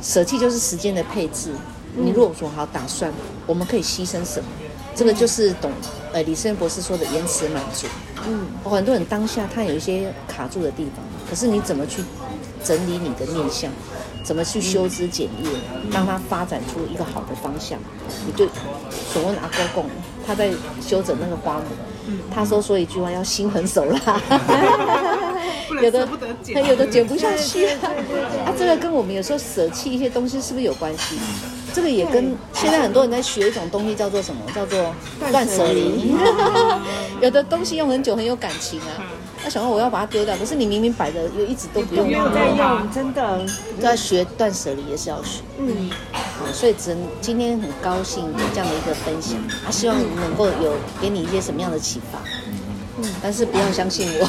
[0.00, 1.50] 舍弃就是时间的配置。
[1.96, 3.12] 你如果说好打算，
[3.44, 4.46] 我们可以牺牲什么？
[4.94, 5.70] 这个就是懂，
[6.12, 7.86] 呃，李思博士说的延迟满足。
[8.26, 12.02] 嗯，很多人当下他有一些卡住的地方，可是你怎么去
[12.62, 13.70] 整理你的面相，
[14.22, 15.50] 怎么去修枝剪叶，
[15.90, 17.78] 让它发展出一个好的方向？
[18.26, 18.46] 你就
[19.12, 19.90] 所谓阿公公，
[20.24, 24.20] 他在修整那个花木，他说说一句话要心狠手辣，
[25.82, 26.08] 有的
[26.54, 27.90] 他有的剪不下去啊。
[28.46, 31.18] 啊，这个跟我们有时候舍弃一些东西是不是有关系？
[31.74, 34.40] 这个也跟现在很多人在学一种东西，叫做什么？
[34.54, 34.94] 叫做
[35.30, 36.14] 断舍离。
[37.20, 39.00] 有的东西用很久很有感情啊，
[39.44, 43.46] 那想说我要把它丢掉，可是你明明摆着又一直都不用，没有在用，真的。
[43.80, 45.42] 都要学断舍离也是要学。
[45.58, 45.90] 嗯。
[46.52, 52.18] 所以真今天很高兴有这样的一个分享，啊，希望能够有给你一些什么样的启发。
[52.98, 53.08] 嗯。
[53.22, 54.26] 但是不要相信我，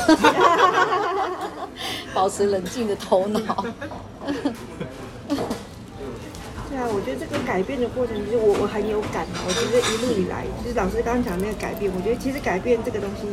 [2.13, 3.65] 保持冷静的头脑。
[6.87, 9.25] 我觉得这个改变的过程，其实我我很有感。
[9.45, 13.27] 我觉得一路以来，就是老师刚刚讲那个改变，我觉得其实改变这个东西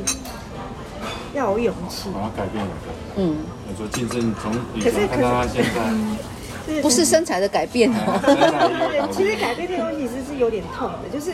[1.35, 2.11] 要有勇气。
[2.13, 2.71] 我要改变了。
[3.17, 3.39] 嗯。
[3.67, 8.19] 我说竞争从以前看到他现在，是不是身材的改变哦。
[8.27, 11.33] 对对对，其实改变这个东西其实是有点痛的，就是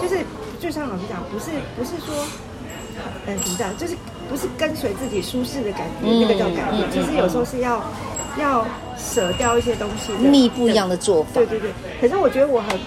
[0.00, 0.24] 就是
[0.58, 2.14] 就像老师讲，不是不是说，
[3.26, 3.96] 嗯，怎么讲，就是
[4.28, 6.90] 不是跟随自己舒适的改变，那个叫改变。
[6.92, 7.82] 其实有时候是要。
[8.38, 8.64] 要
[8.98, 11.30] 舍掉一些东西，逆不一样的做法。
[11.34, 11.70] 对对对，
[12.00, 12.78] 可是我觉得我很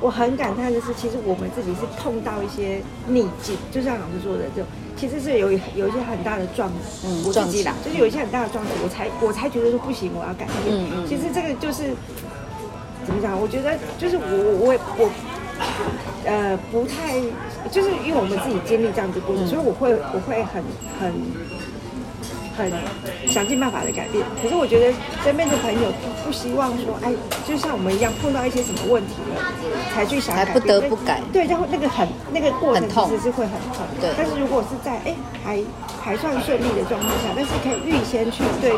[0.00, 4.62] 我很感叹的是，其实我们自己是碰到一些逆境，就像老师说的，就
[4.96, 10.68] 其实是有有一些很大的撞击，嗯，撞击啦，就是有一些很大的撞击，我才我才觉得说不行，我要改变。
[10.68, 11.06] 嗯嗯。
[11.08, 11.94] 其实这个就是
[13.04, 13.38] 怎么讲？
[13.40, 15.10] 我觉得就是我我我我
[16.24, 17.20] 呃不太，
[17.70, 20.62] 就是因为我们自己经历这样子过程，所以我会我会很
[21.00, 21.12] 很。
[22.56, 22.72] 很
[23.26, 24.92] 想尽办法的改变，可是我觉得
[25.22, 25.92] 身边的朋友
[26.24, 27.12] 不希望说，哎，
[27.46, 29.52] 就像我们一样碰到一些什么问题了，
[29.94, 31.20] 才去想改变，还不得不改。
[31.32, 33.84] 对，然后那个很那个过程其实是会很痛。
[34.00, 34.10] 对。
[34.16, 35.14] 但是如果是在哎
[35.44, 35.62] 还
[36.00, 38.72] 还算顺利的状况下，但是可以预先去对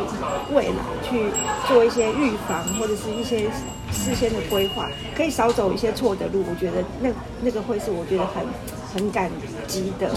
[0.52, 1.30] 未来去
[1.68, 3.48] 做一些预防或者是一些
[3.92, 6.44] 事先的规划，可以少走一些错的路。
[6.50, 7.10] 我觉得那
[7.42, 8.44] 那个会是我觉得很
[8.92, 9.30] 很感
[9.66, 10.10] 激的。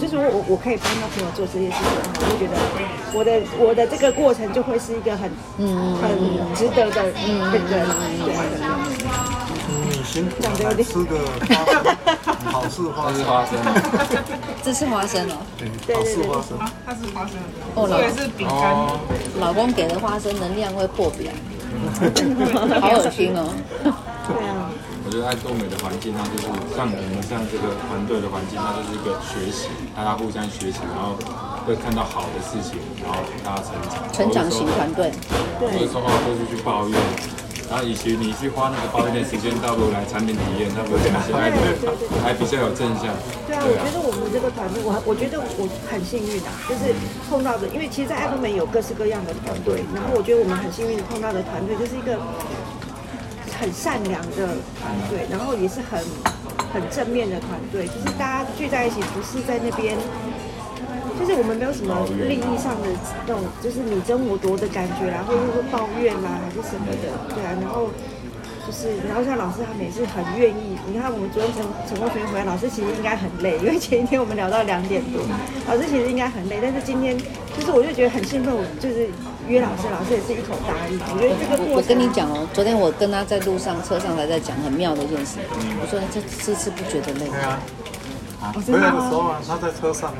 [0.00, 1.82] 就是我我我可以帮到朋友做这些事情，
[2.14, 2.54] 我就觉得
[3.14, 7.80] 我的我的这个过程就会是一个很嗯很值得的嗯对对
[8.24, 8.34] 对。
[9.88, 11.16] 你先讲的吃个
[12.50, 13.52] 好事花生花生，
[14.62, 15.36] 这是花生哦，
[15.86, 17.36] 对好事花生，它是花生
[17.74, 21.30] 哦，这个是饼干，老公给的花生能量会破表，
[22.80, 24.70] 好恶心哦，对啊。
[25.12, 31.20] 我觉得爱多美的环境，它就是像我们像这个团队的环境，它就是一个学习，大家互相学习，然后
[31.68, 33.92] 会看到好的事情，然后大家成长。
[34.08, 35.12] 成长型团队。
[35.60, 35.68] 对。
[35.76, 36.96] 有的时候就是去抱怨，
[37.68, 41.28] 然后以及你去花那个抱怨的时间倒不如来产品体验，他不会觉得还
[42.24, 43.12] 还比较有正向。
[43.44, 46.88] 对啊，我觉得我们这个团队，我我觉得我很幸运的，就是
[47.28, 52.16] 碰到的，因为其实，在爱多美有各式各样的团队，然后我觉得我们很幸运的碰到的团队，就是一个
[53.62, 56.02] 很善良的团队，然后也是很
[56.74, 59.96] 很正面的团队，就是大家聚在一起，不是在那边。
[61.20, 61.94] 就是我们没有什么
[62.26, 62.88] 利益上的
[63.28, 67.06] 那种，就是你争我夺的感觉啦，或者说抱怨啦，还是什么的，
[67.36, 67.54] 对啊。
[67.62, 67.86] 然后
[68.66, 70.74] 就是，然后像老师他们也是很愿意。
[70.90, 75.22] 你看我们昨天成成功学员回来，老师其实应该很累，因为前一天我们聊到两点多，
[75.68, 76.58] 老师其实应该很累。
[76.60, 77.16] 但是今天，
[77.54, 79.06] 就是我就觉得很兴奋，我就是
[79.48, 80.98] 约老师，老师也是一口答应。
[80.98, 85.38] 我觉得这个我跟你讲哦，昨天我跟他在路上车上还在讲很妙的一件事。
[85.80, 87.28] 我说这这次不觉得累？
[87.28, 87.58] 对啊。
[88.66, 90.12] 回来的时候啊，他在车上。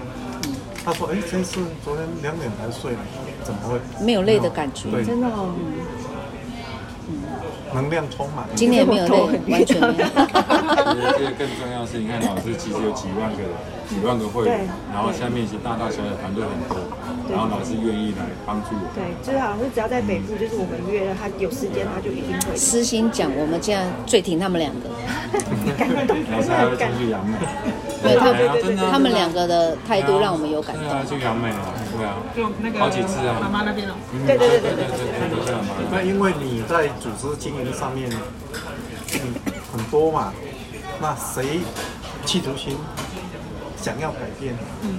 [0.84, 2.90] 他说：“哎，这次昨天两点才睡，
[3.44, 4.90] 怎么会没有累的感觉？
[5.04, 5.78] 真的哦，嗯，
[7.74, 8.44] 能量充满。
[8.54, 10.04] 今年没有累，完全没有。
[10.04, 13.50] 我觉得这个更重要是，你看老师其实有几万个人，
[13.88, 16.76] 几万个会员，然后下面是大大小小团队很多，
[17.30, 18.84] 然后老师愿意来帮助我。
[18.94, 22.56] 对，就是老师只要在北部，就是我们约了他有时间，他就一定会。
[22.56, 24.88] 私心讲，我们现在最挺他们两个。
[26.32, 27.36] 老师还会出去杨美。
[28.02, 30.84] ”对他们，他们两个的态度让我们有感动。
[30.84, 31.56] 对啊，去杨梅了，
[32.02, 33.94] 对啊，就那个好几次啊，妈妈那边了。
[34.26, 35.54] 对对对对对对。
[35.90, 38.10] 那因为你在组织经营上面，
[39.14, 39.34] 嗯，
[39.72, 40.32] 很多嘛，
[41.00, 41.60] 那谁
[42.26, 42.76] 企图心
[43.80, 44.98] 想要改变，嗯，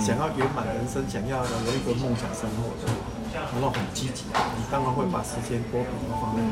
[0.00, 2.90] 想要圆满人生，想要有一个梦想生活的，
[3.54, 5.88] 然后很积极，你当然会把时间多给
[6.20, 6.42] 放在。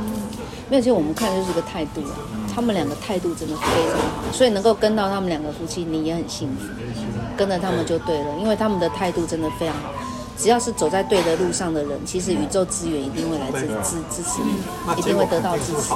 [0.70, 2.14] 没有，其实我们看的就是个态度啊。
[2.54, 6.64] 他们两个态度真的非常好，所以能够跟到他们两个夫妻，你也很幸福。
[7.36, 9.92] 跟着他们就对了，因为他们的态度真的非常好。
[10.38, 14.52] 只要是走在对的路上的人，其实宇宙资源一定会来支支支持你，
[14.98, 15.94] 一定会得到支持。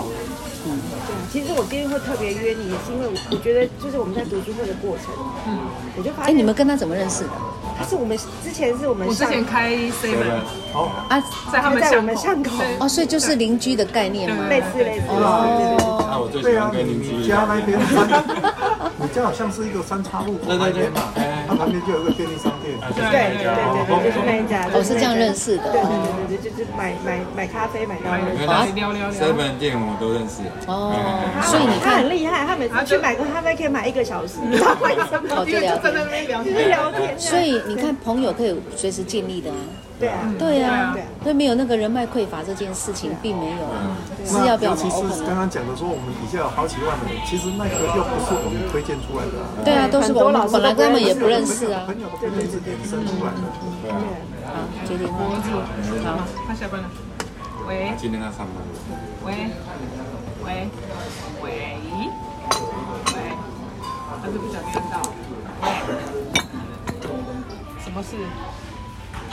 [0.67, 1.15] 嗯，对。
[1.33, 5.07] 其实我今天会特别约你，也是因为我我觉得就是我们在读书会的过程，
[5.47, 5.59] 嗯，
[5.97, 6.33] 我就发现。
[6.33, 7.31] 哎，你们跟他怎么认识的？
[7.79, 10.41] 他是我们之前是我们我之前开 seven
[10.75, 11.19] 哦啊，
[11.51, 16.07] 在他们在我们巷口哦，所以就是邻居的概念嘛，类似类似哦。
[16.11, 17.79] 那我最喜欢跟邻居家那边，
[18.99, 21.13] 你家好像是一个三岔路口那边嘛，
[21.49, 24.69] 它旁边就有一个便利商店，对对对对对，就是那一家。
[24.73, 25.91] 我是这样认识的，对对
[26.29, 28.17] 对对，就是买买买咖啡买到
[28.75, 29.11] 聊聊聊。
[29.11, 30.95] seven 店我都认识哦，
[31.43, 35.45] 所以你看很厉害，他每次去买个咖啡可以买一个小时，你知道为什么？
[35.45, 37.19] 就聊天，就是聊天。
[37.19, 39.57] 所以你看朋友可以随时建立的啊。
[40.01, 43.59] 对啊，对啊，对，没有那个人脉匮乏这件事情，并没有
[44.25, 44.75] 是要不要？
[44.75, 44.97] 其实
[45.27, 49.37] 刚刚讲的说，我们底下有好几万的人，其实那个又不是我们推荐出来的。
[49.63, 51.85] 对啊，都是我们本来根本也不认识啊。
[51.85, 53.45] 朋友的朋友是衍生出来的。
[53.83, 54.01] 对啊。
[54.49, 55.13] 好，决定了。
[56.03, 56.89] 好，他下班了。
[57.69, 57.93] 喂。
[57.99, 58.57] 今天他上班。
[59.27, 59.53] 喂。
[60.47, 60.69] 喂。
[61.43, 61.77] 喂。
[63.05, 63.21] 喂。
[64.21, 64.97] 还是不想听到。
[65.61, 65.69] 喂。
[67.85, 68.17] 什么事？